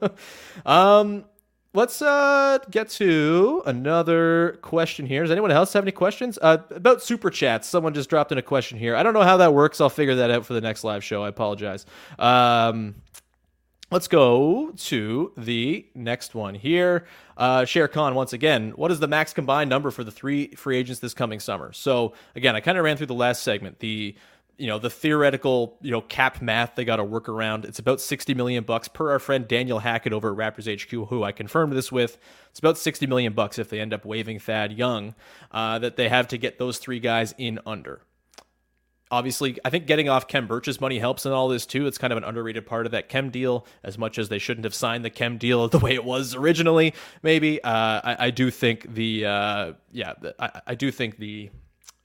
um, 0.66 1.24
let's 1.74 2.00
uh 2.00 2.58
get 2.70 2.88
to 2.90 3.62
another 3.66 4.58
question 4.62 5.04
here. 5.04 5.22
Does 5.22 5.32
anyone 5.32 5.50
else 5.50 5.72
have 5.72 5.84
any 5.84 5.92
questions 5.92 6.38
uh, 6.40 6.58
about 6.70 7.02
super 7.02 7.28
chats? 7.28 7.68
Someone 7.68 7.92
just 7.92 8.08
dropped 8.08 8.30
in 8.30 8.38
a 8.38 8.42
question 8.42 8.78
here. 8.78 8.94
I 8.94 9.02
don't 9.02 9.14
know 9.14 9.22
how 9.22 9.38
that 9.38 9.52
works. 9.52 9.80
I'll 9.80 9.90
figure 9.90 10.14
that 10.16 10.30
out 10.30 10.46
for 10.46 10.54
the 10.54 10.60
next 10.60 10.84
live 10.84 11.02
show. 11.02 11.24
I 11.24 11.28
apologize. 11.28 11.84
Um, 12.20 12.94
let's 13.90 14.06
go 14.06 14.70
to 14.76 15.32
the 15.36 15.86
next 15.96 16.36
one 16.36 16.54
here. 16.54 17.06
Uh, 17.36 17.64
Sher 17.64 17.88
Khan, 17.88 18.14
once 18.14 18.32
again, 18.32 18.70
what 18.76 18.92
is 18.92 19.00
the 19.00 19.08
max 19.08 19.32
combined 19.32 19.70
number 19.70 19.90
for 19.90 20.04
the 20.04 20.12
three 20.12 20.54
free 20.54 20.76
agents 20.76 21.00
this 21.00 21.14
coming 21.14 21.40
summer? 21.40 21.72
So 21.72 22.14
again, 22.36 22.54
I 22.54 22.60
kind 22.60 22.78
of 22.78 22.84
ran 22.84 22.96
through 22.96 23.06
the 23.06 23.14
last 23.14 23.42
segment. 23.42 23.80
The 23.80 24.14
you 24.58 24.66
know 24.66 24.78
the 24.78 24.90
theoretical 24.90 25.78
you 25.80 25.90
know 25.90 26.00
cap 26.00 26.42
math 26.42 26.74
they 26.74 26.84
got 26.84 26.96
to 26.96 27.04
work 27.04 27.28
around. 27.28 27.64
It's 27.64 27.78
about 27.78 28.00
60 28.00 28.34
million 28.34 28.64
bucks 28.64 28.88
per 28.88 29.10
our 29.12 29.18
friend 29.18 29.46
daniel 29.46 29.78
hackett 29.78 30.12
over 30.12 30.30
at 30.30 30.36
raptors 30.36 30.66
hq 30.66 31.08
who 31.08 31.22
i 31.22 31.32
confirmed 31.32 31.72
this 31.72 31.90
with. 31.90 32.18
It's 32.50 32.58
about 32.58 32.76
60 32.76 33.06
million 33.06 33.32
bucks 33.32 33.58
if 33.58 33.70
they 33.70 33.80
end 33.80 33.94
up 33.94 34.04
waiving 34.04 34.38
thad 34.38 34.72
young 34.72 35.14
uh, 35.52 35.78
that 35.78 35.96
they 35.96 36.08
have 36.08 36.28
to 36.28 36.38
get 36.38 36.58
those 36.58 36.78
three 36.78 37.00
guys 37.00 37.34
in 37.38 37.60
under. 37.64 38.02
Obviously 39.10 39.56
i 39.64 39.70
think 39.70 39.86
getting 39.86 40.08
off 40.08 40.28
khem 40.28 40.46
birch's 40.46 40.80
money 40.80 40.98
helps 40.98 41.24
in 41.24 41.32
all 41.32 41.48
this 41.48 41.64
too. 41.64 41.86
It's 41.86 41.96
kind 41.96 42.12
of 42.12 42.16
an 42.16 42.24
underrated 42.24 42.66
part 42.66 42.84
of 42.84 42.92
that 42.92 43.08
khem 43.08 43.30
deal 43.30 43.64
as 43.84 43.96
much 43.96 44.18
as 44.18 44.28
they 44.28 44.38
shouldn't 44.38 44.64
have 44.64 44.74
signed 44.74 45.04
the 45.04 45.10
khem 45.10 45.38
deal 45.38 45.68
the 45.68 45.78
way 45.78 45.94
it 45.94 46.04
was 46.04 46.34
originally 46.34 46.94
maybe. 47.22 47.62
Uh, 47.62 47.70
I, 47.70 48.16
I, 48.18 48.30
do 48.30 48.50
think 48.50 48.92
the 48.92 49.24
uh, 49.24 49.72
yeah 49.92 50.14
I, 50.38 50.60
I 50.66 50.74
do 50.74 50.90
think 50.90 51.18
the 51.18 51.50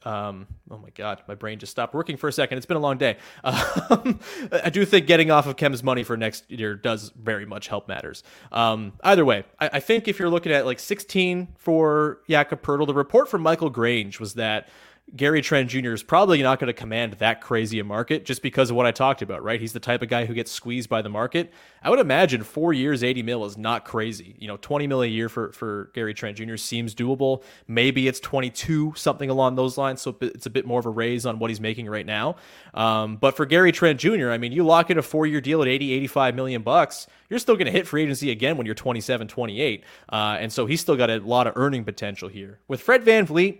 um, 0.05 0.47
oh 0.69 0.77
my 0.77 0.89
God, 0.91 1.21
my 1.27 1.35
brain 1.35 1.59
just 1.59 1.71
stopped 1.71 1.93
working 1.93 2.17
for 2.17 2.27
a 2.27 2.31
second. 2.33 2.57
It's 2.57 2.65
been 2.65 2.77
a 2.77 2.81
long 2.81 2.97
day. 2.97 3.17
Um, 3.89 4.19
I 4.51 4.69
do 4.69 4.85
think 4.85 5.07
getting 5.07 5.29
off 5.29 5.45
of 5.45 5.57
Khem's 5.57 5.83
money 5.83 6.03
for 6.03 6.15
next 6.15 6.49
year 6.49 6.75
does 6.75 7.11
very 7.15 7.45
much 7.45 7.67
help 7.67 7.87
matters. 7.87 8.23
Um, 8.51 8.93
either 9.03 9.25
way, 9.25 9.43
I, 9.59 9.69
I, 9.73 9.79
think 9.79 10.07
if 10.07 10.19
you're 10.19 10.29
looking 10.29 10.51
at 10.51 10.65
like 10.65 10.79
16 10.79 11.49
for 11.57 12.19
Jakob 12.29 12.61
Poeltl, 12.61 12.87
the 12.87 12.93
report 12.93 13.29
from 13.29 13.41
Michael 13.41 13.69
Grange 13.69 14.19
was 14.19 14.35
that 14.35 14.69
Gary 15.15 15.41
Trent 15.41 15.69
Jr. 15.69 15.91
is 15.91 16.01
probably 16.01 16.41
not 16.41 16.59
going 16.59 16.67
to 16.67 16.73
command 16.73 17.13
that 17.13 17.39
crazy 17.39 17.77
a 17.79 17.83
market 17.83 18.25
just 18.25 18.41
because 18.41 18.71
of 18.71 18.75
what 18.75 18.87
I 18.87 18.91
talked 18.91 19.21
about, 19.21 19.43
right? 19.43 19.59
He's 19.61 19.73
the 19.73 19.79
type 19.79 20.01
of 20.01 20.09
guy 20.09 20.25
who 20.25 20.33
gets 20.33 20.49
squeezed 20.49 20.89
by 20.89 21.03
the 21.03 21.09
market. 21.09 21.51
I 21.83 21.91
would 21.91 21.99
imagine 21.99 22.41
four 22.41 22.73
years, 22.73 23.03
80 23.03 23.21
mil 23.21 23.45
is 23.45 23.55
not 23.55 23.85
crazy. 23.85 24.35
You 24.39 24.47
know, 24.47 24.57
20 24.57 24.87
mil 24.87 25.03
a 25.03 25.05
year 25.05 25.29
for, 25.29 25.51
for 25.51 25.91
Gary 25.93 26.15
Trent 26.15 26.37
Jr. 26.37 26.55
seems 26.55 26.95
doable. 26.95 27.43
Maybe 27.67 28.07
it's 28.07 28.19
22, 28.21 28.93
something 28.95 29.29
along 29.29 29.55
those 29.55 29.77
lines. 29.77 30.01
So 30.01 30.15
it's 30.21 30.47
a 30.47 30.49
bit 30.49 30.65
more 30.65 30.79
of 30.79 30.87
a 30.87 30.89
raise 30.89 31.27
on 31.27 31.37
what 31.37 31.51
he's 31.51 31.61
making 31.61 31.87
right 31.87 32.05
now. 32.05 32.37
Um, 32.73 33.17
but 33.17 33.35
for 33.35 33.45
Gary 33.45 33.71
Trent 33.71 33.99
Jr., 33.99 34.31
I 34.31 34.39
mean, 34.39 34.51
you 34.51 34.65
lock 34.65 34.89
in 34.89 34.97
a 34.97 35.03
four 35.03 35.27
year 35.27 35.41
deal 35.41 35.61
at 35.61 35.67
80, 35.67 35.91
85 35.93 36.33
million 36.33 36.63
bucks, 36.63 37.05
you're 37.29 37.39
still 37.39 37.55
going 37.55 37.67
to 37.67 37.71
hit 37.71 37.87
free 37.87 38.03
agency 38.03 38.31
again 38.31 38.57
when 38.57 38.65
you're 38.65 38.73
27, 38.73 39.27
28. 39.27 39.83
Uh, 40.09 40.37
and 40.39 40.51
so 40.51 40.65
he's 40.65 40.81
still 40.81 40.95
got 40.95 41.11
a 41.11 41.19
lot 41.19 41.45
of 41.45 41.53
earning 41.55 41.83
potential 41.83 42.29
here. 42.29 42.59
With 42.67 42.81
Fred 42.81 43.03
VanVleet, 43.03 43.59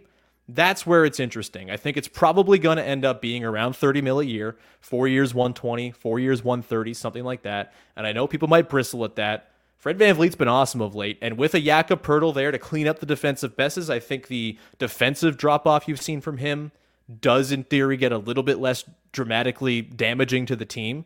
that's 0.50 0.86
where 0.86 1.06
it's 1.06 1.20
interesting. 1.20 1.72
I 1.72 1.78
think 1.78 1.96
it's 1.96 2.08
probably 2.08 2.60
going 2.60 2.78
to 2.78 2.84
end 2.84 3.06
up 3.06 3.22
being 3.22 3.44
around 3.44 3.76
30 3.76 4.02
mil 4.02 4.20
a 4.20 4.26
year, 4.26 4.58
four 4.82 5.08
years 5.08 5.34
120, 5.34 5.92
four 5.92 6.20
years 6.20 6.44
130, 6.44 6.94
something 6.94 7.24
like 7.24 7.44
that. 7.44 7.74
And 7.96 8.06
I 8.06 8.12
know 8.12 8.28
people 8.28 8.48
might 8.48 8.70
bristle 8.70 9.06
at 9.06 9.16
that. 9.16 9.50
Fred 9.78 9.98
VanVleet's 9.98 10.36
been 10.36 10.48
awesome 10.48 10.82
of 10.82 10.96
late, 10.96 11.18
and 11.22 11.38
with 11.38 11.54
a 11.54 11.60
Jakob 11.60 12.04
Poeltl 12.04 12.34
there 12.34 12.52
to 12.52 12.58
clean 12.58 12.88
up 12.88 13.00
the 13.00 13.06
defensive 13.06 13.58
messes, 13.58 13.90
I 13.90 14.00
think 14.00 14.28
the 14.28 14.58
defensive 14.80 15.36
drop 15.36 15.68
off 15.68 15.90
you've 15.90 16.02
seen 16.02 16.22
from 16.22 16.38
him 16.38 16.72
does, 17.20 17.52
in 17.52 17.66
theory, 17.66 17.98
get 17.98 18.14
a 18.14 18.18
little 18.18 18.44
bit 18.44 18.60
less 18.60 18.86
dramatically 19.12 19.82
damaging 19.82 20.46
to 20.46 20.56
the 20.56 20.66
team. 20.66 21.04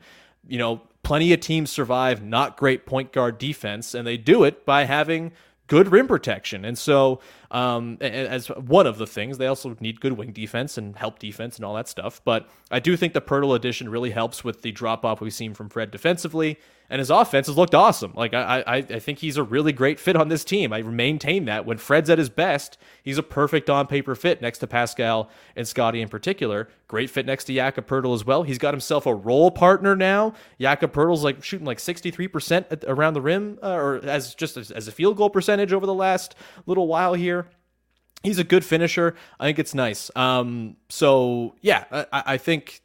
You 0.47 0.59
know, 0.59 0.81
plenty 1.01 1.33
of 1.33 1.39
teams 1.39 1.71
survive 1.71 2.23
not 2.23 2.55
great 2.55 2.85
point 2.85 3.11
guard 3.11 3.39
defense, 3.39 3.95
and 3.95 4.05
they 4.05 4.15
do 4.15 4.43
it 4.43 4.63
by 4.63 4.83
having 4.83 5.31
good 5.67 5.91
rim 5.91 6.07
protection. 6.07 6.65
And 6.65 6.77
so, 6.77 7.19
um, 7.51 7.97
as 8.01 8.47
one 8.47 8.87
of 8.87 8.97
the 8.97 9.07
things, 9.07 9.37
they 9.37 9.47
also 9.47 9.75
need 9.79 10.01
good 10.01 10.13
wing 10.13 10.31
defense 10.31 10.77
and 10.77 10.95
help 10.95 11.19
defense 11.19 11.57
and 11.57 11.65
all 11.65 11.75
that 11.75 11.87
stuff. 11.87 12.21
But 12.23 12.49
I 12.71 12.79
do 12.79 12.97
think 12.97 13.13
the 13.13 13.21
Poeltl 13.21 13.55
addition 13.55 13.89
really 13.89 14.11
helps 14.11 14.43
with 14.43 14.61
the 14.61 14.71
drop 14.71 15.05
off 15.05 15.21
we've 15.21 15.33
seen 15.33 15.53
from 15.53 15.69
Fred 15.69 15.91
defensively 15.91 16.57
and 16.89 16.99
his 16.99 17.09
offense 17.09 17.47
has 17.47 17.57
looked 17.57 17.75
awesome. 17.75 18.13
Like 18.15 18.33
I, 18.33 18.63
I, 18.65 18.75
I 18.75 18.99
think 18.99 19.19
he's 19.19 19.37
a 19.37 19.43
really 19.43 19.73
great 19.73 19.99
fit 19.99 20.15
on 20.15 20.29
this 20.29 20.43
team. 20.43 20.71
I 20.71 20.81
maintain 20.81 21.45
that 21.45 21.65
when 21.65 21.77
Fred's 21.77 22.09
at 22.09 22.17
his 22.17 22.29
best, 22.29 22.77
he's 23.03 23.17
a 23.17 23.23
perfect 23.23 23.69
on 23.69 23.87
paper 23.87 24.15
fit 24.15 24.41
next 24.41 24.59
to 24.59 24.67
Pascal 24.67 25.29
and 25.55 25.67
Scottie 25.67 26.01
in 26.01 26.09
particular. 26.09 26.69
Great 26.87 27.09
fit 27.09 27.25
next 27.25 27.45
to 27.45 27.53
Jakob 27.53 27.87
Poeltl 27.87 28.15
as 28.15 28.25
well. 28.25 28.43
He's 28.43 28.57
got 28.57 28.73
himself 28.73 29.05
a 29.05 29.13
role 29.13 29.51
partner 29.51 29.95
now. 29.95 30.33
Jakob 30.59 30.93
Poeltl's 30.93 31.23
like 31.23 31.43
shooting 31.43 31.65
like 31.65 31.79
63% 31.79 32.83
around 32.87 33.13
the 33.13 33.21
rim, 33.21 33.59
uh, 33.61 33.73
or 33.73 34.05
as 34.05 34.35
just 34.35 34.57
as, 34.57 34.71
as 34.71 34.87
a 34.87 34.91
field 34.91 35.17
goal 35.17 35.29
percentage 35.29 35.73
over 35.73 35.85
the 35.85 35.93
last 35.93 36.35
little 36.65 36.87
while 36.87 37.13
here 37.13 37.47
he's 38.23 38.39
a 38.39 38.43
good 38.43 38.65
finisher. 38.65 39.15
I 39.39 39.45
think 39.45 39.59
it's 39.59 39.75
nice. 39.75 40.09
Um, 40.15 40.75
so 40.89 41.55
yeah, 41.61 41.85
I, 41.91 42.23
I 42.25 42.37
think 42.37 42.81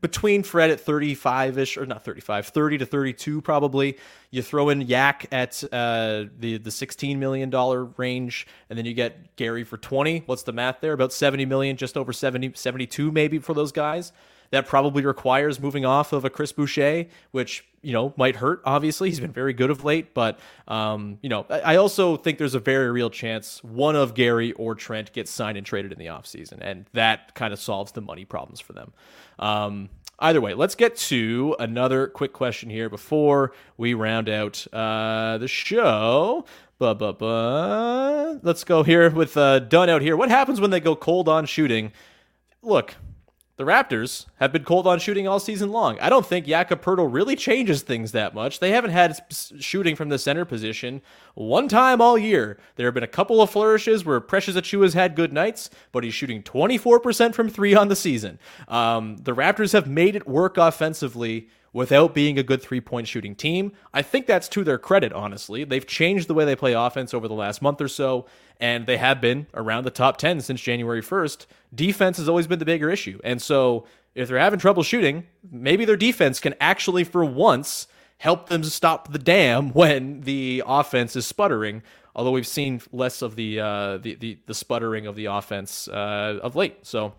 between 0.00 0.42
Fred 0.42 0.70
at 0.70 0.80
35 0.80 1.58
ish, 1.58 1.76
or 1.76 1.86
not 1.86 2.04
35, 2.04 2.46
30 2.46 2.78
to 2.78 2.86
32 2.86 3.40
probably. 3.40 3.96
You 4.30 4.42
throw 4.42 4.68
in 4.68 4.82
Yak 4.82 5.26
at 5.32 5.62
uh, 5.72 6.24
the 6.38 6.58
the 6.58 6.70
16 6.70 7.18
million 7.18 7.50
dollar 7.50 7.84
range, 7.84 8.46
and 8.68 8.78
then 8.78 8.86
you 8.86 8.94
get 8.94 9.36
Gary 9.36 9.64
for 9.64 9.76
20. 9.76 10.24
What's 10.26 10.42
the 10.42 10.52
math 10.52 10.80
there? 10.80 10.92
About 10.92 11.12
70 11.12 11.46
million, 11.46 11.76
just 11.76 11.96
over 11.96 12.12
70, 12.12 12.52
72 12.54 13.10
maybe 13.10 13.38
for 13.38 13.54
those 13.54 13.72
guys. 13.72 14.12
That 14.50 14.66
probably 14.66 15.04
requires 15.04 15.60
moving 15.60 15.84
off 15.84 16.12
of 16.12 16.24
a 16.24 16.30
Chris 16.30 16.52
Boucher, 16.52 17.06
which 17.30 17.64
you 17.82 17.92
know 17.92 18.12
might 18.16 18.36
hurt. 18.36 18.60
Obviously, 18.64 19.08
he's 19.08 19.20
been 19.20 19.32
very 19.32 19.52
good 19.52 19.70
of 19.70 19.84
late, 19.84 20.12
but 20.12 20.38
um, 20.66 21.18
you 21.22 21.28
know 21.28 21.46
I 21.48 21.76
also 21.76 22.16
think 22.16 22.38
there's 22.38 22.54
a 22.56 22.60
very 22.60 22.90
real 22.90 23.10
chance 23.10 23.62
one 23.62 23.96
of 23.96 24.14
Gary 24.14 24.52
or 24.52 24.74
Trent 24.74 25.12
gets 25.12 25.30
signed 25.30 25.56
and 25.56 25.66
traded 25.66 25.92
in 25.92 25.98
the 25.98 26.06
offseason, 26.06 26.58
and 26.60 26.86
that 26.94 27.34
kind 27.34 27.52
of 27.52 27.60
solves 27.60 27.92
the 27.92 28.00
money 28.00 28.24
problems 28.24 28.60
for 28.60 28.72
them. 28.72 28.92
Um, 29.38 29.88
either 30.18 30.40
way, 30.40 30.54
let's 30.54 30.74
get 30.74 30.96
to 30.96 31.56
another 31.58 32.08
quick 32.08 32.32
question 32.32 32.70
here 32.70 32.88
before 32.88 33.52
we 33.76 33.94
round 33.94 34.28
out 34.28 34.66
uh, 34.72 35.38
the 35.38 35.48
show. 35.48 36.44
Ba, 36.78 36.94
ba, 36.94 37.12
ba. 37.12 38.40
Let's 38.42 38.64
go 38.64 38.82
here 38.82 39.10
with 39.10 39.36
uh, 39.36 39.58
Dunn 39.58 39.90
out 39.90 40.00
here. 40.00 40.16
What 40.16 40.30
happens 40.30 40.60
when 40.60 40.70
they 40.70 40.80
go 40.80 40.96
cold 40.96 41.28
on 41.28 41.44
shooting? 41.44 41.92
Look, 42.62 42.96
the 43.60 43.66
Raptors 43.66 44.24
have 44.36 44.52
been 44.52 44.64
cold 44.64 44.86
on 44.86 44.98
shooting 44.98 45.28
all 45.28 45.38
season 45.38 45.70
long. 45.70 46.00
I 46.00 46.08
don't 46.08 46.24
think 46.24 46.46
Jakob 46.46 46.80
Poeltl 46.80 47.12
really 47.12 47.36
changes 47.36 47.82
things 47.82 48.12
that 48.12 48.34
much. 48.34 48.58
They 48.58 48.70
haven't 48.70 48.92
had 48.92 49.22
shooting 49.58 49.96
from 49.96 50.08
the 50.08 50.18
center 50.18 50.46
position 50.46 51.02
one 51.34 51.68
time 51.68 52.00
all 52.00 52.16
year. 52.16 52.58
There 52.76 52.86
have 52.86 52.94
been 52.94 53.02
a 53.02 53.06
couple 53.06 53.42
of 53.42 53.50
flourishes 53.50 54.02
where 54.02 54.18
Precious 54.18 54.56
Achiuwa's 54.56 54.94
had 54.94 55.14
good 55.14 55.34
nights, 55.34 55.68
but 55.92 56.04
he's 56.04 56.14
shooting 56.14 56.42
24% 56.42 57.34
from 57.34 57.50
three 57.50 57.74
on 57.74 57.88
the 57.88 57.96
season. 57.96 58.38
Um, 58.66 59.18
the 59.18 59.34
Raptors 59.34 59.74
have 59.74 59.86
made 59.86 60.16
it 60.16 60.26
work 60.26 60.56
offensively 60.56 61.50
without 61.72 62.14
being 62.14 62.38
a 62.38 62.42
good 62.42 62.62
three 62.62 62.80
point 62.80 63.08
shooting 63.08 63.34
team. 63.34 63.72
I 63.92 64.02
think 64.02 64.26
that's 64.26 64.48
to 64.50 64.64
their 64.64 64.78
credit, 64.78 65.12
honestly. 65.12 65.64
They've 65.64 65.86
changed 65.86 66.28
the 66.28 66.34
way 66.34 66.44
they 66.44 66.56
play 66.56 66.72
offense 66.72 67.14
over 67.14 67.28
the 67.28 67.34
last 67.34 67.62
month 67.62 67.80
or 67.80 67.88
so, 67.88 68.26
and 68.58 68.86
they 68.86 68.96
have 68.96 69.20
been 69.20 69.46
around 69.54 69.84
the 69.84 69.90
top 69.90 70.16
10 70.16 70.40
since 70.40 70.60
January 70.60 71.02
1st. 71.02 71.46
Defense 71.74 72.16
has 72.18 72.28
always 72.28 72.46
been 72.46 72.58
the 72.58 72.64
bigger 72.64 72.90
issue. 72.90 73.20
And 73.22 73.40
so 73.40 73.86
if 74.14 74.28
they're 74.28 74.38
having 74.38 74.58
trouble 74.58 74.82
shooting, 74.82 75.26
maybe 75.50 75.84
their 75.84 75.96
defense 75.96 76.40
can 76.40 76.54
actually, 76.60 77.04
for 77.04 77.24
once, 77.24 77.86
help 78.18 78.48
them 78.48 78.64
stop 78.64 79.12
the 79.12 79.18
dam 79.18 79.70
when 79.72 80.22
the 80.22 80.62
offense 80.66 81.16
is 81.16 81.26
sputtering. 81.26 81.82
Although 82.14 82.32
we've 82.32 82.46
seen 82.46 82.82
less 82.92 83.22
of 83.22 83.36
the 83.36 83.60
uh, 83.60 83.98
the, 83.98 84.16
the, 84.16 84.38
the 84.46 84.54
sputtering 84.54 85.06
of 85.06 85.14
the 85.14 85.26
offense 85.26 85.86
uh, 85.86 86.40
of 86.42 86.56
late, 86.56 86.84
so 86.84 87.14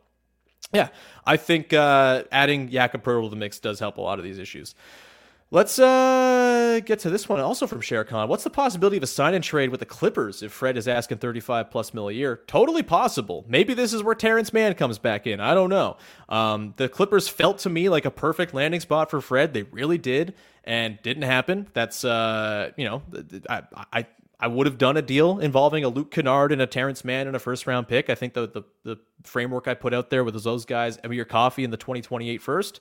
yeah, 0.73 0.89
I 1.25 1.37
think 1.37 1.73
uh, 1.73 2.23
adding 2.31 2.69
Jakob 2.69 3.03
Poeltl 3.03 3.25
to 3.25 3.29
the 3.29 3.35
mix 3.35 3.59
does 3.59 3.79
help 3.79 3.97
a 3.97 4.01
lot 4.01 4.19
of 4.19 4.25
these 4.25 4.39
issues. 4.39 4.75
Let's 5.53 5.77
uh, 5.79 6.79
get 6.85 6.99
to 6.99 7.09
this 7.09 7.27
one 7.27 7.41
also 7.41 7.67
from 7.67 7.81
Khan. 7.81 8.29
What's 8.29 8.45
the 8.45 8.49
possibility 8.49 8.95
of 8.95 9.03
a 9.03 9.07
sign 9.07 9.33
and 9.33 9.43
trade 9.43 9.69
with 9.69 9.81
the 9.81 9.85
Clippers 9.85 10.41
if 10.41 10.53
Fred 10.53 10.77
is 10.77 10.87
asking 10.87 11.17
35 11.17 11.69
plus 11.69 11.93
mil 11.93 12.07
a 12.07 12.13
year? 12.13 12.39
Totally 12.47 12.83
possible. 12.83 13.43
Maybe 13.49 13.73
this 13.73 13.91
is 13.91 14.01
where 14.01 14.15
Terance 14.15 14.53
Mann 14.53 14.75
comes 14.75 14.97
back 14.97 15.27
in. 15.27 15.41
I 15.41 15.53
don't 15.53 15.69
know. 15.69 15.97
Um, 16.29 16.73
the 16.77 16.87
Clippers 16.87 17.27
felt 17.27 17.57
to 17.59 17.69
me 17.69 17.89
like 17.89 18.05
a 18.05 18.11
perfect 18.11 18.53
landing 18.53 18.79
spot 18.79 19.11
for 19.11 19.19
Fred. 19.19 19.53
They 19.53 19.63
really 19.63 19.97
did, 19.97 20.35
and 20.63 20.97
didn't 21.01 21.23
happen. 21.23 21.67
That's 21.73 22.05
uh, 22.05 22.71
you 22.77 22.85
know, 22.85 23.01
I, 23.49 23.63
I 23.91 24.07
I 24.41 24.47
would 24.47 24.65
have 24.65 24.79
done 24.79 24.97
a 24.97 25.03
deal 25.03 25.39
involving 25.39 25.83
a 25.83 25.87
Luke 25.87 26.09
Kennard 26.09 26.51
and 26.51 26.61
a 26.61 26.67
Terance 26.67 27.05
Mann 27.05 27.27
and 27.27 27.35
a 27.35 27.39
first 27.39 27.67
round 27.67 27.87
pick. 27.87 28.09
I 28.09 28.15
think 28.15 28.33
the 28.33 28.47
the, 28.47 28.63
the 28.83 28.99
framework 29.23 29.67
I 29.67 29.75
put 29.75 29.93
out 29.93 30.09
there 30.09 30.23
with 30.23 30.41
those 30.43 30.65
guys, 30.65 30.97
Amir 31.03 31.25
Coffey 31.25 31.63
in 31.63 31.69
the 31.69 31.77
2028 31.77 32.41
first, 32.41 32.79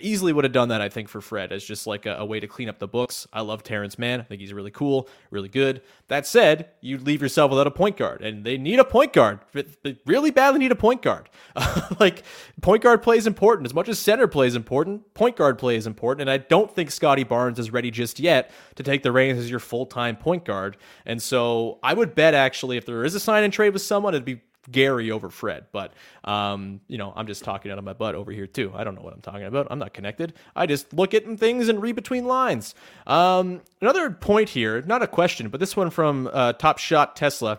Easily 0.00 0.32
would 0.32 0.44
have 0.44 0.52
done 0.52 0.68
that, 0.68 0.80
I 0.80 0.88
think, 0.88 1.08
for 1.08 1.20
Fred 1.20 1.50
as 1.50 1.64
just 1.64 1.86
like 1.86 2.06
a, 2.06 2.16
a, 2.16 2.24
way 2.24 2.38
to 2.38 2.46
clean 2.46 2.68
up 2.68 2.78
the 2.78 2.86
books. 2.86 3.26
I 3.32 3.40
love 3.40 3.62
Terance 3.62 3.98
Mann. 3.98 4.20
I 4.20 4.22
think 4.22 4.40
he's 4.40 4.52
really 4.52 4.70
cool, 4.70 5.08
really 5.30 5.48
good. 5.48 5.82
That 6.08 6.26
said, 6.26 6.70
you 6.80 6.98
leave 6.98 7.20
yourself 7.20 7.50
without 7.50 7.66
a 7.66 7.70
point 7.70 7.96
guard, 7.96 8.22
and 8.22 8.44
they 8.44 8.58
need 8.58 8.78
a 8.78 8.84
point 8.84 9.12
guard. 9.12 9.40
They 9.52 9.98
really 10.06 10.30
badly 10.30 10.60
need 10.60 10.72
a 10.72 10.76
point 10.76 11.02
guard. 11.02 11.30
like, 12.00 12.22
point 12.60 12.82
guard 12.82 13.02
play 13.02 13.16
is 13.16 13.26
important. 13.26 13.66
As 13.66 13.74
much 13.74 13.88
as 13.88 13.98
center 13.98 14.28
play 14.28 14.46
is 14.46 14.54
important, 14.54 15.14
point 15.14 15.36
guard 15.36 15.58
play 15.58 15.74
is 15.74 15.86
important. 15.86 16.28
And 16.28 16.30
I 16.30 16.36
don't 16.36 16.72
think 16.72 16.90
Scottie 16.90 17.24
Barnes 17.24 17.58
is 17.58 17.72
ready 17.72 17.90
just 17.90 18.20
yet 18.20 18.50
to 18.76 18.82
take 18.82 19.02
the 19.02 19.10
reins 19.10 19.38
as 19.38 19.50
your 19.50 19.60
full 19.60 19.86
time 19.86 20.16
point 20.16 20.44
guard. 20.44 20.76
And 21.06 21.20
so 21.20 21.78
I 21.82 21.94
would 21.94 22.14
bet, 22.14 22.34
actually, 22.34 22.76
if 22.76 22.86
there 22.86 23.04
is 23.04 23.14
a 23.14 23.20
sign 23.20 23.42
and 23.42 23.52
trade 23.52 23.72
with 23.72 23.82
someone, 23.82 24.14
it'd 24.14 24.24
be 24.24 24.42
Gary 24.70 25.10
over 25.10 25.30
Fred. 25.30 25.66
But 25.72 25.92
um, 26.24 26.80
you 26.88 26.98
know, 26.98 27.12
I'm 27.14 27.26
just 27.26 27.44
talking 27.44 27.70
out 27.70 27.78
of 27.78 27.84
my 27.84 27.92
butt 27.92 28.14
over 28.14 28.32
here 28.32 28.46
too. 28.46 28.72
I 28.74 28.84
don't 28.84 28.94
know 28.94 29.02
what 29.02 29.14
I'm 29.14 29.20
talking 29.20 29.44
about. 29.44 29.68
I'm 29.70 29.78
not 29.78 29.94
connected. 29.94 30.34
I 30.54 30.66
just 30.66 30.92
look 30.92 31.14
at 31.14 31.24
things 31.38 31.68
and 31.68 31.80
read 31.82 31.96
between 31.96 32.26
lines. 32.26 32.74
Um, 33.06 33.62
another 33.80 34.10
point 34.10 34.48
here, 34.50 34.82
not 34.82 35.02
a 35.02 35.06
question, 35.06 35.48
but 35.48 35.60
this 35.60 35.76
one 35.76 35.90
from 35.90 36.28
uh, 36.32 36.52
Top 36.54 36.78
Shot 36.78 37.16
Tesla, 37.16 37.58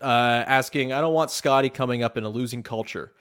uh, 0.00 0.04
asking, 0.46 0.92
"I 0.92 1.00
don't 1.00 1.14
want 1.14 1.30
Scottie 1.30 1.70
coming 1.70 2.02
up 2.02 2.16
in 2.16 2.24
a 2.24 2.28
losing 2.28 2.62
culture." 2.62 3.12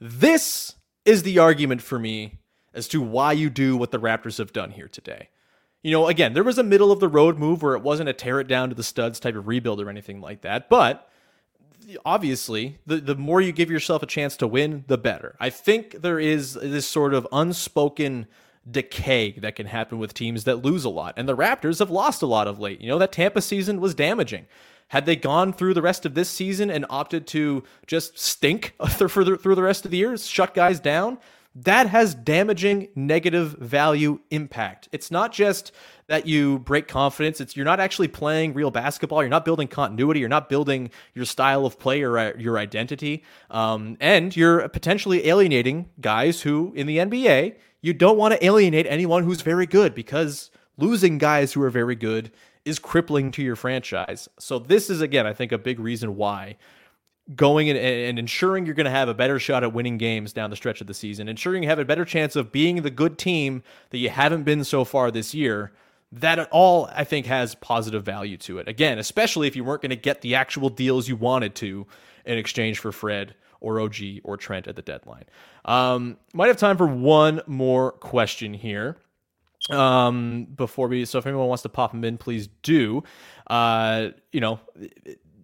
This 0.00 0.74
is 1.04 1.22
the 1.22 1.38
argument 1.38 1.82
for 1.82 1.98
me 1.98 2.38
as 2.74 2.86
to 2.88 3.00
why 3.00 3.32
you 3.32 3.50
do 3.50 3.76
what 3.76 3.90
the 3.90 3.98
Raptors 3.98 4.38
have 4.38 4.52
done 4.52 4.70
here 4.70 4.88
today. 4.88 5.30
You 5.82 5.92
know, 5.92 6.08
again, 6.08 6.32
there 6.32 6.44
was 6.44 6.58
a 6.58 6.64
middle 6.64 6.90
of 6.90 7.00
the 7.00 7.08
road 7.08 7.38
move 7.38 7.62
where 7.62 7.74
it 7.74 7.82
wasn't 7.82 8.08
a 8.08 8.12
tear 8.12 8.40
it 8.40 8.48
down 8.48 8.68
to 8.68 8.74
the 8.74 8.82
studs 8.82 9.20
type 9.20 9.36
of 9.36 9.46
rebuild 9.46 9.80
or 9.80 9.88
anything 9.88 10.20
like 10.20 10.42
that, 10.42 10.68
but 10.68 11.08
obviously, 12.04 12.78
the, 12.86 12.96
the 12.96 13.14
more 13.14 13.40
you 13.40 13.52
give 13.52 13.70
yourself 13.70 14.02
a 14.02 14.06
chance 14.06 14.36
to 14.38 14.46
win, 14.46 14.84
the 14.86 14.98
better. 14.98 15.36
I 15.40 15.50
think 15.50 16.02
there 16.02 16.18
is 16.18 16.54
this 16.54 16.86
sort 16.86 17.14
of 17.14 17.26
unspoken 17.32 18.26
decay 18.70 19.32
that 19.32 19.56
can 19.56 19.66
happen 19.66 19.98
with 19.98 20.14
teams 20.14 20.44
that 20.44 20.64
lose 20.64 20.84
a 20.84 20.90
lot. 20.90 21.14
And 21.16 21.28
the 21.28 21.36
Raptors 21.36 21.78
have 21.78 21.90
lost 21.90 22.22
a 22.22 22.26
lot 22.26 22.46
of 22.46 22.58
late. 22.58 22.80
You 22.80 22.88
know, 22.88 22.98
that 22.98 23.12
Tampa 23.12 23.40
season 23.40 23.80
was 23.80 23.94
damaging. 23.94 24.46
Had 24.88 25.06
they 25.06 25.16
gone 25.16 25.52
through 25.52 25.74
the 25.74 25.82
rest 25.82 26.06
of 26.06 26.14
this 26.14 26.30
season 26.30 26.70
and 26.70 26.86
opted 26.88 27.26
to 27.28 27.62
just 27.86 28.18
stink 28.18 28.74
through 28.88 29.24
the, 29.24 29.36
through 29.36 29.54
the 29.54 29.62
rest 29.62 29.84
of 29.84 29.90
the 29.90 29.98
year, 29.98 30.16
shut 30.16 30.54
guys 30.54 30.80
down, 30.80 31.18
that 31.54 31.88
has 31.88 32.14
damaging 32.14 32.88
negative 32.94 33.52
value 33.52 34.20
impact. 34.30 34.88
It's 34.92 35.10
not 35.10 35.32
just 35.32 35.72
that 36.08 36.26
you 36.26 36.58
break 36.60 36.88
confidence. 36.88 37.40
It's 37.40 37.54
you're 37.54 37.66
not 37.66 37.80
actually 37.80 38.08
playing 38.08 38.54
real 38.54 38.70
basketball. 38.70 39.22
You're 39.22 39.28
not 39.28 39.44
building 39.44 39.68
continuity. 39.68 40.20
You're 40.20 40.28
not 40.28 40.48
building 40.48 40.90
your 41.14 41.26
style 41.26 41.66
of 41.66 41.78
play 41.78 42.02
or 42.02 42.36
your 42.38 42.58
identity. 42.58 43.22
Um, 43.50 43.96
and 44.00 44.34
you're 44.34 44.68
potentially 44.70 45.28
alienating 45.28 45.90
guys 46.00 46.42
who, 46.42 46.72
in 46.74 46.86
the 46.86 46.98
NBA, 46.98 47.56
you 47.82 47.92
don't 47.92 48.16
want 48.16 48.34
to 48.34 48.44
alienate 48.44 48.86
anyone 48.86 49.22
who's 49.22 49.42
very 49.42 49.66
good 49.66 49.94
because 49.94 50.50
losing 50.78 51.18
guys 51.18 51.52
who 51.52 51.62
are 51.62 51.70
very 51.70 51.94
good 51.94 52.32
is 52.64 52.78
crippling 52.78 53.30
to 53.32 53.42
your 53.42 53.56
franchise. 53.56 54.28
So 54.38 54.58
this 54.58 54.90
is 54.90 55.00
again, 55.00 55.26
I 55.26 55.34
think, 55.34 55.52
a 55.52 55.58
big 55.58 55.78
reason 55.78 56.16
why 56.16 56.56
going 57.36 57.68
and, 57.68 57.78
and 57.78 58.18
ensuring 58.18 58.64
you're 58.64 58.74
going 58.74 58.86
to 58.86 58.90
have 58.90 59.10
a 59.10 59.14
better 59.14 59.38
shot 59.38 59.62
at 59.62 59.74
winning 59.74 59.98
games 59.98 60.32
down 60.32 60.48
the 60.48 60.56
stretch 60.56 60.80
of 60.80 60.86
the 60.86 60.94
season, 60.94 61.28
ensuring 61.28 61.62
you 61.62 61.68
have 61.68 61.78
a 61.78 61.84
better 61.84 62.06
chance 62.06 62.36
of 62.36 62.50
being 62.50 62.80
the 62.80 62.90
good 62.90 63.18
team 63.18 63.62
that 63.90 63.98
you 63.98 64.08
haven't 64.08 64.44
been 64.44 64.64
so 64.64 64.82
far 64.82 65.10
this 65.10 65.34
year 65.34 65.70
that 66.12 66.48
all 66.50 66.88
I 66.92 67.04
think 67.04 67.26
has 67.26 67.54
positive 67.54 68.04
value 68.04 68.36
to 68.38 68.58
it. 68.58 68.68
Again, 68.68 68.98
especially 68.98 69.46
if 69.46 69.56
you 69.56 69.64
weren't 69.64 69.82
going 69.82 69.90
to 69.90 69.96
get 69.96 70.22
the 70.22 70.34
actual 70.34 70.70
deals 70.70 71.08
you 71.08 71.16
wanted 71.16 71.54
to 71.56 71.86
in 72.24 72.38
exchange 72.38 72.78
for 72.78 72.92
Fred 72.92 73.34
or 73.60 73.80
OG 73.80 73.96
or 74.24 74.36
Trent 74.36 74.66
at 74.66 74.76
the 74.76 74.82
deadline. 74.82 75.24
Um, 75.64 76.16
might 76.32 76.46
have 76.46 76.56
time 76.56 76.76
for 76.76 76.86
one 76.86 77.42
more 77.46 77.92
question 77.92 78.54
here. 78.54 78.96
Um, 79.70 80.46
before 80.54 80.88
we, 80.88 81.04
so 81.04 81.18
if 81.18 81.26
anyone 81.26 81.48
wants 81.48 81.62
to 81.64 81.68
pop 81.68 81.92
them 81.92 82.04
in, 82.04 82.16
please 82.16 82.48
do. 82.62 83.02
Uh, 83.48 84.10
you 84.32 84.40
know, 84.40 84.60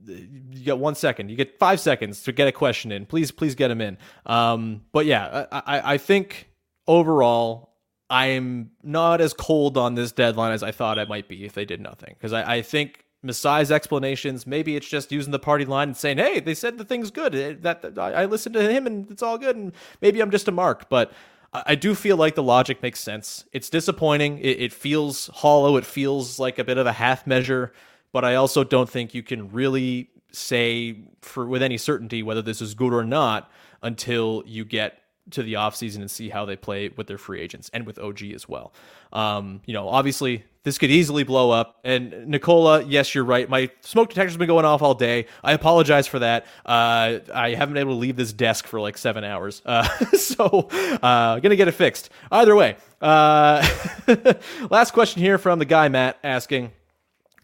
you 0.06 0.64
get 0.64 0.78
one 0.78 0.94
second, 0.94 1.30
you 1.30 1.36
get 1.36 1.58
five 1.58 1.80
seconds 1.80 2.22
to 2.22 2.32
get 2.32 2.48
a 2.48 2.52
question 2.52 2.92
in. 2.92 3.06
Please, 3.06 3.30
please 3.30 3.54
get 3.54 3.68
them 3.68 3.80
in. 3.80 3.98
Um, 4.24 4.82
but 4.92 5.04
yeah, 5.04 5.46
I, 5.50 5.94
I 5.94 5.98
think 5.98 6.48
overall, 6.86 7.73
I'm 8.10 8.70
not 8.82 9.20
as 9.20 9.32
cold 9.32 9.78
on 9.78 9.94
this 9.94 10.12
deadline 10.12 10.52
as 10.52 10.62
I 10.62 10.72
thought 10.72 10.98
I 10.98 11.04
might 11.04 11.28
be 11.28 11.44
if 11.44 11.54
they 11.54 11.64
did 11.64 11.80
nothing. 11.80 12.14
Because 12.18 12.32
I, 12.32 12.56
I, 12.56 12.62
think 12.62 13.04
Masai's 13.24 13.72
explanations, 13.72 14.46
maybe 14.46 14.76
it's 14.76 14.88
just 14.88 15.10
using 15.10 15.32
the 15.32 15.38
party 15.38 15.64
line 15.64 15.88
and 15.88 15.96
saying, 15.96 16.18
"Hey, 16.18 16.40
they 16.40 16.54
said 16.54 16.76
the 16.76 16.84
thing's 16.84 17.10
good. 17.10 17.62
That, 17.62 17.82
that 17.82 17.98
I 17.98 18.26
listened 18.26 18.54
to 18.54 18.70
him 18.70 18.86
and 18.86 19.10
it's 19.10 19.22
all 19.22 19.38
good." 19.38 19.56
And 19.56 19.72
maybe 20.02 20.20
I'm 20.20 20.30
just 20.30 20.48
a 20.48 20.52
mark, 20.52 20.88
but 20.88 21.12
I 21.54 21.76
do 21.76 21.94
feel 21.94 22.16
like 22.16 22.34
the 22.34 22.42
logic 22.42 22.82
makes 22.82 23.00
sense. 23.00 23.44
It's 23.52 23.70
disappointing. 23.70 24.38
It, 24.38 24.60
it 24.60 24.72
feels 24.72 25.28
hollow. 25.28 25.76
It 25.76 25.86
feels 25.86 26.38
like 26.40 26.58
a 26.58 26.64
bit 26.64 26.78
of 26.78 26.86
a 26.86 26.92
half 26.92 27.26
measure. 27.26 27.72
But 28.12 28.24
I 28.24 28.34
also 28.34 28.64
don't 28.64 28.90
think 28.90 29.14
you 29.14 29.22
can 29.22 29.50
really 29.50 30.10
say 30.32 30.98
for 31.22 31.46
with 31.46 31.62
any 31.62 31.78
certainty 31.78 32.22
whether 32.22 32.42
this 32.42 32.60
is 32.60 32.74
good 32.74 32.92
or 32.92 33.04
not 33.04 33.50
until 33.82 34.42
you 34.46 34.64
get 34.64 34.98
to 35.30 35.42
the 35.42 35.54
offseason 35.54 35.96
and 35.96 36.10
see 36.10 36.28
how 36.28 36.44
they 36.44 36.56
play 36.56 36.88
with 36.88 37.06
their 37.06 37.18
free 37.18 37.40
agents 37.40 37.70
and 37.72 37.86
with 37.86 37.98
OG 37.98 38.22
as 38.34 38.48
well. 38.48 38.72
Um, 39.12 39.60
you 39.64 39.72
know, 39.72 39.88
obviously 39.88 40.44
this 40.64 40.78
could 40.78 40.90
easily 40.90 41.24
blow 41.24 41.50
up. 41.50 41.78
And 41.84 42.26
Nicola, 42.26 42.82
yes, 42.82 43.14
you're 43.14 43.24
right. 43.24 43.48
My 43.48 43.70
smoke 43.82 44.08
detector's 44.08 44.36
been 44.36 44.48
going 44.48 44.64
off 44.64 44.82
all 44.82 44.94
day. 44.94 45.26
I 45.42 45.52
apologize 45.52 46.06
for 46.06 46.18
that. 46.18 46.46
Uh, 46.64 47.20
I 47.32 47.54
haven't 47.54 47.74
been 47.74 47.82
able 47.82 47.92
to 47.92 47.98
leave 47.98 48.16
this 48.16 48.32
desk 48.32 48.66
for 48.66 48.80
like 48.80 48.98
seven 48.98 49.24
hours. 49.24 49.62
Uh, 49.64 49.86
so, 50.16 50.68
uh, 51.02 51.38
gonna 51.40 51.56
get 51.56 51.68
it 51.68 51.72
fixed. 51.72 52.10
Either 52.32 52.56
way, 52.56 52.76
uh, 53.00 53.66
last 54.70 54.92
question 54.92 55.22
here 55.22 55.36
from 55.38 55.58
the 55.58 55.66
guy 55.66 55.88
Matt 55.88 56.18
asking, 56.24 56.72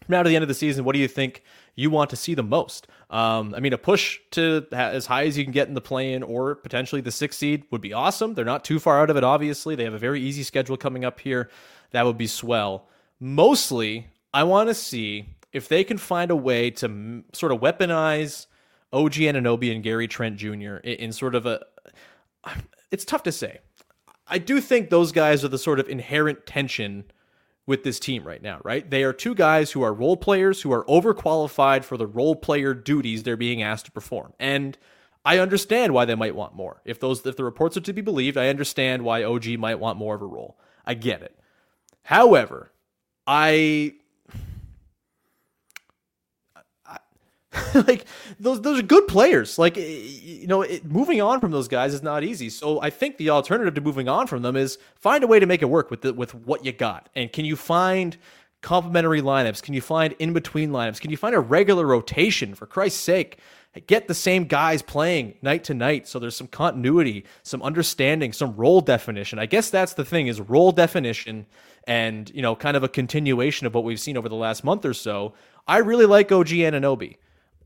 now 0.07 0.23
to 0.23 0.29
the 0.29 0.35
end 0.35 0.43
of 0.43 0.49
the 0.49 0.55
season, 0.55 0.83
what 0.83 0.93
do 0.93 0.99
you 0.99 1.07
think 1.07 1.43
you 1.75 1.89
want 1.91 2.09
to 2.09 2.15
see 2.15 2.33
the 2.33 2.43
most? 2.43 2.87
Um, 3.11 3.53
I 3.53 3.59
mean, 3.59 3.73
a 3.73 3.77
push 3.77 4.19
to 4.31 4.65
as 4.71 5.05
high 5.05 5.25
as 5.25 5.37
you 5.37 5.43
can 5.43 5.51
get 5.51 5.67
in 5.67 5.73
the 5.73 5.81
play-in 5.81 6.23
or 6.23 6.55
potentially 6.55 7.01
the 7.01 7.11
sixth 7.11 7.39
seed 7.39 7.65
would 7.69 7.81
be 7.81 7.91
awesome. 7.91 8.33
They're 8.33 8.45
not 8.45 8.63
too 8.63 8.79
far 8.79 9.01
out 9.01 9.09
of 9.09 9.17
it, 9.17 9.23
obviously. 9.23 9.75
They 9.75 9.83
have 9.83 9.93
a 9.93 9.99
very 9.99 10.21
easy 10.21 10.43
schedule 10.43 10.77
coming 10.77 11.03
up 11.03 11.19
here. 11.19 11.49
That 11.91 12.05
would 12.05 12.17
be 12.17 12.27
swell. 12.27 12.87
Mostly, 13.19 14.07
I 14.33 14.43
want 14.43 14.69
to 14.69 14.73
see 14.73 15.25
if 15.51 15.67
they 15.67 15.83
can 15.83 15.97
find 15.97 16.31
a 16.31 16.35
way 16.37 16.71
to 16.71 16.85
m- 16.85 17.25
sort 17.33 17.51
of 17.51 17.59
weaponize 17.59 18.45
OG 18.93 19.13
Anunoby 19.13 19.73
and 19.73 19.83
Gary 19.83 20.07
Trent 20.07 20.37
Jr. 20.37 20.77
in, 20.77 20.95
in 20.95 21.11
sort 21.11 21.35
of 21.35 21.45
a. 21.45 21.65
It's 22.91 23.05
tough 23.05 23.23
to 23.23 23.31
say. 23.31 23.59
I 24.27 24.37
do 24.37 24.61
think 24.61 24.89
those 24.89 25.11
guys 25.11 25.43
are 25.43 25.49
the 25.49 25.57
sort 25.57 25.81
of 25.81 25.89
inherent 25.89 26.45
tension 26.45 27.05
with 27.71 27.83
this 27.83 28.01
team 28.01 28.27
right 28.27 28.43
now, 28.43 28.59
right? 28.65 28.87
They 28.91 29.01
are 29.03 29.13
two 29.13 29.33
guys 29.33 29.71
who 29.71 29.81
are 29.81 29.93
role 29.93 30.17
players 30.17 30.61
who 30.61 30.73
are 30.73 30.83
overqualified 30.87 31.85
for 31.85 31.95
the 31.95 32.05
role 32.05 32.35
player 32.35 32.73
duties 32.73 33.23
they're 33.23 33.37
being 33.37 33.63
asked 33.63 33.85
to 33.85 33.93
perform. 33.93 34.33
And 34.41 34.77
I 35.23 35.39
understand 35.39 35.93
why 35.93 36.03
they 36.03 36.15
might 36.15 36.35
want 36.35 36.53
more. 36.53 36.81
If 36.83 36.99
those 36.99 37.25
if 37.25 37.37
the 37.37 37.45
reports 37.45 37.77
are 37.77 37.81
to 37.81 37.93
be 37.93 38.01
believed, 38.01 38.35
I 38.35 38.49
understand 38.49 39.03
why 39.03 39.23
OG 39.23 39.57
might 39.57 39.79
want 39.79 39.97
more 39.97 40.15
of 40.15 40.21
a 40.21 40.25
role. 40.25 40.59
I 40.85 40.95
get 40.95 41.21
it. 41.21 41.39
However, 42.03 42.73
I 43.25 43.93
like 47.73 48.05
those 48.39 48.61
those 48.61 48.79
are 48.79 48.83
good 48.83 49.07
players. 49.07 49.59
Like 49.59 49.75
you 49.75 50.47
know, 50.47 50.61
it, 50.61 50.85
moving 50.85 51.21
on 51.21 51.41
from 51.41 51.51
those 51.51 51.67
guys 51.67 51.93
is 51.93 52.01
not 52.01 52.23
easy. 52.23 52.49
So 52.49 52.81
I 52.81 52.89
think 52.89 53.17
the 53.17 53.29
alternative 53.29 53.73
to 53.73 53.81
moving 53.81 54.07
on 54.07 54.27
from 54.27 54.41
them 54.41 54.55
is 54.55 54.77
find 54.95 55.23
a 55.23 55.27
way 55.27 55.39
to 55.39 55.45
make 55.45 55.61
it 55.61 55.65
work 55.65 55.91
with 55.91 56.01
the, 56.01 56.13
with 56.13 56.33
what 56.33 56.63
you 56.63 56.71
got. 56.71 57.09
And 57.13 57.31
can 57.31 57.43
you 57.43 57.57
find 57.57 58.17
complementary 58.61 59.21
lineups? 59.21 59.61
Can 59.61 59.73
you 59.73 59.81
find 59.81 60.15
in 60.19 60.31
between 60.33 60.71
lineups? 60.71 61.01
Can 61.01 61.11
you 61.11 61.17
find 61.17 61.35
a 61.35 61.39
regular 61.39 61.85
rotation 61.85 62.55
for 62.55 62.65
Christ's 62.65 63.01
sake? 63.01 63.39
Get 63.87 64.07
the 64.07 64.13
same 64.13 64.45
guys 64.45 64.81
playing 64.81 65.35
night 65.41 65.63
to 65.65 65.73
night 65.73 66.07
so 66.07 66.19
there's 66.19 66.35
some 66.35 66.47
continuity, 66.47 67.25
some 67.41 67.61
understanding, 67.61 68.33
some 68.33 68.55
role 68.55 68.81
definition. 68.81 69.39
I 69.39 69.45
guess 69.45 69.69
that's 69.69 69.93
the 69.93 70.03
thing 70.03 70.27
is 70.27 70.41
role 70.41 70.73
definition 70.73 71.45
and, 71.87 72.29
you 72.35 72.41
know, 72.41 72.55
kind 72.55 72.75
of 72.75 72.83
a 72.83 72.89
continuation 72.89 73.65
of 73.65 73.73
what 73.73 73.85
we've 73.85 73.99
seen 73.99 74.17
over 74.17 74.29
the 74.29 74.35
last 74.35 74.63
month 74.63 74.85
or 74.85 74.93
so. 74.93 75.33
I 75.67 75.77
really 75.77 76.05
like 76.05 76.31
OG 76.31 76.47
Anunoby. 76.47 77.15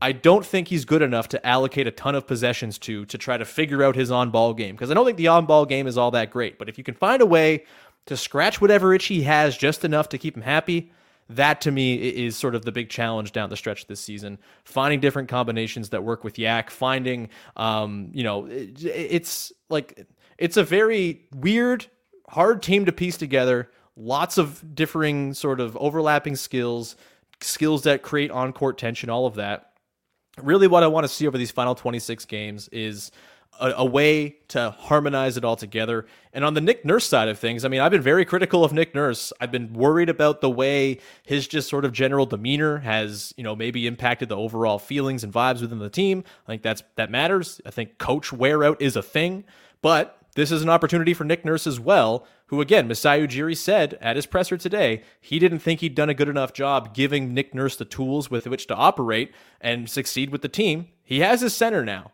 I 0.00 0.12
don't 0.12 0.44
think 0.44 0.68
he's 0.68 0.84
good 0.84 1.02
enough 1.02 1.28
to 1.28 1.46
allocate 1.46 1.86
a 1.86 1.90
ton 1.90 2.14
of 2.14 2.26
possessions 2.26 2.78
to 2.80 3.06
to 3.06 3.18
try 3.18 3.36
to 3.36 3.44
figure 3.44 3.82
out 3.82 3.96
his 3.96 4.10
on-ball 4.10 4.54
game 4.54 4.74
because 4.74 4.90
I 4.90 4.94
don't 4.94 5.06
think 5.06 5.16
the 5.16 5.28
on-ball 5.28 5.66
game 5.66 5.86
is 5.86 5.96
all 5.96 6.10
that 6.10 6.30
great. 6.30 6.58
But 6.58 6.68
if 6.68 6.76
you 6.76 6.84
can 6.84 6.94
find 6.94 7.22
a 7.22 7.26
way 7.26 7.64
to 8.06 8.16
scratch 8.16 8.60
whatever 8.60 8.94
itch 8.94 9.06
he 9.06 9.22
has 9.22 9.56
just 9.56 9.84
enough 9.84 10.08
to 10.10 10.18
keep 10.18 10.36
him 10.36 10.42
happy, 10.42 10.92
that 11.30 11.60
to 11.62 11.70
me 11.70 11.94
is 11.94 12.36
sort 12.36 12.54
of 12.54 12.64
the 12.64 12.72
big 12.72 12.88
challenge 12.90 13.32
down 13.32 13.50
the 13.50 13.56
stretch 13.56 13.86
this 13.86 14.00
season. 14.00 14.38
Finding 14.64 15.00
different 15.00 15.28
combinations 15.28 15.88
that 15.88 16.04
work 16.04 16.24
with 16.24 16.38
Yak, 16.38 16.70
finding, 16.70 17.30
um, 17.56 18.10
you 18.12 18.22
know, 18.22 18.46
it, 18.46 18.84
it's 18.84 19.52
like 19.70 20.06
it's 20.38 20.56
a 20.56 20.62
very 20.64 21.26
weird, 21.34 21.86
hard 22.28 22.62
team 22.62 22.84
to 22.84 22.92
piece 22.92 23.16
together. 23.16 23.70
Lots 23.96 24.36
of 24.36 24.74
differing 24.74 25.32
sort 25.32 25.58
of 25.58 25.74
overlapping 25.78 26.36
skills, 26.36 26.96
skills 27.40 27.84
that 27.84 28.02
create 28.02 28.30
on-court 28.30 28.76
tension, 28.76 29.08
all 29.08 29.26
of 29.26 29.36
that 29.36 29.72
really 30.42 30.66
what 30.66 30.82
I 30.82 30.86
want 30.86 31.04
to 31.04 31.08
see 31.08 31.26
over 31.26 31.38
these 31.38 31.50
final 31.50 31.74
26 31.74 32.24
games 32.26 32.68
is 32.68 33.10
a, 33.60 33.74
a, 33.78 33.84
way 33.84 34.36
to 34.48 34.70
harmonize 34.70 35.36
it 35.36 35.44
all 35.44 35.56
together. 35.56 36.06
And 36.32 36.44
on 36.44 36.54
the 36.54 36.60
Nick 36.60 36.84
Nurse 36.84 37.06
side 37.06 37.28
of 37.28 37.38
things, 37.38 37.64
I 37.64 37.68
mean, 37.68 37.80
I've 37.80 37.90
been 37.90 38.02
very 38.02 38.24
critical 38.24 38.64
of 38.64 38.72
Nick 38.72 38.94
Nurse. 38.94 39.32
I've 39.40 39.50
been 39.50 39.72
worried 39.72 40.08
about 40.08 40.40
the 40.40 40.50
way 40.50 40.98
his 41.24 41.48
just 41.48 41.68
sort 41.68 41.84
of 41.84 41.92
general 41.92 42.26
demeanor 42.26 42.78
has, 42.78 43.32
you 43.36 43.44
know, 43.44 43.56
maybe 43.56 43.86
impacted 43.86 44.28
the 44.28 44.36
overall 44.36 44.78
feelings 44.78 45.24
and 45.24 45.32
vibes 45.32 45.60
within 45.60 45.78
the 45.78 45.90
team. 45.90 46.24
I 46.46 46.52
think 46.52 46.62
that's 46.62 46.82
that 46.96 47.10
matters. 47.10 47.60
I 47.64 47.70
think 47.70 47.98
coach 47.98 48.32
wear 48.32 48.64
out 48.64 48.80
is 48.80 48.96
a 48.96 49.02
thing, 49.02 49.44
but 49.82 50.18
this 50.34 50.52
is 50.52 50.62
an 50.62 50.68
opportunity 50.68 51.14
for 51.14 51.24
Nick 51.24 51.44
Nurse 51.44 51.66
as 51.66 51.80
well, 51.80 52.26
who 52.46 52.60
again, 52.60 52.86
Masai 52.86 53.26
Ujiri 53.26 53.56
said 53.56 53.98
at 54.00 54.16
his 54.16 54.26
presser 54.26 54.56
today, 54.56 55.02
he 55.20 55.38
didn't 55.38 55.58
think 55.58 55.80
he'd 55.80 55.94
done 55.94 56.10
a 56.10 56.14
good 56.14 56.28
enough 56.28 56.52
job 56.52 56.94
giving 56.94 57.34
Nick 57.34 57.54
Nurse 57.54 57.76
the 57.76 57.84
tools 57.84 58.30
with 58.30 58.46
which 58.46 58.66
to 58.68 58.74
operate 58.74 59.32
and 59.60 59.90
succeed 59.90 60.30
with 60.30 60.42
the 60.42 60.48
team. 60.48 60.88
He 61.02 61.20
has 61.20 61.40
his 61.40 61.54
center 61.54 61.84
now. 61.84 62.12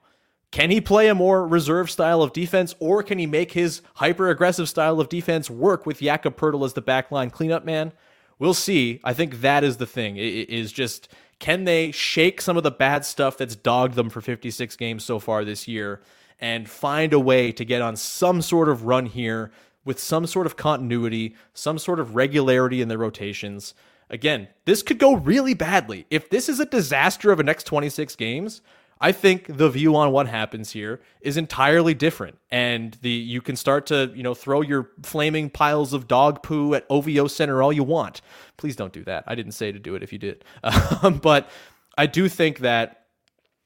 Can 0.51 0.71
he 0.71 0.81
play 0.81 1.09
a 1.09 1.15
more 1.15 1.47
reserve 1.47 1.91
style 1.91 2.23
of 2.23 2.35
defense, 2.35 2.75
or 2.79 3.03
can 3.03 3.19
he 3.19 3.27
make 3.27 3.53
his 3.53 3.81
hyper 3.95 4.29
aggressive 4.29 4.69
style 4.69 5.01
of 5.01 5.09
defense 5.09 5.49
work 5.49 5.87
with 5.87 6.01
Jakob 6.01 6.37
Poeltl 6.37 6.67
as 6.67 6.75
the 6.75 6.83
backline 6.83 7.33
cleanup 7.33 7.65
man? 7.65 7.93
We'll 8.39 8.55
see. 8.55 9.01
I 9.03 9.15
think 9.15 9.41
that 9.41 9.65
is 9.65 9.79
the 9.79 9.87
thing. 9.87 10.17
It 10.17 10.51
is 10.51 10.73
just 10.73 11.09
can 11.39 11.65
they 11.65 11.91
shake 11.91 12.41
some 12.41 12.57
of 12.57 12.63
the 12.63 12.71
bad 12.71 13.05
stuff 13.05 13.37
that's 13.37 13.57
dogged 13.57 13.95
them 13.95 14.11
for 14.11 14.21
56 14.21 14.77
games 14.77 15.05
so 15.05 15.19
far 15.19 15.45
this 15.45 15.67
year 15.67 16.01
and 16.39 16.69
find 16.69 17.13
a 17.13 17.19
way 17.19 17.51
to 17.51 17.65
get 17.65 17.83
on 17.83 17.97
some 17.97 18.43
sort 18.43 18.69
of 18.69 18.85
run 18.85 19.07
here 19.07 19.51
with 19.85 19.99
some 19.99 20.27
sort 20.27 20.47
of 20.47 20.57
continuity, 20.57 21.35
some 21.55 21.79
sort 21.79 22.01
of 22.01 22.15
regularity 22.15 22.81
in 22.81 22.89
their 22.89 22.99
rotations. 22.99 23.75
Again, 24.11 24.49
this 24.65 24.83
could 24.83 24.99
go 24.99 25.15
really 25.15 25.55
badly. 25.55 26.07
If 26.11 26.31
this 26.31 26.49
is 26.49 26.61
a 26.61 26.67
disaster 26.67 27.33
of 27.33 27.39
the 27.39 27.45
next 27.45 27.65
26 27.65 28.15
games, 28.17 28.61
I 29.03 29.11
think 29.11 29.57
the 29.57 29.69
view 29.69 29.97
on 29.97 30.13
what 30.13 30.29
happens 30.29 30.71
here 30.71 31.01
is 31.21 31.37
entirely 31.37 31.93
different, 31.93 32.39
and 32.53 32.97
the 33.03 33.11
you 33.11 33.41
can 33.43 33.57
start 33.57 33.87
to 33.87 34.13
you 34.15 34.23
know 34.23 34.33
throw 34.33 34.61
your 34.61 34.93
flaming 35.03 35.51
piles 35.51 35.93
of 35.93 36.07
dog 36.07 36.45
poo 36.45 36.75
at 36.75 36.87
OVO 36.89 37.27
Center 37.27 37.65
all 37.65 37.73
you 37.73 37.83
want. 37.83 38.21
Please 38.59 38.77
don't 38.77 38.93
do 38.93 39.03
that. 39.03 39.25
I 39.27 39.35
didn't 39.35 39.53
say 39.53 39.73
to 39.73 39.79
do 39.81 39.97
it 39.97 40.05
if 40.05 40.13
you 40.13 40.21
did, 40.21 40.45
um, 41.03 41.19
but 41.19 41.51
I 41.99 42.07
do 42.07 42.29
think 42.29 42.61
that 42.61 43.02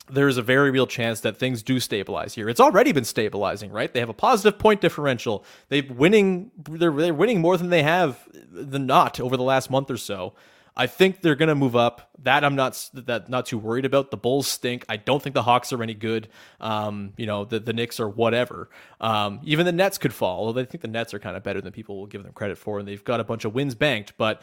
there's 0.09 0.37
a 0.37 0.43
very 0.43 0.71
real 0.71 0.87
chance 0.87 1.21
that 1.21 1.37
things 1.37 1.63
do 1.63 1.81
stabilize 1.81 2.35
here. 2.35 2.49
It's 2.49 2.61
already 2.61 2.93
been 2.93 3.05
stabilizing, 3.05 3.71
right? 3.71 3.93
They 3.93 4.01
have 4.01 4.09
a 4.09 4.15
positive 4.15 4.59
point 4.59 4.81
differential. 4.81 5.45
They've 5.69 5.91
winning. 5.91 6.51
They're 6.57 6.93
they're 6.93 7.15
winning 7.15 7.41
more 7.41 7.57
than 7.57 7.71
they 7.71 7.83
have 7.83 8.21
the 8.33 8.79
not 8.79 9.21
over 9.21 9.37
the 9.37 9.43
last 9.43 9.71
month 9.71 9.91
or 9.91 9.97
so. 9.97 10.35
I 10.79 10.87
think 10.87 11.23
they're 11.23 11.37
going 11.37 11.49
to 11.49 11.55
move 11.55 11.75
up. 11.75 12.11
That 12.23 12.45
I'm 12.45 12.55
not 12.55 12.91
that 12.93 13.29
not 13.31 13.47
too 13.47 13.59
worried 13.59 13.87
about. 13.87 14.11
The 14.11 14.17
Bulls 14.17 14.47
stink. 14.47 14.85
I 14.89 14.97
don't 14.97 15.23
think 15.23 15.35
the 15.35 15.43
Hawks 15.43 15.73
are 15.73 15.83
any 15.83 15.95
good. 15.95 16.29
Um, 16.61 17.15
you 17.17 17.27
know, 17.27 17.45
the 17.45 17.59
the 17.59 17.73
Knicks 17.73 17.99
are 17.99 18.09
whatever. 18.09 18.69
Um, 19.01 19.41
even 19.43 19.65
the 19.65 19.73
Nets 19.73 19.97
could 19.97 20.13
fall. 20.13 20.47
Although 20.47 20.61
I 20.61 20.65
think 20.67 20.83
the 20.83 20.89
Nets 20.89 21.15
are 21.15 21.19
kind 21.19 21.37
of 21.37 21.43
better 21.43 21.61
than 21.63 21.73
people 21.73 21.99
will 21.99 22.07
give 22.07 22.23
them 22.23 22.33
credit 22.33 22.59
for, 22.59 22.79
and 22.79 22.87
they've 22.87 23.03
got 23.03 23.21
a 23.21 23.25
bunch 23.25 23.45
of 23.47 23.55
wins 23.55 23.75
banked. 23.75 24.13
But 24.19 24.43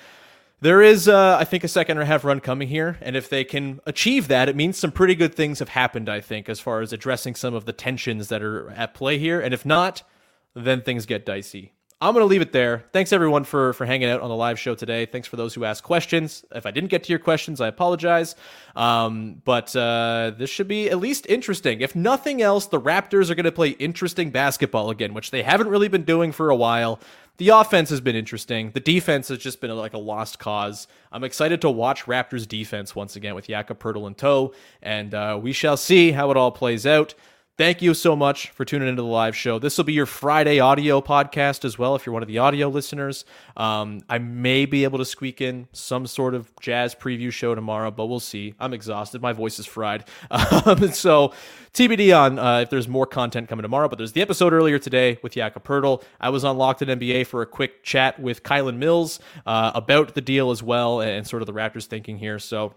there 0.64 0.82
is, 0.82 1.10
uh, 1.10 1.36
I 1.38 1.44
think, 1.44 1.66
a 1.66 1.68
second 1.68 1.98
and 1.98 2.04
a 2.04 2.06
half 2.06 2.24
run 2.24 2.40
coming 2.40 2.70
here, 2.70 2.98
and 3.02 3.18
if 3.18 3.28
they 3.28 3.44
can 3.44 3.82
achieve 3.86 4.30
that, 4.30 4.48
it 4.48 4.56
means 4.56 4.78
some 4.78 4.94
pretty 4.94 5.14
good 5.14 5.36
things 5.36 5.60
have 5.60 5.70
happened. 5.70 6.08
I 6.08 6.22
think, 6.22 6.48
as 6.48 6.62
far 6.62 6.80
as 6.80 6.94
addressing 6.94 7.36
some 7.36 7.54
of 7.54 7.66
the 7.66 7.74
tensions 7.74 8.30
that 8.30 8.42
are 8.42 8.70
at 8.70 8.94
play 8.94 9.18
here, 9.18 9.42
and 9.42 9.54
if 9.54 9.66
not, 9.66 10.04
then 10.54 10.82
things 10.82 11.06
get 11.06 11.26
dicey. 11.26 11.74
I'm 12.04 12.14
going 12.14 12.22
to 12.24 12.28
leave 12.28 12.42
it 12.42 12.52
there. 12.52 12.84
Thanks 12.92 13.14
everyone 13.14 13.46
for 13.46 13.72
for 13.72 13.86
hanging 13.86 14.10
out 14.10 14.20
on 14.20 14.28
the 14.28 14.36
live 14.36 14.60
show 14.60 14.76
today. 14.76 15.06
Thanks 15.06 15.26
for 15.26 15.38
those 15.38 15.54
who 15.54 15.64
asked 15.64 15.84
questions. 15.84 16.44
If 16.54 16.66
I 16.66 16.72
didn't 16.72 16.90
get 16.90 17.06
to 17.06 17.14
your 17.14 17.20
questions, 17.20 17.62
I 17.62 17.70
apologize. 17.70 18.36
Um, 18.76 19.42
but 19.46 19.74
uh, 19.74 20.34
this 20.38 20.50
should 20.50 20.68
be 20.68 20.90
at 20.90 21.00
least 21.00 21.26
interesting. 21.30 21.80
If 21.80 21.96
nothing 21.96 22.42
else, 22.42 22.66
the 22.66 22.82
Raptors 22.82 23.30
are 23.30 23.36
going 23.36 23.46
to 23.46 23.54
play 23.54 23.70
interesting 23.70 24.32
basketball 24.32 24.90
again, 24.90 25.14
which 25.14 25.32
they 25.32 25.44
haven't 25.44 25.70
really 25.70 25.88
been 25.88 26.04
doing 26.04 26.34
for 26.34 26.50
a 26.50 26.56
while. 26.58 27.00
The 27.38 27.50
offense 27.50 27.90
has 27.90 28.02
been 28.02 28.18
interesting. 28.18 28.72
The 28.72 28.82
defense 28.82 29.30
has 29.30 29.38
just 29.38 29.62
been 29.62 29.72
like 29.72 29.94
a 29.94 29.98
lost 29.98 30.40
cause. 30.40 30.88
I'm 31.10 31.24
excited 31.24 31.62
to 31.62 31.70
watch 31.70 32.04
Raptors 32.04 32.46
defense 32.46 32.98
once 32.98 33.16
again 33.16 33.34
with 33.34 33.48
Jakob 33.48 33.80
Poeltl 33.80 34.08
in 34.08 34.16
tow, 34.16 34.54
and 34.82 35.14
uh, 35.14 35.40
we 35.42 35.54
shall 35.54 35.78
see 35.78 36.12
how 36.12 36.32
it 36.32 36.38
all 36.38 36.52
plays 36.52 36.86
out. 36.86 37.14
Thank 37.56 37.84
you 37.84 37.94
so 37.94 38.16
much 38.16 38.50
for 38.50 38.66
tuning 38.66 38.88
into 38.88 39.04
the 39.04 39.08
live 39.08 39.36
show. 39.36 39.60
This 39.60 39.78
will 39.78 39.84
be 39.84 39.94
your 39.94 40.08
Friday 40.08 40.60
audio 40.60 41.02
podcast 41.02 41.64
as 41.66 41.78
well. 41.78 41.94
If 41.94 42.04
you're 42.04 42.14
one 42.14 42.24
of 42.24 42.28
the 42.28 42.40
audio 42.40 42.68
listeners, 42.68 43.26
um, 43.56 44.02
I 44.10 44.18
may 44.18 44.66
be 44.66 44.86
able 44.86 44.98
to 44.98 45.06
squeak 45.06 45.40
in 45.40 45.68
some 45.72 46.08
sort 46.08 46.34
of 46.34 46.52
jazz 46.62 46.96
preview 46.96 47.32
show 47.32 47.54
tomorrow, 47.54 47.92
but 47.92 48.08
we'll 48.08 48.20
see. 48.20 48.56
I'm 48.60 48.74
exhausted. 48.74 49.22
My 49.22 49.34
voice 49.34 49.60
is 49.60 49.68
fried. 49.68 50.06
Um, 50.66 50.92
so 50.92 51.34
TBD 51.74 52.18
on 52.18 52.40
uh, 52.40 52.60
if 52.60 52.70
there's 52.70 52.88
more 52.88 53.06
content 53.06 53.50
coming 53.50 53.64
tomorrow. 53.64 53.88
But 53.88 53.98
there's 53.98 54.14
the 54.14 54.22
episode 54.22 54.54
earlier 54.54 54.80
today 54.80 55.20
with 55.22 55.34
Jakob 55.34 55.64
Poeltl. 55.64 56.04
I 56.22 56.30
was 56.30 56.44
on 56.44 56.58
Locked 56.58 56.82
On 56.84 56.88
NBA 56.88 57.28
for 57.28 57.42
a 57.42 57.46
quick 57.46 57.84
chat 57.84 58.20
with 58.20 58.44
Kylan 58.44 58.78
Mills 58.78 59.20
uh, 59.46 59.72
about 59.76 60.16
the 60.16 60.22
deal 60.22 60.52
as 60.52 60.64
well 60.64 61.02
and 61.02 61.28
sort 61.28 61.42
of 61.42 61.48
the 61.48 61.54
Raptors 61.54 61.86
thinking 61.86 62.18
here. 62.18 62.40
So 62.40 62.76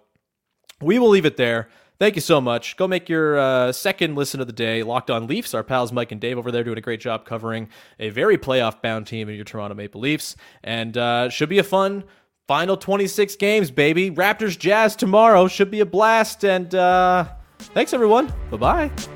we 0.80 0.98
will 0.98 1.08
leave 1.08 1.26
it 1.26 1.36
there. 1.36 1.68
Thank 1.98 2.14
you 2.14 2.20
so 2.20 2.40
much. 2.40 2.76
Go 2.76 2.86
make 2.86 3.08
your 3.08 3.38
uh, 3.38 3.72
second 3.72 4.16
listen 4.16 4.40
of 4.40 4.46
the 4.46 4.52
day. 4.52 4.82
Locked 4.82 5.10
on 5.10 5.26
Leafs. 5.26 5.54
Our 5.54 5.62
pals 5.62 5.92
Mike 5.92 6.12
and 6.12 6.20
Dave 6.20 6.36
over 6.36 6.50
there 6.52 6.62
doing 6.62 6.76
a 6.76 6.82
great 6.82 7.00
job 7.00 7.24
covering 7.24 7.68
a 7.98 8.10
very 8.10 8.36
playoff 8.36 8.82
bound 8.82 9.06
team 9.06 9.28
in 9.28 9.34
your 9.34 9.44
Toronto 9.44 9.74
Maple 9.74 10.00
Leafs. 10.00 10.36
And 10.62 10.96
uh, 10.96 11.30
should 11.30 11.48
be 11.48 11.58
a 11.58 11.64
fun 11.64 12.04
final 12.46 12.76
26 12.76 13.36
games, 13.36 13.70
baby. 13.70 14.10
Raptors 14.10 14.58
Jazz 14.58 14.94
tomorrow. 14.94 15.48
Should 15.48 15.70
be 15.70 15.80
a 15.80 15.86
blast. 15.86 16.44
And 16.44 16.74
uh, 16.74 17.28
thanks, 17.58 17.94
everyone. 17.94 18.32
Bye 18.50 18.56
bye. 18.58 19.15